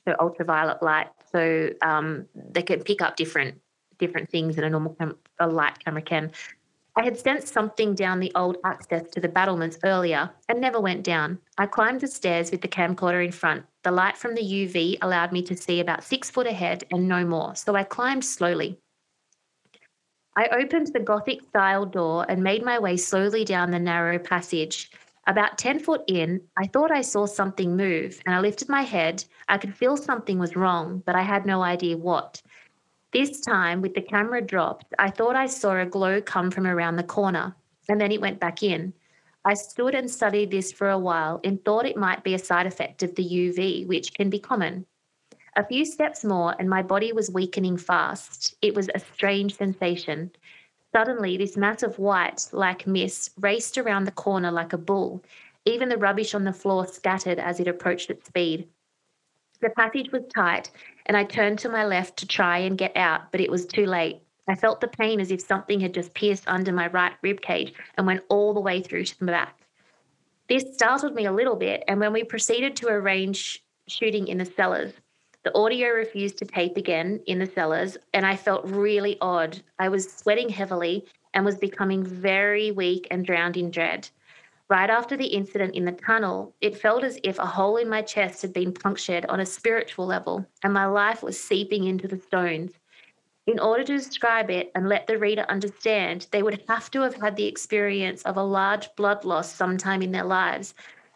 So 0.08 0.16
ultraviolet 0.20 0.82
light, 0.82 1.08
so 1.32 1.70
um, 1.82 2.26
they 2.34 2.62
can 2.62 2.82
pick 2.84 3.02
up 3.02 3.16
different 3.16 3.60
different 3.98 4.30
things 4.30 4.56
than 4.56 4.64
a 4.64 4.70
normal 4.70 4.96
cam- 4.96 5.18
a 5.40 5.48
light 5.48 5.78
camera 5.84 6.02
can. 6.02 6.32
I 6.96 7.04
had 7.04 7.18
sent 7.18 7.48
something 7.48 7.94
down 7.96 8.20
the 8.20 8.32
old 8.34 8.58
access 8.66 9.10
to 9.12 9.20
the 9.20 9.28
battlements 9.28 9.78
earlier 9.84 10.30
and 10.48 10.60
never 10.60 10.80
went 10.80 11.04
down. 11.04 11.38
I 11.58 11.66
climbed 11.66 12.02
the 12.02 12.08
stairs 12.08 12.50
with 12.50 12.62
the 12.62 12.68
camcorder 12.68 13.24
in 13.24 13.32
front. 13.32 13.66
The 13.84 13.92
light 13.92 14.18
from 14.18 14.36
the 14.36 14.42
UV 14.42 14.98
allowed 15.02 15.32
me 15.32 15.42
to 15.44 15.56
see 15.56 15.82
about 15.82 16.04
six 16.04 16.30
foot 16.30 16.48
ahead 16.48 16.86
and 16.92 17.08
no 17.08 17.26
more, 17.26 17.56
so 17.56 17.76
I 17.76 17.84
climbed 17.84 18.26
slowly. 18.26 18.80
I 20.40 20.48
opened 20.58 20.88
the 20.88 21.02
Gothic 21.02 21.42
style 21.50 21.86
door 21.86 22.26
and 22.30 22.42
made 22.42 22.64
my 22.64 22.80
way 22.80 22.96
slowly 22.96 23.44
down 23.44 23.72
the 23.72 23.78
narrow 23.78 24.18
passage. 24.18 24.90
About 25.28 25.58
10 25.58 25.80
foot 25.80 26.02
in, 26.08 26.40
I 26.56 26.66
thought 26.66 26.92
I 26.92 27.02
saw 27.02 27.26
something 27.26 27.76
move 27.76 28.22
and 28.26 28.34
I 28.34 28.40
lifted 28.40 28.70
my 28.70 28.84
head. 28.84 29.26
I 29.50 29.58
could 29.58 29.76
feel 29.76 29.98
something 29.98 30.40
was 30.40 30.56
wrong, 30.56 31.04
but 31.06 31.14
I 31.14 31.24
had 31.24 31.46
no 31.46 31.62
idea 31.62 31.98
what. 31.98 32.42
This 33.12 33.42
time, 33.42 33.82
with 33.82 33.96
the 33.96 34.02
camera 34.02 34.42
dropped, 34.42 34.94
I 34.98 35.10
thought 35.10 35.36
I 35.36 35.46
saw 35.46 35.78
a 35.78 35.86
glow 35.86 36.22
come 36.22 36.52
from 36.52 36.66
around 36.66 36.96
the 36.96 37.04
corner, 37.04 37.54
and 37.90 38.00
then 38.00 38.14
it 38.14 38.22
went 38.22 38.40
back 38.40 38.64
in. 38.64 38.94
I 39.44 39.56
stood 39.56 39.94
and 39.94 40.10
studied 40.10 40.52
this 40.52 40.72
for 40.72 40.90
a 40.90 40.98
while 40.98 41.42
and 41.44 41.62
thought 41.66 41.86
it 41.86 41.98
might 41.98 42.24
be 42.24 42.34
a 42.34 42.40
side 42.40 42.66
effect 42.66 43.04
of 43.04 43.14
the 43.16 43.30
UV, 43.30 43.88
which 43.88 44.14
can 44.14 44.30
be 44.30 44.40
common. 44.40 44.86
A 45.56 45.66
few 45.66 45.86
steps 45.86 46.24
more, 46.24 46.56
and 46.60 46.70
my 46.70 46.82
body 46.82 47.12
was 47.12 47.32
weakening 47.32 47.78
fast. 47.78 48.56
It 48.62 48.76
was 48.76 48.90
a 48.94 49.00
strange 49.00 49.56
sensation. 49.56 50.32
Suddenly, 50.92 51.38
this 51.38 51.58
mass 51.58 51.84
of 51.84 52.00
white, 52.00 52.48
like 52.52 52.88
mist, 52.88 53.32
raced 53.40 53.78
around 53.78 54.06
the 54.06 54.12
corner 54.12 54.52
like 54.52 54.74
a 54.74 54.78
bull. 54.78 55.24
Even 55.66 55.90
the 55.90 55.98
rubbish 55.98 56.34
on 56.34 56.44
the 56.44 56.54
floor 56.54 56.88
scattered 56.88 57.40
as 57.40 57.60
it 57.60 57.68
approached 57.68 58.10
its 58.10 58.28
speed. 58.28 58.68
The 59.62 59.70
passage 59.72 60.12
was 60.12 60.24
tight, 60.34 60.72
and 61.06 61.18
I 61.18 61.26
turned 61.26 61.60
to 61.60 61.70
my 61.70 61.86
left 61.86 62.18
to 62.18 62.28
try 62.28 62.60
and 62.60 62.78
get 62.78 62.96
out, 62.96 63.32
but 63.32 63.42
it 63.42 63.52
was 63.52 63.66
too 63.66 63.86
late. 63.86 64.22
I 64.48 64.56
felt 64.56 64.82
the 64.82 64.88
pain 64.88 65.20
as 65.20 65.32
if 65.32 65.42
something 65.42 65.80
had 65.80 65.94
just 65.94 66.14
pierced 66.14 66.46
under 66.48 66.72
my 66.72 66.88
right 66.88 67.14
rib 67.22 67.42
cage 67.42 67.74
and 67.98 68.08
went 68.08 68.24
all 68.30 68.54
the 68.54 68.60
way 68.60 68.82
through 68.82 69.06
to 69.06 69.20
the 69.20 69.26
back. 69.26 69.60
This 70.48 70.74
startled 70.74 71.14
me 71.14 71.26
a 71.26 71.32
little 71.32 71.56
bit, 71.56 71.84
and 71.88 72.00
when 72.00 72.14
we 72.14 72.24
proceeded 72.24 72.76
to 72.78 72.88
arrange 72.88 73.64
shooting 73.88 74.28
in 74.28 74.40
the 74.40 74.46
cellars, 74.46 74.94
the 75.46 75.58
audio 75.58 75.90
refused 75.90 76.38
to 76.38 76.46
tape 76.46 76.76
again 76.76 77.22
in 77.26 77.40
the 77.40 77.46
cellars, 77.46 77.98
and 78.14 78.26
I 78.26 78.36
felt 78.36 78.66
really 78.66 79.18
odd. 79.22 79.62
I 79.80 79.88
was 79.88 80.12
sweating 80.12 80.50
heavily 80.50 81.06
and 81.34 81.46
was 81.46 81.58
becoming 81.58 82.04
very 82.04 82.72
weak 82.72 83.08
and 83.10 83.26
drowned 83.26 83.56
in 83.56 83.72
dread. 83.72 84.10
Right 84.70 84.90
after 84.90 85.16
the 85.16 85.28
incident 85.28 85.76
in 85.76 85.86
the 85.86 85.94
tunnel, 85.94 86.54
it 86.60 86.78
felt 86.78 87.06
as 87.06 87.20
if 87.24 87.40
a 87.40 87.46
hole 87.46 87.78
in 87.78 87.88
my 87.88 88.02
chest 88.02 88.42
had 88.42 88.52
been 88.52 88.74
punctured 88.74 89.26
on 89.28 89.40
a 89.40 89.46
spiritual 89.46 90.06
level, 90.06 90.46
and 90.64 90.74
my 90.74 90.86
life 90.86 91.24
was 91.24 91.42
seeping 91.42 91.86
into 91.86 92.08
the 92.08 92.20
stones. 92.20 92.74
In 93.48 93.60
order 93.60 93.84
to 93.86 93.98
describe 93.98 94.52
it 94.52 94.72
and 94.76 94.90
let 94.90 95.08
the 95.08 95.18
reader 95.18 95.46
understand, 95.48 96.28
they 96.32 96.44
would 96.44 96.62
have 96.68 96.92
to 96.92 97.02
have 97.02 97.16
had 97.16 97.36
the 97.36 97.48
experience 97.48 98.24
of 98.24 98.36
a 98.36 98.44
large 98.44 98.94
blood 98.96 99.24
loss 99.24 99.52
sometime 99.52 100.02
in 100.02 100.12
their 100.12 100.26
lives. 100.26 100.76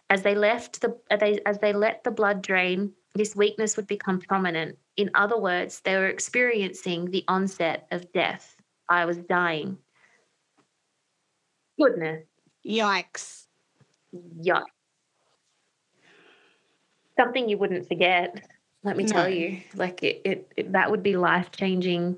As 0.09 0.23
they 0.23 0.33
left 0.33 0.79
the 0.79 0.97
as 1.11 1.19
they, 1.19 1.39
as 1.45 1.59
they 1.59 1.73
let 1.73 2.03
the 2.03 2.11
blood 2.11 2.41
drain 2.41 2.93
this 3.15 3.35
weakness 3.35 3.77
would 3.77 3.87
become 3.87 4.19
prominent. 4.19 4.77
In 4.97 5.09
other 5.13 5.37
words, 5.37 5.81
they 5.81 5.95
were 5.95 6.07
experiencing 6.07 7.11
the 7.11 7.23
onset 7.27 7.87
of 7.91 8.11
death. 8.13 8.55
I 8.89 9.05
was 9.05 9.17
dying. 9.17 9.77
Goodness. 11.79 12.25
Yikes. 12.65 13.45
Yuck. 14.41 14.63
Something 17.17 17.47
you 17.47 17.57
wouldn't 17.57 17.87
forget, 17.87 18.47
let 18.83 18.97
me 18.97 19.03
no. 19.03 19.13
tell 19.13 19.29
you. 19.29 19.61
Like 19.75 20.03
it, 20.03 20.21
it, 20.25 20.51
it 20.57 20.71
that 20.71 20.89
would 20.89 21.03
be 21.03 21.15
life 21.15 21.51
changing. 21.51 22.17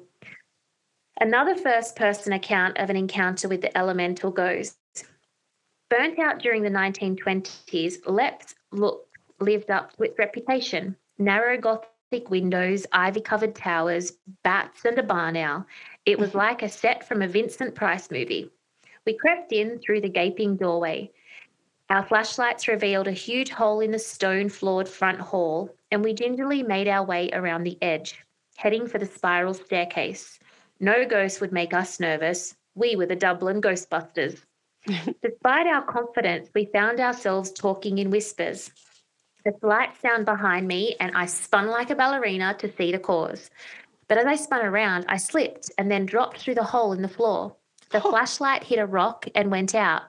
Another 1.19 1.55
first 1.55 1.95
person 1.95 2.33
account 2.33 2.77
of 2.77 2.89
an 2.89 2.95
encounter 2.95 3.47
with 3.47 3.61
the 3.61 3.77
elemental 3.77 4.31
goes 4.31 4.75
Burnt 5.89 6.17
out 6.17 6.39
during 6.39 6.63
the 6.63 6.69
1920s, 6.69 8.05
Leaps 8.07 8.55
looked 8.71 9.04
lived 9.39 9.71
up 9.71 9.93
to 9.93 10.03
its 10.03 10.17
reputation. 10.17 10.95
Narrow 11.17 11.57
Gothic 11.57 12.29
windows, 12.29 12.85
ivy 12.91 13.21
covered 13.21 13.55
towers, 13.55 14.13
bats, 14.43 14.85
and 14.85 14.97
a 14.97 15.03
barn 15.03 15.37
owl. 15.37 15.65
It 16.05 16.19
was 16.19 16.35
like 16.35 16.61
a 16.61 16.69
set 16.69 17.07
from 17.07 17.21
a 17.21 17.27
Vincent 17.27 17.75
Price 17.75 18.11
movie. 18.11 18.49
We 19.05 19.13
crept 19.17 19.51
in 19.51 19.79
through 19.79 20.01
the 20.01 20.09
gaping 20.09 20.55
doorway. 20.57 21.11
Our 21.89 22.03
flashlights 22.03 22.67
revealed 22.67 23.07
a 23.07 23.11
huge 23.11 23.51
hole 23.51 23.79
in 23.79 23.91
the 23.91 23.99
stone 23.99 24.49
floored 24.49 24.89
front 24.89 25.19
hall, 25.19 25.69
and 25.91 26.03
we 26.03 26.13
gingerly 26.13 26.63
made 26.63 26.87
our 26.87 27.05
way 27.05 27.29
around 27.31 27.63
the 27.63 27.77
edge, 27.81 28.25
heading 28.55 28.87
for 28.87 28.97
the 28.97 29.05
spiral 29.05 29.53
staircase. 29.53 30.39
No 30.79 31.05
ghost 31.05 31.41
would 31.41 31.51
make 31.51 31.73
us 31.73 31.99
nervous. 31.99 32.55
We 32.73 32.95
were 32.95 33.05
the 33.05 33.15
Dublin 33.15 33.61
Ghostbusters. 33.61 34.41
Despite 35.21 35.67
our 35.67 35.83
confidence, 35.83 36.49
we 36.53 36.65
found 36.65 36.99
ourselves 36.99 37.51
talking 37.51 37.99
in 37.99 38.09
whispers. 38.09 38.71
A 39.47 39.51
slight 39.59 39.95
sound 40.01 40.25
behind 40.25 40.67
me, 40.67 40.95
and 40.99 41.15
I 41.15 41.27
spun 41.27 41.67
like 41.67 41.91
a 41.91 41.95
ballerina 41.95 42.55
to 42.57 42.75
see 42.75 42.91
the 42.91 42.97
cause. 42.97 43.51
But 44.07 44.17
as 44.17 44.25
I 44.25 44.35
spun 44.35 44.65
around, 44.65 45.05
I 45.07 45.17
slipped 45.17 45.71
and 45.77 45.91
then 45.91 46.07
dropped 46.07 46.39
through 46.39 46.55
the 46.55 46.63
hole 46.63 46.93
in 46.93 47.03
the 47.03 47.07
floor. 47.07 47.55
The 47.91 48.01
oh. 48.03 48.09
flashlight 48.09 48.63
hit 48.63 48.79
a 48.79 48.87
rock 48.87 49.27
and 49.35 49.51
went 49.51 49.75
out. 49.75 50.03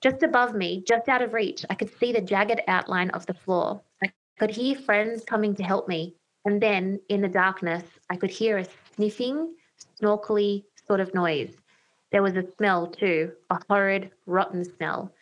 Just 0.00 0.24
above 0.24 0.54
me, 0.54 0.82
just 0.86 1.08
out 1.08 1.22
of 1.22 1.34
reach, 1.34 1.64
I 1.70 1.74
could 1.74 1.96
see 1.98 2.12
the 2.12 2.20
jagged 2.20 2.60
outline 2.66 3.10
of 3.10 3.26
the 3.26 3.34
floor. 3.34 3.80
I 4.02 4.10
could 4.40 4.50
hear 4.50 4.74
friends 4.74 5.24
coming 5.24 5.54
to 5.54 5.62
help 5.62 5.86
me. 5.86 6.14
And 6.44 6.60
then, 6.60 7.00
in 7.08 7.20
the 7.20 7.28
darkness, 7.28 7.84
I 8.10 8.16
could 8.16 8.30
hear 8.30 8.58
a 8.58 8.66
sniffing, 8.96 9.54
snorkely 9.96 10.64
sort 10.84 10.98
of 10.98 11.14
noise. 11.14 11.54
There 12.10 12.22
was 12.22 12.36
a 12.36 12.46
smell 12.56 12.88
too, 12.88 13.32
a 13.50 13.60
horrid, 13.68 14.10
rotten 14.26 14.64
smell. 14.64 15.12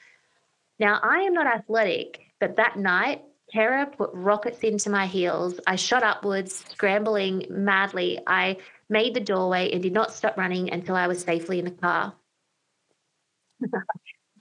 Now, 0.78 1.00
I 1.02 1.18
am 1.18 1.34
not 1.34 1.46
athletic, 1.46 2.25
but 2.46 2.54
that 2.54 2.76
night, 2.76 3.24
terror 3.50 3.86
put 3.86 4.10
rockets 4.12 4.60
into 4.60 4.88
my 4.88 5.06
heels. 5.06 5.58
I 5.66 5.74
shot 5.74 6.04
upwards, 6.04 6.64
scrambling 6.70 7.44
madly. 7.50 8.20
I 8.24 8.58
made 8.88 9.14
the 9.14 9.20
doorway 9.20 9.72
and 9.72 9.82
did 9.82 9.92
not 9.92 10.12
stop 10.12 10.36
running 10.36 10.72
until 10.72 10.94
I 10.94 11.08
was 11.08 11.20
safely 11.20 11.58
in 11.58 11.64
the 11.64 11.72
car. 11.72 12.14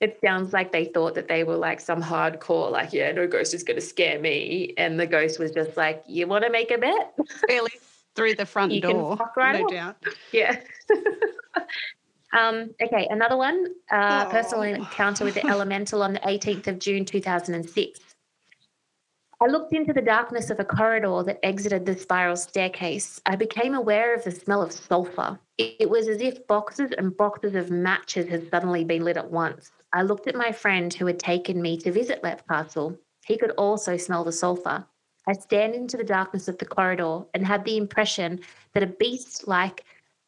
it 0.01 0.19
sounds 0.23 0.53
like 0.53 0.71
they 0.71 0.85
thought 0.85 1.15
that 1.15 1.27
they 1.27 1.43
were 1.43 1.55
like 1.55 1.79
some 1.79 1.99
hardcore, 1.99 2.69
like, 2.69 2.93
yeah, 2.93 3.11
no 3.11 3.25
ghost 3.25 3.55
is 3.55 3.63
going 3.63 3.79
to 3.79 3.81
scare 3.81 4.19
me. 4.19 4.75
And 4.77 4.99
the 4.99 5.07
ghost 5.07 5.39
was 5.39 5.49
just 5.49 5.75
like, 5.75 6.03
you 6.05 6.27
want 6.27 6.43
to 6.43 6.51
make 6.51 6.69
a 6.69 6.77
bet? 6.77 7.15
Really? 7.49 7.71
Through 8.15 8.35
the 8.35 8.45
front 8.45 8.71
you 8.71 8.81
door, 8.81 9.17
right 9.35 9.59
no 9.59 9.65
off. 9.65 9.71
doubt. 9.71 9.95
Yeah. 10.31 10.59
Um, 12.35 12.71
okay, 12.83 13.07
another 13.09 13.37
one 13.37 13.67
uh, 13.89 14.25
personal 14.25 14.63
encounter 14.63 15.23
with 15.23 15.35
the 15.35 15.47
elemental 15.49 16.03
on 16.03 16.13
the 16.13 16.19
18th 16.19 16.67
of 16.67 16.79
June 16.79 17.05
2006. 17.05 17.99
I 19.41 19.47
looked 19.47 19.73
into 19.73 19.93
the 19.93 20.01
darkness 20.01 20.49
of 20.49 20.59
a 20.59 20.65
corridor 20.65 21.23
that 21.23 21.39
exited 21.43 21.85
the 21.85 21.97
spiral 21.97 22.35
staircase. 22.35 23.21
I 23.25 23.35
became 23.35 23.73
aware 23.73 24.13
of 24.13 24.23
the 24.23 24.31
smell 24.31 24.61
of 24.61 24.71
sulfur. 24.71 25.39
It 25.57 25.89
was 25.89 26.09
as 26.09 26.21
if 26.21 26.45
boxes 26.47 26.91
and 26.97 27.15
boxes 27.15 27.55
of 27.55 27.71
matches 27.71 28.27
had 28.27 28.49
suddenly 28.49 28.83
been 28.83 29.03
lit 29.03 29.17
at 29.17 29.31
once. 29.31 29.71
I 29.93 30.03
looked 30.03 30.27
at 30.27 30.35
my 30.35 30.51
friend 30.51 30.93
who 30.93 31.05
had 31.05 31.19
taken 31.19 31.61
me 31.61 31.77
to 31.77 31.91
visit 31.91 32.23
Leap 32.23 32.45
Castle. 32.49 32.97
He 33.25 33.37
could 33.37 33.51
also 33.51 33.95
smell 33.95 34.25
the 34.25 34.31
sulfur. 34.31 34.85
I 35.27 35.33
stared 35.33 35.73
into 35.73 35.97
the 35.97 36.03
darkness 36.03 36.47
of 36.47 36.57
the 36.57 36.65
corridor 36.65 37.21
and 37.33 37.45
had 37.45 37.63
the 37.63 37.77
impression 37.77 38.41
that 38.73 38.83
a 38.83 38.87
beast 38.87 39.47
like 39.47 39.85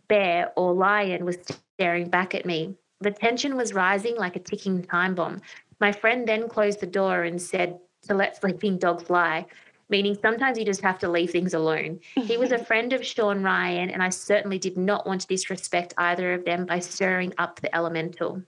bear 0.08 0.51
or 0.55 0.74
lion 0.74 1.26
was 1.26 1.38
staring 1.76 2.10
back 2.10 2.34
at 2.36 2.45
me. 2.45 2.76
The 3.01 3.12
tension 3.12 3.55
was 3.55 3.74
rising 3.74 4.16
like 4.16 4.36
a 4.36 4.39
ticking 4.39 4.84
time 4.84 5.16
bomb. 5.16 5.41
My 5.80 5.91
friend 5.91 6.28
then 6.28 6.49
closed 6.49 6.80
the 6.80 6.88
door 6.88 7.24
and 7.24 7.41
said 7.41 7.80
to 8.03 8.16
let 8.16 8.39
sleeping 8.39 8.78
dogs 8.78 9.10
lie, 9.10 9.45
meaning 9.89 10.18
sometimes 10.20 10.58
you 10.58 10.66
just 10.66 10.82
have 10.82 10.99
to 10.99 11.10
leave 11.10 11.32
things 11.32 11.53
alone. 11.53 11.99
he 12.16 12.38
was 12.38 12.51
a 12.51 12.64
friend 12.66 12.93
of 12.93 13.05
Sean 13.05 13.43
Ryan, 13.43 13.89
and 13.89 14.01
I 14.01 14.10
certainly 14.10 14.58
did 14.58 14.78
not 14.78 15.05
want 15.05 15.22
to 15.22 15.28
disrespect 15.28 15.93
either 15.97 16.34
of 16.34 16.45
them 16.45 16.66
by 16.66 16.80
stirring 16.80 17.34
up 17.38 17.60
the 17.60 17.74
elemental. 17.76 18.41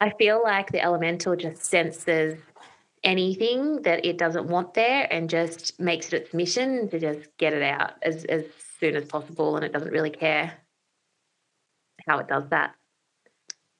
I 0.00 0.10
feel 0.10 0.42
like 0.42 0.70
the 0.70 0.82
elemental 0.82 1.34
just 1.36 1.64
senses 1.64 2.38
anything 3.04 3.82
that 3.82 4.04
it 4.04 4.18
doesn't 4.18 4.48
want 4.48 4.74
there 4.74 5.06
and 5.12 5.30
just 5.30 5.78
makes 5.78 6.08
it 6.08 6.22
its 6.22 6.34
mission 6.34 6.88
to 6.88 6.98
just 6.98 7.28
get 7.36 7.52
it 7.52 7.62
out 7.62 7.92
as, 8.02 8.24
as 8.24 8.44
soon 8.80 8.96
as 8.96 9.04
possible, 9.04 9.56
and 9.56 9.64
it 9.64 9.72
doesn't 9.72 9.92
really 9.92 10.10
care 10.10 10.52
how 12.06 12.18
it 12.18 12.28
does 12.28 12.48
that. 12.50 12.74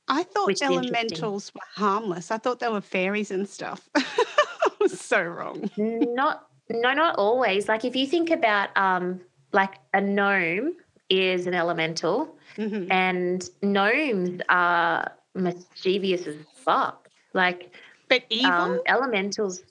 I 0.09 0.23
thought 0.23 0.63
elementals 0.63 1.53
were 1.55 1.61
harmless. 1.75 2.31
I 2.31 2.39
thought 2.39 2.61
they 2.61 2.69
were 2.69 2.81
fairies 2.81 3.31
and 3.31 3.49
stuff. 3.49 3.89
I 3.97 4.71
was 4.81 4.99
so 4.99 5.23
wrong. 5.23 5.71
Not 5.77 6.47
no, 6.71 6.93
not 6.95 7.17
always. 7.19 7.69
Like 7.69 7.85
if 7.85 7.95
you 7.95 8.07
think 8.07 8.31
about 8.31 8.71
um 8.77 9.21
like 9.53 9.75
a 9.95 10.01
gnome 10.01 10.77
is 11.11 11.47
an 11.47 11.55
elemental 11.55 12.37
mm-hmm. 12.57 12.91
and 12.91 13.49
gnomes 13.63 14.41
are 14.49 15.13
mischievous 15.35 16.27
as 16.27 16.37
fuck. 16.55 17.09
Like 17.35 17.75
but 18.09 18.25
evil 18.31 18.51
um, 18.51 18.81
elementals 18.87 19.63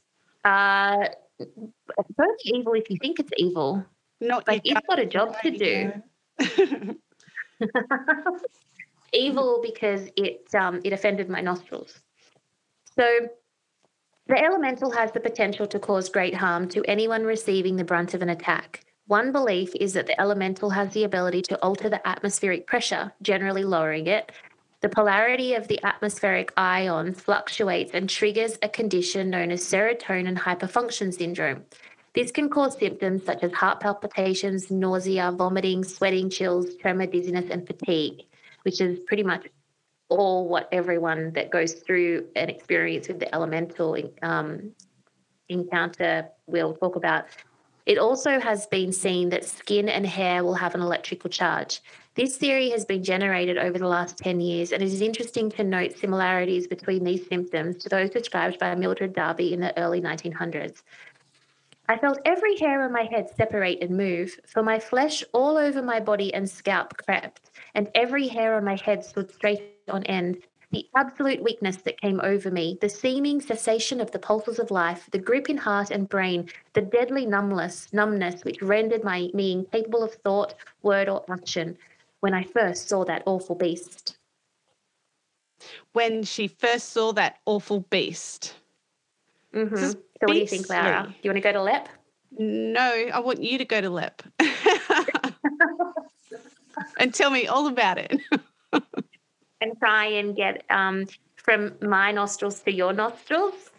are 0.46 1.10
both 1.40 2.38
evil 2.46 2.74
if 2.74 2.90
you 2.90 2.98
think 3.02 3.20
it's 3.20 3.32
evil. 3.38 3.84
Not 4.20 4.48
like 4.48 4.62
it's 4.66 4.88
got 4.88 5.00
a 5.00 5.06
job 5.06 5.36
to 5.42 5.52
do. 5.52 5.92
Evil 9.14 9.62
because 9.64 10.10
it 10.16 10.48
um, 10.56 10.82
it 10.84 10.94
offended 10.94 11.30
my 11.30 11.42
nostrils. 11.42 12.00
So 12.96 13.06
the 14.28 14.44
elemental 14.44 14.92
has 14.92 15.12
the 15.12 15.20
potential 15.20 15.68
to 15.68 15.80
cause 15.80 16.10
great 16.10 16.36
harm 16.36 16.68
to 16.70 16.84
anyone 16.86 17.24
receiving 17.24 17.76
the 17.78 17.84
brunt 17.86 18.14
of 18.14 18.22
an 18.22 18.30
attack. 18.30 18.84
One 19.06 19.32
belief 19.32 19.74
is 19.80 19.94
that 19.94 20.08
the 20.08 20.20
elemental 20.20 20.72
has 20.72 20.94
the 20.94 21.06
ability 21.06 21.42
to 21.44 21.58
alter 21.62 21.90
the 21.90 22.06
atmospheric 22.06 22.68
pressure, 22.68 23.14
generally 23.22 23.64
lowering 23.64 24.08
it. 24.08 24.34
The 24.82 24.90
polarity 24.90 25.54
of 25.54 25.70
the 25.70 25.80
atmospheric 25.84 26.52
ion 26.58 27.14
fluctuates 27.14 27.92
and 27.94 28.10
triggers 28.10 28.58
a 28.62 28.68
condition 28.68 29.30
known 29.30 29.52
as 29.52 29.62
serotonin 29.62 30.38
hyperfunction 30.38 31.14
syndrome. 31.14 31.64
This 32.18 32.32
can 32.32 32.50
cause 32.50 32.76
symptoms 32.80 33.24
such 33.26 33.44
as 33.44 33.52
heart 33.52 33.80
palpitations, 33.80 34.72
nausea, 34.72 35.32
vomiting, 35.32 35.84
sweating, 35.84 36.32
chills, 36.32 36.76
tremor, 36.78 37.06
dizziness, 37.06 37.52
and 37.52 37.68
fatigue, 37.68 38.24
which 38.64 38.82
is 38.82 38.98
pretty 39.06 39.22
much 39.22 39.48
all 40.10 40.48
what 40.48 40.68
everyone 40.72 41.32
that 41.34 41.52
goes 41.52 41.74
through 41.74 42.26
an 42.36 42.50
experience 42.50 43.08
with 43.08 43.20
the 43.20 43.36
elemental 43.36 43.96
um, 44.24 44.72
encounter 45.48 46.28
will 46.48 46.74
talk 46.74 46.96
about. 46.96 47.26
It 47.86 48.00
also 48.00 48.40
has 48.40 48.66
been 48.66 48.92
seen 48.92 49.30
that 49.30 49.46
skin 49.46 49.88
and 49.88 50.04
hair 50.04 50.44
will 50.44 50.56
have 50.56 50.74
an 50.74 50.82
electrical 50.82 51.30
charge. 51.30 51.82
This 52.16 52.36
theory 52.38 52.72
has 52.72 52.84
been 52.84 53.04
generated 53.04 53.60
over 53.60 53.78
the 53.78 53.88
last 53.88 54.18
10 54.18 54.40
years, 54.40 54.72
and 54.72 54.82
it 54.82 54.88
is 54.88 55.02
interesting 55.02 55.52
to 55.52 55.64
note 55.64 55.96
similarities 55.96 56.66
between 56.66 57.04
these 57.04 57.28
symptoms 57.28 57.78
to 57.84 57.90
those 57.90 58.10
described 58.10 58.58
by 58.58 58.74
Mildred 58.74 59.14
Darby 59.14 59.54
in 59.54 59.60
the 59.60 59.78
early 59.80 60.02
1900s. 60.02 60.82
I 61.90 61.98
felt 61.98 62.20
every 62.26 62.58
hair 62.58 62.84
on 62.84 62.92
my 62.92 63.04
head 63.04 63.30
separate 63.38 63.82
and 63.82 63.96
move, 63.96 64.38
for 64.46 64.62
my 64.62 64.78
flesh 64.78 65.24
all 65.32 65.58
over 65.58 65.82
my 65.82 66.02
body 66.02 66.34
and 66.34 66.50
scalp 66.50 66.98
crept, 66.98 67.52
and 67.76 67.90
every 67.96 68.28
hair 68.28 68.56
on 68.56 68.66
my 68.66 68.76
head 68.76 69.06
stood 69.06 69.32
straight 69.32 69.64
on 69.88 70.04
end, 70.04 70.44
the 70.72 70.86
absolute 70.98 71.42
weakness 71.42 71.78
that 71.78 72.02
came 72.02 72.20
over 72.22 72.52
me, 72.52 72.78
the 72.82 72.90
seeming 72.90 73.40
cessation 73.40 74.02
of 74.02 74.12
the 74.12 74.20
pulses 74.20 74.60
of 74.60 74.70
life, 74.70 75.08
the 75.12 75.18
grip 75.18 75.50
in 75.50 75.56
heart 75.56 75.92
and 75.92 76.10
brain, 76.10 76.50
the 76.74 76.82
deadly 76.82 77.26
numbness, 77.26 77.94
numbness 77.94 78.44
which 78.44 78.62
rendered 78.62 79.06
my 79.06 79.30
me 79.34 79.54
incapable 79.54 80.04
of 80.04 80.14
thought, 80.16 80.56
word, 80.82 81.08
or 81.08 81.24
action 81.32 81.78
when 82.20 82.34
I 82.34 82.44
first 82.44 82.90
saw 82.90 83.06
that 83.06 83.24
awful 83.26 83.56
beast. 83.56 84.18
When 85.94 86.24
she 86.24 86.48
first 86.48 86.90
saw 86.90 87.14
that 87.14 87.38
awful 87.46 87.80
beast. 87.90 88.56
Mm-hmm. 89.58 89.76
So, 89.76 89.94
what 90.22 90.34
do 90.34 90.40
you 90.40 90.48
think, 90.48 90.70
Laura? 90.70 91.08
Do 91.08 91.14
you 91.24 91.32
want 91.32 91.38
to 91.38 91.42
go 91.42 91.52
to 91.52 91.64
Leap? 91.64 91.90
No, 92.38 93.10
I 93.14 93.20
want 93.20 93.42
you 93.42 93.58
to 93.58 93.66
go 93.66 93.82
to 93.82 93.90
Leap 93.90 94.22
and 97.00 97.12
tell 97.14 97.32
me 97.32 97.48
all 97.48 97.66
about 97.68 97.98
it. 97.98 98.22
and 99.62 99.78
try 99.80 100.06
and 100.06 100.36
get 100.36 100.64
um, 100.70 101.08
from 101.38 101.74
my 101.82 102.12
nostrils 102.12 102.62
to 102.62 102.72
your 102.72 102.94
nostrils. 102.94 103.72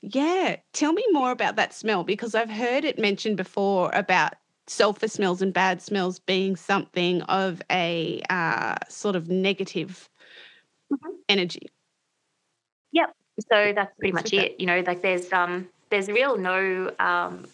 Yeah, 0.00 0.56
tell 0.72 0.94
me 0.94 1.04
more 1.10 1.30
about 1.30 1.56
that 1.56 1.74
smell 1.74 2.04
because 2.04 2.34
I've 2.34 2.50
heard 2.50 2.86
it 2.86 2.98
mentioned 2.98 3.36
before 3.36 3.90
about 3.92 4.34
sulfur 4.66 5.08
smells 5.08 5.42
and 5.42 5.52
bad 5.52 5.82
smells 5.82 6.18
being 6.18 6.56
something 6.56 7.20
of 7.22 7.60
a 7.70 8.22
uh, 8.30 8.76
sort 8.88 9.16
of 9.16 9.28
negative 9.28 10.08
mm-hmm. 10.90 11.10
energy. 11.28 11.68
Yep. 12.92 13.14
So 13.48 13.72
that's 13.74 13.96
pretty 13.98 14.12
much 14.12 14.32
it. 14.32 14.60
You 14.60 14.66
know, 14.66 14.82
like 14.86 15.02
there's 15.02 15.32
um 15.32 15.68
there's 15.90 16.08
real 16.08 16.36
no 16.36 16.92
um 16.98 17.46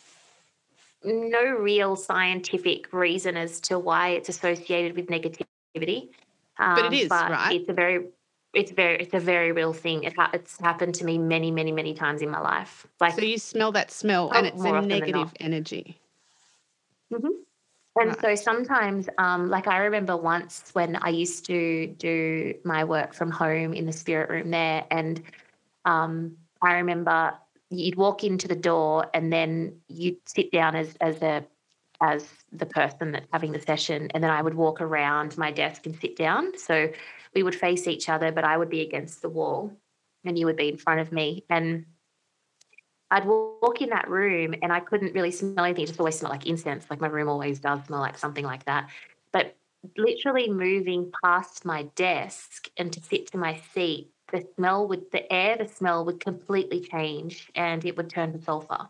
no 1.05 1.43
real 1.43 1.97
scientific 1.97 2.93
reason 2.93 3.37
as 3.37 3.61
to 3.61 3.78
why 3.78 4.11
it's 4.11 4.28
associated 4.28 4.97
with 4.97 5.07
negativity. 5.07 6.09
Um, 6.59 6.74
but 6.74 6.93
it 6.93 7.03
um, 7.03 7.09
but 7.09 7.30
right. 7.30 7.61
It's 7.61 7.68
a 7.68 7.72
very, 7.72 8.07
it's 8.55 8.72
very, 8.72 8.97
it's 8.97 9.14
a 9.14 9.20
very 9.20 9.53
real 9.53 9.72
thing. 9.72 10.05
It 10.05 10.14
ha- 10.16 10.30
it's 10.32 10.59
happened 10.59 10.95
to 10.97 11.05
me 11.05 11.18
many, 11.18 11.51
many, 11.51 11.72
many 11.72 11.95
times 11.95 12.22
in 12.22 12.30
my 12.30 12.41
life. 12.41 12.87
Like 13.01 13.14
so, 13.14 13.22
you 13.22 13.39
smell 13.39 13.72
that 13.72 13.91
smell, 13.91 14.32
and 14.32 14.47
it's 14.47 14.62
a 14.62 14.80
negative 14.80 15.32
energy. 15.39 15.99
Mm-hmm. 17.12 17.28
And 17.99 18.11
right. 18.11 18.20
so 18.20 18.34
sometimes, 18.34 19.09
um, 19.16 19.49
like 19.49 19.68
I 19.68 19.78
remember 19.78 20.16
once 20.16 20.70
when 20.74 20.97
I 20.97 21.09
used 21.09 21.47
to 21.47 21.87
do 21.87 22.55
my 22.64 22.84
work 22.84 23.14
from 23.14 23.30
home 23.30 23.72
in 23.72 23.87
the 23.87 23.93
spirit 23.93 24.28
room 24.28 24.51
there, 24.51 24.84
and 24.91 25.22
um, 25.87 26.37
I 26.61 26.74
remember 26.74 27.34
you'd 27.70 27.97
walk 27.97 28.22
into 28.24 28.47
the 28.47 28.57
door 28.57 29.07
and 29.14 29.32
then 29.32 29.80
you'd 29.89 30.18
sit 30.28 30.53
down 30.53 30.76
as 30.76 30.95
as 31.01 31.22
a 31.22 31.45
as 32.01 32.28
the 32.53 32.66
person 32.66 33.12
that's 33.12 33.26
having 33.32 33.53
the 33.53 33.61
session. 33.61 34.09
And 34.12 34.22
then 34.22 34.30
I 34.30 34.43
would 34.43 34.55
walk 34.55 34.80
around 34.82 35.39
my 35.39 35.51
desk 35.51 35.87
and 35.87 35.99
sit 35.99 36.16
down. 36.16 36.59
So 36.59 36.91
we 37.34 37.43
would 37.43 37.55
face 37.55 37.87
each 37.87 38.11
other, 38.11 38.32
but 38.32 38.45
I 38.45 38.59
would 38.59 38.68
be 38.68 38.82
against 38.82 39.22
the 39.22 39.30
wall 39.30 39.72
and 40.24 40.39
you 40.39 40.45
would 40.47 40.57
be 40.57 40.68
in 40.68 40.76
front 40.76 41.01
of 41.01 41.11
me. 41.11 41.45
And 41.49 41.87
I'd 43.11 43.24
walk 43.24 43.80
in 43.80 43.91
that 43.91 44.11
room 44.11 44.55
and 44.62 44.72
I 44.72 44.80
couldn't 44.80 45.14
really 45.14 45.30
smell 45.30 45.64
anything. 45.64 45.84
It 45.84 45.89
just 45.89 46.01
always 46.01 46.18
smelled 46.18 46.32
like 46.32 46.47
incense, 46.47 46.87
like 46.91 47.01
my 47.01 47.09
room 47.09 47.28
always 47.28 47.61
does 47.61 47.84
smell 47.87 48.01
like 48.01 48.18
something 48.18 48.45
like 48.45 48.64
that. 48.66 48.91
But 49.32 49.57
literally 49.97 50.51
moving 50.51 51.12
past 51.24 51.64
my 51.64 51.84
desk 51.95 52.68
and 52.76 52.93
to 52.93 53.01
sit 53.01 53.30
to 53.32 53.39
my 53.39 53.61
seat, 53.72 54.11
the 54.37 54.47
smell 54.55 54.87
would, 54.89 55.11
the 55.12 55.32
air, 55.32 55.57
the 55.57 55.66
smell 55.66 56.05
would 56.05 56.20
completely 56.20 56.80
change 56.80 57.51
and 57.55 57.84
it 57.84 57.97
would 57.97 58.11
turn 58.11 58.32
to 58.32 58.43
sulfur. 58.43 58.89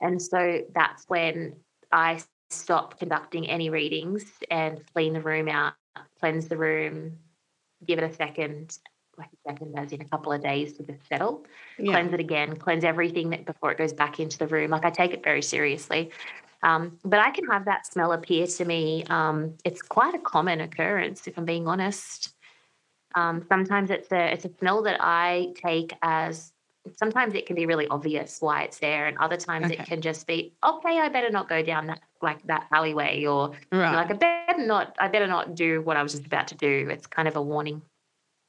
And 0.00 0.20
so 0.20 0.62
that's 0.74 1.04
when 1.08 1.56
I 1.92 2.22
stop 2.48 2.98
conducting 2.98 3.48
any 3.48 3.68
readings 3.68 4.24
and 4.50 4.80
clean 4.94 5.12
the 5.12 5.20
room 5.20 5.48
out, 5.48 5.74
cleanse 6.18 6.48
the 6.48 6.56
room, 6.56 7.18
give 7.84 7.98
it 7.98 8.10
a 8.10 8.14
second, 8.14 8.78
like 9.18 9.28
a 9.28 9.50
second 9.50 9.78
as 9.78 9.92
in 9.92 10.00
a 10.00 10.06
couple 10.06 10.32
of 10.32 10.42
days 10.42 10.72
to 10.78 10.84
just 10.84 11.06
settle, 11.06 11.44
yeah. 11.78 11.92
cleanse 11.92 12.14
it 12.14 12.20
again, 12.20 12.56
cleanse 12.56 12.84
everything 12.84 13.28
that 13.30 13.44
before 13.44 13.72
it 13.72 13.78
goes 13.78 13.92
back 13.92 14.20
into 14.20 14.38
the 14.38 14.46
room. 14.46 14.70
Like 14.70 14.86
I 14.86 14.90
take 14.90 15.12
it 15.12 15.22
very 15.22 15.42
seriously. 15.42 16.10
Um, 16.62 16.98
but 17.04 17.20
I 17.20 17.30
can 17.30 17.46
have 17.46 17.66
that 17.66 17.86
smell 17.86 18.12
appear 18.12 18.46
to 18.46 18.64
me. 18.64 19.04
Um, 19.10 19.54
it's 19.64 19.82
quite 19.82 20.14
a 20.14 20.18
common 20.18 20.62
occurrence, 20.62 21.26
if 21.26 21.36
I'm 21.36 21.44
being 21.44 21.68
honest. 21.68 22.34
Um, 23.14 23.44
sometimes 23.48 23.90
it's 23.90 24.10
a 24.12 24.32
it's 24.32 24.44
a 24.44 24.50
smell 24.58 24.82
that 24.82 24.98
I 25.00 25.52
take 25.56 25.92
as 26.02 26.52
sometimes 26.96 27.34
it 27.34 27.46
can 27.46 27.56
be 27.56 27.66
really 27.66 27.86
obvious 27.88 28.40
why 28.40 28.62
it's 28.62 28.78
there 28.78 29.06
and 29.06 29.18
other 29.18 29.36
times 29.36 29.66
okay. 29.66 29.74
it 29.74 29.86
can 29.86 30.00
just 30.00 30.26
be 30.26 30.52
okay 30.64 30.98
i 30.98 31.10
better 31.10 31.30
not 31.30 31.46
go 31.46 31.62
down 31.62 31.86
that 31.86 32.00
like 32.22 32.42
that 32.46 32.66
alleyway 32.72 33.22
or 33.26 33.50
right. 33.70 33.94
like 33.94 34.10
i 34.10 34.14
better 34.14 34.66
not 34.66 34.96
i 34.98 35.06
better 35.06 35.26
not 35.26 35.54
do 35.54 35.82
what 35.82 35.98
i 35.98 36.02
was 36.02 36.12
just 36.12 36.26
about 36.26 36.48
to 36.48 36.54
do. 36.54 36.88
It's 36.90 37.06
kind 37.06 37.28
of 37.28 37.36
a 37.36 37.42
warning. 37.42 37.82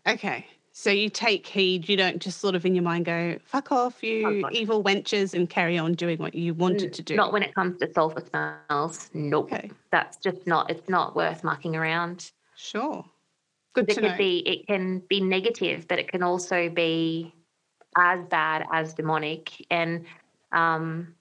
Okay. 0.07 0.45
So 0.74 0.89
you 0.89 1.09
take 1.09 1.45
heed 1.45 1.89
you 1.89 1.97
don't 1.97 2.22
just 2.22 2.39
sort 2.39 2.55
of 2.55 2.66
in 2.66 2.76
your 2.76 2.84
mind 2.84 3.05
go 3.05 3.38
fuck 3.43 3.72
off 3.72 4.01
you 4.03 4.47
evil 4.51 4.84
wenches 4.84 5.34
and 5.34 5.49
carry 5.49 5.78
on 5.78 5.93
doing 5.93 6.18
what 6.18 6.34
you 6.34 6.53
wanted 6.53 6.93
to 6.93 7.01
do. 7.01 7.16
not 7.16 7.34
when 7.34 7.43
it 7.43 7.53
comes 7.53 7.78
to 7.80 7.91
sulfur 7.93 8.24
smells. 8.30 9.09
Nope. 9.14 9.51
Okay. 9.51 9.72
that's 9.91 10.18
just 10.18 10.47
not 10.47 10.70
it's 10.70 10.88
not 10.88 11.16
worth 11.16 11.43
mucking 11.43 11.76
around. 11.76 12.32
Sure 12.55 13.05
good 13.74 13.89
it 13.89 14.01
know. 14.01 14.17
be 14.17 14.39
it 14.39 14.67
can 14.67 14.99
be 15.07 15.22
negative 15.22 15.88
but 15.88 15.99
it 15.99 16.11
can 16.11 16.24
also 16.24 16.69
be 16.69 17.34
as 17.97 18.26
bad 18.30 18.65
as 18.72 18.93
demonic. 18.93 19.65
And 19.69 20.05
um, 20.51 21.15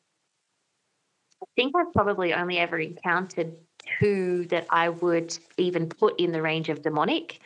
I 1.42 1.46
think 1.56 1.74
I've 1.76 1.92
probably 1.92 2.34
only 2.34 2.58
ever 2.58 2.78
encountered 2.78 3.54
two 4.00 4.46
that 4.46 4.66
I 4.70 4.88
would 4.88 5.36
even 5.56 5.88
put 5.88 6.20
in 6.20 6.32
the 6.32 6.42
range 6.42 6.68
of 6.68 6.82
demonic. 6.82 7.40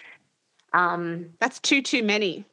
Um, 0.73 1.31
That's 1.41 1.61
too, 1.61 1.83
too 1.83 2.03
many. 2.03 2.45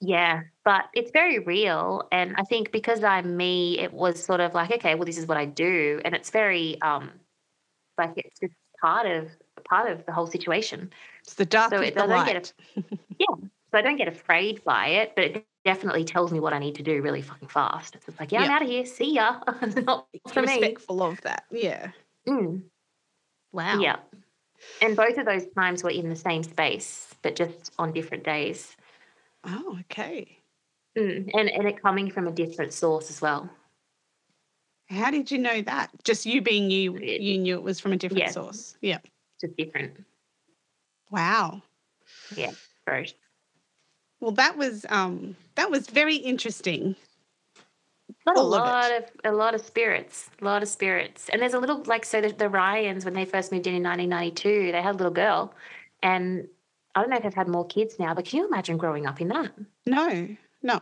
Yeah, 0.00 0.42
but 0.64 0.86
it's 0.94 1.10
very 1.12 1.38
real. 1.38 2.08
And 2.10 2.34
I 2.36 2.42
think 2.42 2.72
because 2.72 3.04
I'm 3.04 3.36
me, 3.36 3.78
it 3.78 3.92
was 3.92 4.24
sort 4.24 4.40
of 4.40 4.54
like, 4.54 4.70
okay, 4.72 4.94
well, 4.94 5.04
this 5.04 5.18
is 5.18 5.26
what 5.26 5.36
I 5.36 5.44
do. 5.44 6.00
And 6.04 6.14
it's 6.14 6.30
very, 6.30 6.80
um, 6.82 7.10
like, 7.98 8.12
it's 8.16 8.40
just 8.40 8.54
part 8.80 9.06
of 9.06 9.28
part 9.72 9.90
of 9.90 10.04
the 10.04 10.12
whole 10.12 10.26
situation. 10.26 10.92
It's 11.22 11.34
the 11.34 11.46
dark 11.46 11.70
so 11.70 11.78
doesn't 11.78 12.10
light. 12.10 12.52
a, 12.76 12.82
yeah. 13.18 13.26
So 13.70 13.78
I 13.78 13.80
don't 13.80 13.96
get 13.96 14.06
afraid 14.06 14.62
by 14.64 14.88
it, 14.88 15.12
but 15.16 15.24
it 15.24 15.46
definitely 15.64 16.04
tells 16.04 16.30
me 16.30 16.40
what 16.40 16.52
I 16.52 16.58
need 16.58 16.74
to 16.74 16.82
do 16.82 17.00
really 17.00 17.22
fucking 17.22 17.48
fast. 17.48 17.96
It's 17.96 18.20
like, 18.20 18.32
yeah, 18.32 18.40
I'm 18.40 18.50
out 18.50 18.60
of 18.60 18.68
here. 18.68 18.84
See 18.84 19.14
ya. 19.14 19.40
not 19.86 20.08
for 20.28 20.42
me. 20.42 20.48
Respectful 20.48 21.02
of 21.02 21.18
that. 21.22 21.44
Yeah. 21.50 21.88
Mm. 22.28 22.64
Wow. 23.52 23.80
Yeah. 23.80 23.96
And 24.82 24.94
both 24.94 25.16
of 25.16 25.24
those 25.24 25.46
times 25.56 25.82
were 25.82 25.90
in 25.90 26.10
the 26.10 26.16
same 26.16 26.42
space, 26.42 27.14
but 27.22 27.34
just 27.34 27.72
on 27.78 27.94
different 27.94 28.24
days. 28.24 28.76
Oh, 29.44 29.78
okay. 29.80 30.38
Mm. 30.98 31.30
And 31.32 31.48
and 31.48 31.66
it 31.66 31.80
coming 31.80 32.10
from 32.10 32.28
a 32.28 32.32
different 32.32 32.74
source 32.74 33.08
as 33.08 33.22
well. 33.22 33.48
How 34.90 35.10
did 35.10 35.30
you 35.30 35.38
know 35.38 35.62
that? 35.62 35.90
Just 36.04 36.26
you 36.26 36.42
being 36.42 36.70
you, 36.70 36.98
you 36.98 37.38
knew 37.38 37.54
it 37.54 37.62
was 37.62 37.80
from 37.80 37.94
a 37.94 37.96
different 37.96 38.24
yeah. 38.24 38.30
source. 38.30 38.76
Yeah. 38.82 38.98
Just 39.42 39.56
different. 39.56 39.92
Wow. 41.10 41.62
Yeah. 42.34 42.52
Very 42.86 43.12
well, 44.22 44.30
that 44.32 44.56
was 44.56 44.86
um, 44.88 45.36
that 45.56 45.68
was 45.68 45.88
very 45.88 46.14
interesting. 46.14 46.94
Got 48.24 48.36
a 48.36 48.40
lot 48.40 48.92
of, 48.92 49.02
of, 49.02 49.10
a 49.24 49.32
lot 49.32 49.54
of 49.56 49.60
spirits, 49.60 50.30
a 50.40 50.44
lot 50.44 50.62
of 50.62 50.68
spirits, 50.68 51.28
and 51.28 51.42
there's 51.42 51.54
a 51.54 51.58
little 51.58 51.82
like 51.86 52.04
so 52.04 52.20
the, 52.20 52.28
the 52.28 52.48
Ryans 52.48 53.04
when 53.04 53.14
they 53.14 53.24
first 53.24 53.50
moved 53.50 53.66
in 53.66 53.74
in 53.74 53.82
1992, 53.82 54.70
they 54.70 54.80
had 54.80 54.94
a 54.94 54.98
little 54.98 55.12
girl, 55.12 55.52
and 56.04 56.46
I 56.94 57.00
don't 57.00 57.10
know 57.10 57.16
if 57.16 57.24
they've 57.24 57.34
had 57.34 57.48
more 57.48 57.66
kids 57.66 57.98
now, 57.98 58.14
but 58.14 58.24
can 58.24 58.38
you 58.38 58.46
imagine 58.46 58.76
growing 58.76 59.06
up 59.06 59.20
in 59.20 59.26
that? 59.28 59.50
No, 59.86 60.28
no, 60.62 60.80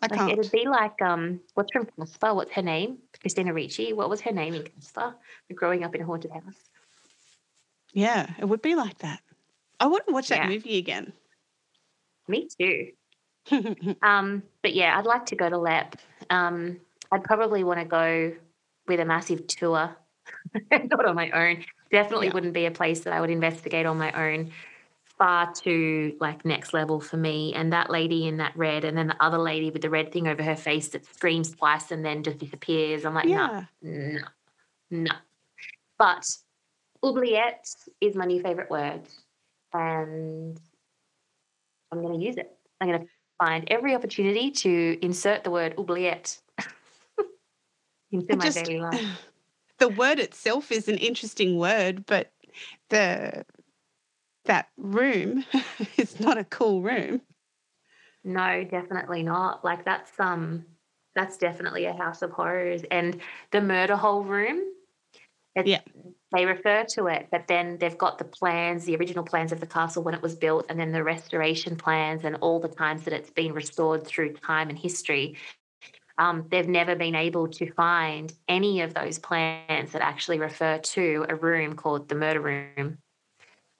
I 0.00 0.06
like, 0.06 0.12
can't. 0.12 0.38
It'd 0.38 0.52
be 0.52 0.68
like 0.68 1.02
um, 1.02 1.40
what's 1.54 1.72
from 1.72 1.88
Casper? 1.98 2.32
What's 2.32 2.52
her 2.52 2.62
name? 2.62 2.98
Christina 3.20 3.52
Ricci. 3.52 3.92
What 3.92 4.08
was 4.08 4.20
her 4.20 4.32
name 4.32 4.54
in 4.54 4.62
Casper? 4.62 5.16
Growing 5.52 5.82
up 5.82 5.96
in 5.96 6.02
a 6.02 6.06
haunted 6.06 6.30
house. 6.30 6.67
Yeah, 7.98 8.30
it 8.38 8.44
would 8.44 8.62
be 8.62 8.76
like 8.76 8.98
that. 8.98 9.20
I 9.80 9.86
wouldn't 9.86 10.12
watch 10.12 10.28
that 10.28 10.44
yeah. 10.44 10.48
movie 10.48 10.78
again. 10.78 11.12
Me 12.28 12.46
too. 12.56 12.92
um, 14.02 14.44
but 14.62 14.72
yeah, 14.72 14.96
I'd 14.96 15.04
like 15.04 15.26
to 15.26 15.36
go 15.36 15.50
to 15.50 15.58
Leap. 15.58 15.96
Um, 16.30 16.78
I'd 17.10 17.24
probably 17.24 17.64
want 17.64 17.80
to 17.80 17.84
go 17.84 18.32
with 18.86 19.00
a 19.00 19.04
massive 19.04 19.48
tour, 19.48 19.96
not 20.70 21.06
on 21.06 21.16
my 21.16 21.28
own. 21.32 21.64
Definitely 21.90 22.28
yeah. 22.28 22.34
wouldn't 22.34 22.52
be 22.52 22.66
a 22.66 22.70
place 22.70 23.00
that 23.00 23.12
I 23.12 23.20
would 23.20 23.30
investigate 23.30 23.84
on 23.84 23.98
my 23.98 24.12
own. 24.12 24.52
far 25.18 25.52
too 25.52 26.16
like 26.20 26.44
next 26.44 26.72
level 26.72 27.00
for 27.00 27.16
me. 27.16 27.52
And 27.52 27.72
that 27.72 27.90
lady 27.90 28.28
in 28.28 28.36
that 28.36 28.56
red, 28.56 28.84
and 28.84 28.96
then 28.96 29.08
the 29.08 29.20
other 29.20 29.38
lady 29.38 29.72
with 29.72 29.82
the 29.82 29.90
red 29.90 30.12
thing 30.12 30.28
over 30.28 30.44
her 30.44 30.54
face 30.54 30.86
that 30.90 31.04
screams 31.04 31.50
twice 31.50 31.90
and 31.90 32.04
then 32.04 32.22
just 32.22 32.38
disappears. 32.38 33.04
I'm 33.04 33.14
like, 33.14 33.26
Yeah. 33.26 33.64
no, 33.82 33.90
no, 33.90 34.18
no. 34.90 35.12
But 35.98 36.24
oubliette 37.04 37.68
is 38.00 38.14
my 38.14 38.24
new 38.24 38.40
favorite 38.40 38.70
word, 38.70 39.02
and 39.72 40.58
I'm 41.92 42.02
going 42.02 42.18
to 42.18 42.24
use 42.24 42.36
it. 42.36 42.50
I'm 42.80 42.88
going 42.88 43.00
to 43.00 43.06
find 43.38 43.66
every 43.70 43.94
opportunity 43.94 44.50
to 44.50 44.98
insert 45.02 45.44
the 45.44 45.50
word 45.50 45.74
oubliette 45.78 46.38
into 48.12 48.36
my 48.36 48.44
just- 48.44 48.64
daily 48.64 48.80
life. 48.80 49.04
the 49.78 49.88
word 49.88 50.18
itself 50.18 50.72
is 50.72 50.88
an 50.88 50.98
interesting 50.98 51.58
word, 51.58 52.04
but 52.06 52.32
the 52.90 53.44
that 54.46 54.68
room 54.76 55.44
is 55.96 56.18
not 56.18 56.38
a 56.38 56.44
cool 56.44 56.82
room. 56.82 57.20
No, 58.24 58.64
definitely 58.64 59.22
not. 59.22 59.64
Like 59.64 59.84
that's 59.84 60.18
um 60.18 60.64
that's 61.14 61.36
definitely 61.36 61.84
a 61.86 61.92
house 61.92 62.22
of 62.22 62.30
horrors. 62.30 62.82
And 62.90 63.20
the 63.50 63.60
murder 63.60 63.96
hole 63.96 64.22
room, 64.22 64.62
it's, 65.54 65.68
Yeah. 65.68 65.80
They 66.30 66.44
refer 66.44 66.84
to 66.90 67.06
it, 67.06 67.28
but 67.30 67.46
then 67.48 67.78
they've 67.78 67.96
got 67.96 68.18
the 68.18 68.24
plans, 68.24 68.84
the 68.84 68.96
original 68.96 69.24
plans 69.24 69.50
of 69.50 69.60
the 69.60 69.66
castle 69.66 70.02
when 70.02 70.14
it 70.14 70.20
was 70.20 70.34
built, 70.36 70.66
and 70.68 70.78
then 70.78 70.92
the 70.92 71.02
restoration 71.02 71.74
plans 71.74 72.24
and 72.24 72.36
all 72.36 72.60
the 72.60 72.68
times 72.68 73.04
that 73.04 73.14
it's 73.14 73.30
been 73.30 73.54
restored 73.54 74.06
through 74.06 74.34
time 74.34 74.68
and 74.68 74.78
history. 74.78 75.36
Um, 76.18 76.44
they've 76.50 76.68
never 76.68 76.96
been 76.96 77.14
able 77.14 77.48
to 77.48 77.72
find 77.72 78.32
any 78.46 78.82
of 78.82 78.92
those 78.92 79.18
plans 79.18 79.92
that 79.92 80.02
actually 80.02 80.38
refer 80.38 80.78
to 80.78 81.24
a 81.28 81.34
room 81.34 81.74
called 81.74 82.08
the 82.08 82.14
murder 82.14 82.40
room, 82.40 82.98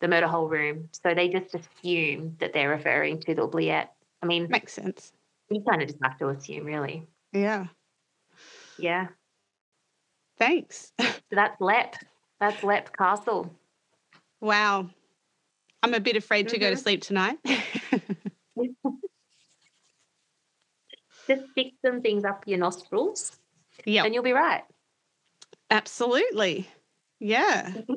the 0.01 0.09
murder 0.09 0.29
hole 0.29 0.49
room. 0.49 0.89
So 1.05 1.15
they 1.15 1.29
just 1.29 1.55
assume 1.55 2.37
that 2.39 2.55
they're 2.55 2.71
referring 2.71 3.21
to 3.23 3.35
the 3.35 3.43
oubliette. 3.43 3.93
I 4.23 4.27
mean, 4.27 4.47
Makes 4.49 4.73
sense. 4.73 5.13
you 5.51 5.63
kind 5.69 5.83
of 5.83 5.89
just 5.89 6.01
have 6.03 6.17
to 6.19 6.29
assume, 6.29 6.65
really. 6.65 7.09
Yeah. 7.33 7.67
Yeah. 8.79 9.09
Thanks. 10.39 10.93
So 10.99 11.09
that's 11.33 11.61
Leap. 11.61 11.95
That's 12.41 12.63
Leap 12.63 12.97
Castle. 12.97 13.53
wow. 14.41 14.89
I'm 15.83 15.95
a 15.95 16.01
bit 16.01 16.17
afraid 16.17 16.49
to 16.49 16.59
go 16.59 16.71
to 16.71 16.77
Mhm. 16.77 16.81
sleep 16.83 17.03
tonight. 17.03 17.39
Just 21.29 21.43
stick 21.53 21.75
some 21.85 22.01
things 22.01 22.25
up 22.25 22.45
your 22.47 22.59
nostrils 22.59 23.39
yeah, 23.85 24.05
and 24.05 24.13
you'll 24.15 24.23
be 24.25 24.33
right. 24.33 24.65
absolutely. 25.71 26.69
Yeah. 27.21 27.73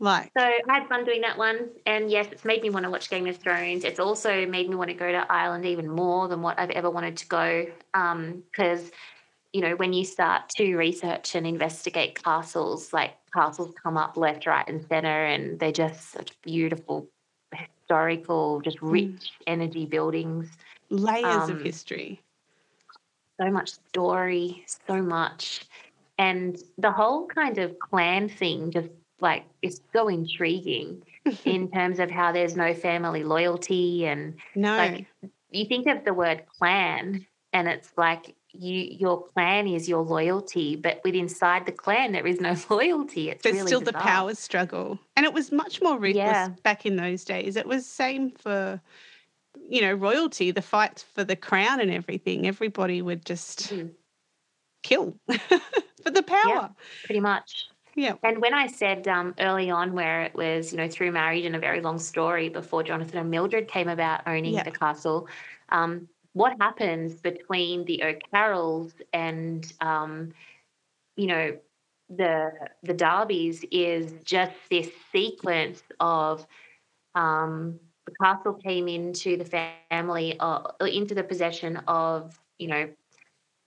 Like, 0.00 0.30
So 0.38 0.44
I 0.44 0.60
had 0.68 0.86
fun 0.88 1.04
doing 1.04 1.22
that 1.22 1.36
one. 1.38 1.70
And 1.84 2.08
yes, 2.08 2.28
it's 2.30 2.44
made 2.44 2.62
me 2.62 2.70
want 2.70 2.84
to 2.84 2.90
watch 2.90 3.10
Game 3.10 3.26
of 3.26 3.36
Thrones. 3.38 3.82
It's 3.82 3.98
also 3.98 4.46
made 4.46 4.70
me 4.70 4.76
want 4.76 4.90
to 4.90 4.94
go 4.94 5.10
to 5.10 5.26
Ireland 5.28 5.66
even 5.66 5.90
more 5.90 6.28
than 6.28 6.40
what 6.40 6.56
I've 6.56 6.70
ever 6.70 6.88
wanted 6.88 7.16
to 7.16 7.26
go. 7.26 7.66
Because, 7.92 8.92
you 9.52 9.60
know, 9.62 9.76
when 9.76 9.92
you 9.92 10.04
start 10.04 10.48
to 10.50 10.76
research 10.76 11.34
and 11.34 11.46
investigate 11.46 12.22
castles, 12.22 12.92
like 12.92 13.14
castles 13.34 13.74
come 13.82 13.96
up 13.96 14.16
left, 14.16 14.46
right, 14.46 14.68
and 14.68 14.84
center, 14.88 15.24
and 15.24 15.58
they're 15.58 15.72
just 15.72 16.10
such 16.10 16.40
beautiful, 16.42 17.08
historical, 17.54 18.60
just 18.60 18.80
rich 18.82 19.32
energy 19.46 19.86
buildings. 19.86 20.50
layers 20.90 21.48
of 21.48 21.58
Um, 21.58 21.64
history. 21.64 22.20
so 23.40 23.50
much 23.50 23.70
story, 23.88 24.64
so 24.86 25.00
much. 25.02 25.62
And 26.18 26.58
the 26.78 26.90
whole 26.90 27.26
kind 27.26 27.58
of 27.58 27.78
clan 27.78 28.28
thing 28.28 28.70
just 28.70 28.90
like 29.20 29.44
is 29.62 29.80
so 29.92 30.08
intriguing 30.08 31.02
in 31.44 31.70
terms 31.70 31.98
of 32.00 32.10
how 32.10 32.32
there's 32.32 32.56
no 32.56 32.74
family 32.74 33.24
loyalty 33.24 34.06
and 34.06 34.34
No. 34.54 34.76
like 34.76 35.06
you 35.50 35.64
think 35.66 35.86
of 35.86 36.04
the 36.04 36.12
word 36.12 36.44
clan 36.58 37.26
and 37.52 37.68
it's 37.68 37.92
like 37.96 38.34
you 38.52 38.74
your 38.98 39.24
clan 39.24 39.66
is 39.68 39.88
your 39.88 40.02
loyalty, 40.02 40.76
but 40.76 41.00
with 41.04 41.14
inside 41.14 41.66
the 41.66 41.72
clan 41.72 42.12
there 42.12 42.26
is 42.26 42.40
no 42.40 42.54
loyalty. 42.70 43.30
It's 43.30 43.42
There's 43.42 43.56
really 43.56 43.66
still 43.66 43.80
the 43.80 43.92
power 43.92 44.34
struggle. 44.34 44.98
And 45.16 45.26
it 45.26 45.32
was 45.32 45.52
much 45.52 45.80
more 45.82 45.98
ruthless 45.98 46.14
Yeah. 46.16 46.48
back 46.62 46.86
in 46.86 46.96
those 46.96 47.24
days. 47.24 47.56
It 47.56 47.66
was 47.66 47.86
same 47.86 48.30
for 48.32 48.80
you 49.70 49.82
know, 49.82 49.92
royalty, 49.92 50.50
the 50.50 50.62
fight 50.62 51.04
for 51.14 51.24
the 51.24 51.36
crown 51.36 51.80
and 51.80 51.90
everything. 51.90 52.46
Everybody 52.46 53.02
would 53.02 53.26
just 53.26 53.70
Mm. 53.70 53.90
kill 54.82 55.16
for 56.02 56.10
the 56.10 56.22
power. 56.22 56.70
pretty 57.04 57.20
much. 57.20 57.68
Yeah. 57.94 58.14
And 58.22 58.40
when 58.40 58.54
I 58.54 58.66
said 58.68 59.06
um, 59.08 59.34
early 59.40 59.70
on 59.70 59.92
where 59.92 60.22
it 60.22 60.34
was, 60.34 60.72
you 60.72 60.78
know, 60.78 60.88
through 60.88 61.12
marriage 61.12 61.44
and 61.44 61.56
a 61.56 61.58
very 61.58 61.80
long 61.80 61.98
story 61.98 62.48
before 62.48 62.82
Jonathan 62.82 63.18
and 63.18 63.30
Mildred 63.30 63.68
came 63.68 63.88
about 63.88 64.22
owning 64.26 64.54
Yeah. 64.54 64.62
the 64.62 64.70
castle, 64.70 65.28
um, 65.70 66.08
what 66.32 66.54
happens 66.60 67.14
between 67.20 67.84
the 67.84 68.02
O'Carrolls 68.04 68.92
and, 69.12 69.72
um, 69.80 70.32
you 71.16 71.26
know, 71.26 71.56
the 72.10 72.52
the 72.82 72.94
Darbys 72.94 73.64
is 73.70 74.14
just 74.24 74.52
this 74.70 74.88
sequence 75.12 75.82
of 76.00 76.46
um, 77.14 77.78
the 78.06 78.12
castle 78.22 78.54
came 78.54 78.88
into 78.88 79.36
the 79.36 79.44
family, 79.90 80.36
uh, 80.40 80.62
into 80.80 81.14
the 81.14 81.22
possession 81.24 81.76
of, 81.88 82.38
you 82.58 82.68
know, 82.68 82.88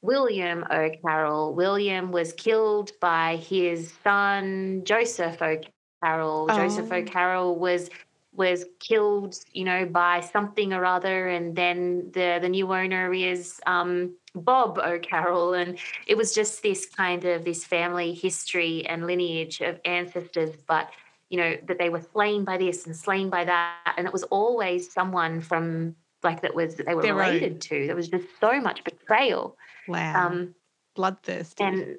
William 0.01 0.65
O'Carroll. 0.71 1.53
William 1.53 2.11
was 2.11 2.33
killed 2.33 2.91
by 2.99 3.35
his 3.35 3.93
son 4.03 4.81
Joseph 4.83 5.41
O'Carroll. 5.41 6.47
Joseph 6.47 6.91
Oh. 6.91 6.95
O'Carroll 6.95 7.55
was 7.55 7.89
was 8.33 8.65
killed, 8.79 9.35
you 9.51 9.65
know, 9.65 9.85
by 9.85 10.21
something 10.21 10.71
or 10.73 10.85
other, 10.85 11.27
and 11.29 11.55
then 11.55 12.09
the 12.13 12.39
the 12.41 12.49
new 12.49 12.71
owner 12.73 13.13
is 13.13 13.59
um, 13.65 14.15
Bob 14.35 14.77
O'Carroll, 14.79 15.53
and 15.53 15.77
it 16.07 16.15
was 16.15 16.33
just 16.33 16.63
this 16.63 16.85
kind 16.85 17.25
of 17.25 17.43
this 17.43 17.65
family 17.65 18.13
history 18.13 18.85
and 18.87 19.05
lineage 19.05 19.59
of 19.61 19.79
ancestors, 19.85 20.55
but 20.67 20.89
you 21.29 21.37
know 21.37 21.57
that 21.67 21.77
they 21.77 21.89
were 21.89 22.01
slain 22.13 22.45
by 22.45 22.57
this 22.57 22.85
and 22.85 22.95
slain 22.95 23.29
by 23.29 23.43
that, 23.43 23.93
and 23.97 24.07
it 24.07 24.13
was 24.13 24.23
always 24.23 24.91
someone 24.91 25.41
from 25.41 25.95
like 26.23 26.41
that 26.41 26.55
was 26.55 26.75
they 26.75 26.95
were 26.95 27.01
Their 27.01 27.21
own. 27.21 27.27
related 27.27 27.59
to. 27.61 27.87
There 27.87 27.95
was 27.95 28.07
just 28.07 28.27
so 28.39 28.61
much 28.61 28.83
betrayal. 28.83 29.57
Wow. 29.87 30.27
Um, 30.27 30.55
Bloodthirsty. 30.95 31.63
and 31.63 31.97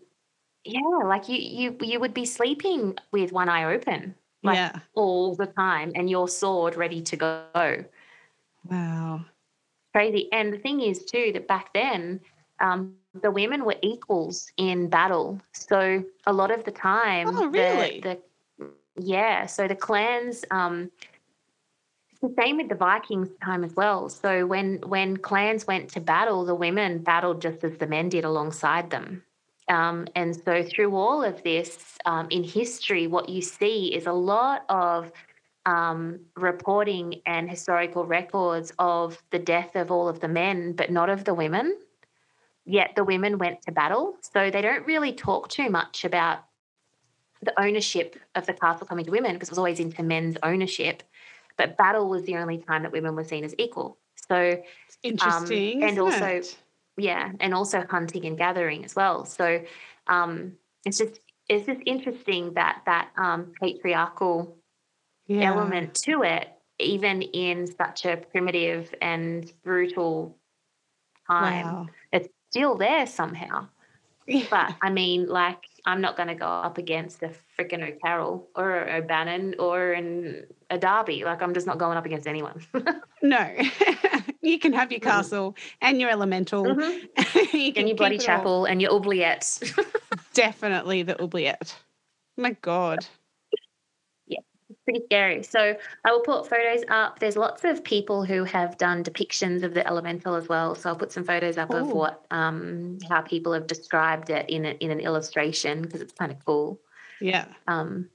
yeah, 0.64 0.80
like 1.04 1.28
you 1.28 1.36
you 1.36 1.76
you 1.80 2.00
would 2.00 2.14
be 2.14 2.24
sleeping 2.24 2.96
with 3.10 3.32
one 3.32 3.48
eye 3.48 3.64
open 3.74 4.14
like- 4.42 4.56
yeah. 4.56 4.78
all 4.94 5.34
the 5.34 5.46
time 5.46 5.92
and 5.94 6.08
your 6.10 6.28
sword 6.28 6.76
ready 6.76 7.00
to 7.02 7.16
go. 7.16 7.84
Wow. 8.68 9.24
Crazy. 9.92 10.28
And 10.32 10.52
the 10.52 10.58
thing 10.58 10.80
is 10.80 11.04
too 11.04 11.30
that 11.34 11.46
back 11.46 11.72
then 11.74 12.20
um, 12.60 12.94
the 13.20 13.30
women 13.30 13.64
were 13.64 13.76
equals 13.82 14.50
in 14.56 14.88
battle. 14.88 15.40
So 15.52 16.02
a 16.26 16.32
lot 16.32 16.50
of 16.50 16.64
the 16.64 16.70
time, 16.70 17.28
Oh, 17.28 17.46
really? 17.46 18.00
The, 18.00 18.18
yeah. 18.96 19.46
So 19.46 19.68
the 19.68 19.76
clans. 19.76 20.44
Um, 20.50 20.90
it's 22.10 22.20
the 22.20 22.34
same 22.40 22.56
with 22.58 22.68
the 22.68 22.74
Vikings 22.74 23.28
time 23.44 23.64
as 23.64 23.74
well. 23.74 24.08
So 24.08 24.46
when 24.46 24.78
when 24.86 25.16
clans 25.16 25.66
went 25.66 25.90
to 25.90 26.00
battle, 26.00 26.44
the 26.44 26.54
women 26.54 26.98
battled 26.98 27.42
just 27.42 27.64
as 27.64 27.76
the 27.78 27.86
men 27.86 28.08
did 28.08 28.24
alongside 28.24 28.90
them. 28.90 29.24
Um, 29.68 30.06
and 30.16 30.34
so 30.34 30.62
through 30.62 30.94
all 30.96 31.22
of 31.22 31.42
this 31.42 31.96
um, 32.04 32.26
in 32.30 32.44
history, 32.44 33.06
what 33.06 33.28
you 33.28 33.40
see 33.40 33.94
is 33.94 34.06
a 34.06 34.12
lot 34.12 34.64
of 34.68 35.12
um, 35.66 36.20
reporting 36.36 37.20
and 37.26 37.48
historical 37.48 38.04
records 38.04 38.72
of 38.78 39.22
the 39.30 39.38
death 39.38 39.76
of 39.76 39.90
all 39.90 40.08
of 40.08 40.20
the 40.20 40.28
men, 40.28 40.72
but 40.72 40.90
not 40.90 41.08
of 41.08 41.24
the 41.24 41.34
women. 41.34 41.78
Yet 42.64 42.92
the 42.96 43.04
women 43.04 43.38
went 43.38 43.62
to 43.62 43.72
battle. 43.72 44.16
So 44.20 44.50
they 44.50 44.62
don't 44.62 44.86
really 44.86 45.12
talk 45.12 45.48
too 45.48 45.70
much 45.70 46.04
about 46.04 46.44
the 47.42 47.58
ownership 47.60 48.16
of 48.34 48.46
the 48.46 48.52
castle 48.52 48.86
coming 48.86 49.04
to 49.04 49.10
women 49.10 49.34
because 49.34 49.48
it 49.48 49.52
was 49.52 49.58
always 49.58 49.80
into 49.80 50.02
men's 50.02 50.36
ownership. 50.42 51.02
But 51.56 51.76
battle 51.76 52.08
was 52.08 52.22
the 52.24 52.36
only 52.36 52.58
time 52.58 52.82
that 52.82 52.92
women 52.92 53.14
were 53.14 53.24
seen 53.24 53.44
as 53.44 53.54
equal. 53.58 53.98
So 54.28 54.62
interesting. 55.02 55.82
Um, 55.82 55.88
and 55.88 55.98
isn't 55.98 56.00
also- 56.00 56.26
it? 56.26 56.56
Yeah, 56.96 57.32
and 57.40 57.54
also 57.54 57.86
hunting 57.88 58.26
and 58.26 58.36
gathering 58.36 58.84
as 58.84 58.94
well. 58.94 59.24
So 59.24 59.62
um, 60.06 60.52
it's 60.84 60.98
just 60.98 61.20
it's 61.48 61.66
just 61.66 61.80
interesting 61.86 62.54
that 62.54 62.82
that 62.86 63.10
um, 63.16 63.52
patriarchal 63.60 64.56
yeah. 65.26 65.48
element 65.48 65.94
to 66.04 66.22
it, 66.22 66.48
even 66.78 67.22
in 67.22 67.66
such 67.66 68.04
a 68.04 68.16
primitive 68.16 68.94
and 69.00 69.50
brutal 69.64 70.36
time, 71.26 71.66
Wow. 71.66 71.86
it's 72.12 72.28
still 72.50 72.76
there 72.76 73.06
somehow. 73.06 73.68
But 74.50 74.76
I 74.80 74.90
mean, 74.90 75.26
like, 75.26 75.64
I'm 75.84 76.00
not 76.00 76.16
going 76.16 76.28
to 76.28 76.34
go 76.34 76.46
up 76.46 76.78
against 76.78 77.22
a 77.22 77.32
freaking 77.58 77.82
O'Carroll 77.82 78.48
or 78.54 78.84
a 78.84 78.98
O'Bannon 78.98 79.56
or 79.58 79.92
an, 79.92 80.46
a 80.70 80.78
Darby. 80.78 81.24
Like, 81.24 81.42
I'm 81.42 81.54
just 81.54 81.66
not 81.66 81.78
going 81.78 81.98
up 81.98 82.06
against 82.06 82.28
anyone. 82.28 82.62
no. 83.22 83.56
you 84.42 84.58
can 84.58 84.72
have 84.72 84.90
your 84.92 85.00
Mm. 85.00 85.04
castle 85.04 85.56
and 85.80 86.00
your 86.00 86.10
elemental. 86.10 86.66
you 87.52 87.72
and 87.76 87.88
your 87.88 87.96
bloody 87.96 88.18
all. 88.18 88.24
chapel 88.24 88.64
and 88.66 88.82
your 88.82 88.92
oubliette. 88.92 89.62
Definitely 90.34 91.02
the 91.02 91.20
oubliette. 91.20 91.74
My 92.36 92.56
God. 92.60 93.06
Yeah, 94.26 94.40
it's 94.68 94.80
pretty 94.84 95.02
scary. 95.04 95.42
So 95.42 95.76
I 96.04 96.10
will 96.10 96.20
put 96.20 96.48
photos 96.48 96.82
up. 96.88 97.18
There's 97.18 97.36
lots 97.36 97.64
of 97.64 97.84
people 97.84 98.24
who 98.24 98.44
have 98.44 98.76
done 98.78 99.04
depictions 99.04 99.62
of 99.62 99.74
the 99.74 99.86
elemental 99.86 100.34
as 100.34 100.48
well. 100.48 100.74
So 100.74 100.88
I'll 100.90 100.96
put 100.96 101.12
some 101.12 101.24
photos 101.24 101.56
up 101.58 101.70
of 101.70 101.92
what 101.92 102.24
um, 102.30 102.98
how 103.08 103.20
people 103.20 103.52
have 103.52 103.66
described 103.66 104.30
it 104.30 104.48
in 104.50 104.64
a, 104.64 104.70
in 104.70 104.90
an 104.90 105.00
illustration 105.00 105.82
because 105.82 106.00
it's 106.00 106.12
kind 106.14 106.32
of 106.32 106.44
cool. 106.44 106.80
Yeah. 107.20 107.46
Um, 107.68 108.08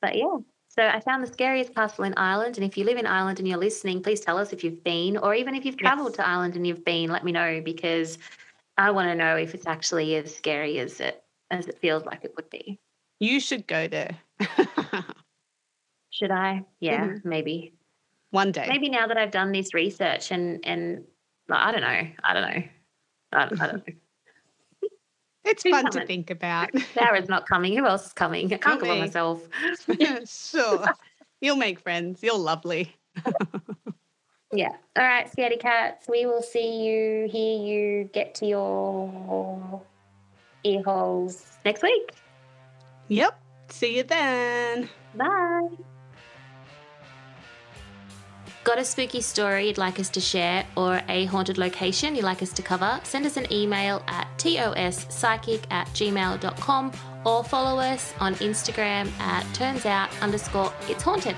but 0.00 0.16
yeah, 0.16 0.36
so 0.74 0.82
I 0.86 1.00
found 1.00 1.22
the 1.22 1.26
scariest 1.30 1.74
castle 1.74 2.04
in 2.04 2.14
Ireland. 2.16 2.56
And 2.56 2.64
if 2.64 2.78
you 2.78 2.84
live 2.84 2.96
in 2.96 3.06
Ireland 3.06 3.38
and 3.38 3.46
you're 3.46 3.58
listening, 3.58 4.02
please 4.02 4.20
tell 4.20 4.38
us 4.38 4.54
if 4.54 4.64
you've 4.64 4.82
been, 4.82 5.18
or 5.18 5.34
even 5.34 5.54
if 5.54 5.66
you've 5.66 5.76
traveled 5.76 6.12
Yes. 6.12 6.16
to 6.16 6.26
Ireland 6.26 6.56
and 6.56 6.66
you've 6.66 6.84
been, 6.84 7.10
let 7.10 7.24
me 7.24 7.32
know 7.32 7.60
because 7.62 8.16
I 8.78 8.90
want 8.90 9.08
to 9.08 9.14
know 9.14 9.36
if 9.36 9.54
it's 9.54 9.66
actually 9.66 10.16
as 10.16 10.34
scary 10.34 10.78
as 10.78 10.98
it 11.00 11.22
as 11.50 11.68
it 11.68 11.78
feels 11.78 12.06
like 12.06 12.24
it 12.24 12.34
would 12.36 12.48
be. 12.48 12.78
You 13.20 13.38
should 13.38 13.66
go 13.66 13.86
there. 13.86 14.16
Should 16.10 16.30
I? 16.30 16.64
Yeah, 16.80 17.06
Mhm. 17.08 17.24
maybe. 17.24 17.74
One 18.30 18.50
day. 18.52 18.66
Maybe 18.66 18.88
now 18.88 19.06
that 19.06 19.18
I've 19.18 19.30
done 19.30 19.52
this 19.52 19.74
research 19.74 20.30
and 20.30 20.64
and 20.64 21.04
I 21.50 21.70
don't 21.72 21.82
know, 21.82 22.08
I 22.24 22.32
don't 22.32 22.42
know, 22.42 22.62
I 23.32 23.44
don't, 23.48 23.60
I 23.60 23.66
don't 23.66 23.86
know. 23.86 23.94
It's 25.44 25.62
Who's 25.62 25.72
fun 25.72 25.90
to 25.92 26.06
think 26.06 26.30
about. 26.30 26.70
Sarah's 26.94 27.28
not 27.28 27.48
coming. 27.48 27.76
Who 27.76 27.86
else 27.86 28.06
is 28.06 28.12
coming? 28.12 28.52
I 28.52 28.56
can't 28.56 28.80
go 28.80 28.86
by 28.86 28.98
myself. 28.98 29.48
sure. 30.24 30.84
You'll 31.40 31.56
make 31.56 31.80
friends. 31.80 32.22
You're 32.22 32.38
lovely. 32.38 32.94
Yeah. 34.52 34.72
All 34.96 35.04
right, 35.04 35.30
scaredy 35.30 35.58
cats. 35.58 36.06
We 36.08 36.26
will 36.26 36.42
see 36.42 36.84
you, 36.84 37.28
hear 37.28 37.58
you, 37.58 38.04
get 38.12 38.34
to 38.36 38.46
your 38.46 39.82
ear 40.64 40.82
holes 40.82 41.58
next 41.64 41.82
week. 41.82 42.12
Yep. 43.08 43.40
See 43.70 43.96
you 43.96 44.02
then. 44.02 44.88
Bye. 45.14 45.68
Got 48.64 48.78
a 48.78 48.84
spooky 48.84 49.20
story 49.20 49.66
you'd 49.66 49.78
like 49.78 49.98
us 49.98 50.08
to 50.10 50.20
share 50.20 50.64
or 50.76 51.02
a 51.08 51.24
haunted 51.24 51.58
location 51.58 52.14
you'd 52.14 52.24
like 52.24 52.42
us 52.42 52.52
to 52.52 52.62
cover? 52.62 53.00
Send 53.02 53.26
us 53.26 53.36
an 53.36 53.52
email 53.52 54.04
at 54.06 54.28
tospsychic 54.38 55.64
at 55.70 55.88
gmail.com 55.88 56.92
or 57.24 57.42
follow 57.42 57.80
us 57.80 58.14
on 58.20 58.36
Instagram 58.36 59.10
at 59.18 59.44
turnsout 59.46 60.08
underscore 60.22 60.72
it's 60.88 61.02
haunted. 61.02 61.34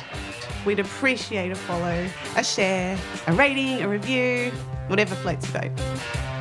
We'd 0.67 0.81
appreciate 0.81 1.51
a 1.51 1.55
follow, 1.55 2.07
a 2.37 2.45
share, 2.45 2.99
a 3.27 3.33
rating, 3.33 3.81
a 3.81 3.89
review, 3.89 4.51
whatever 4.89 5.15
floats 5.15 5.51
your 5.51 5.63
boat. 5.63 6.34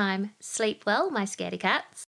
Time, 0.00 0.22
sleep 0.40 0.78
well, 0.86 1.10
my 1.10 1.24
scaredy 1.32 1.60
cats. 1.68 1.98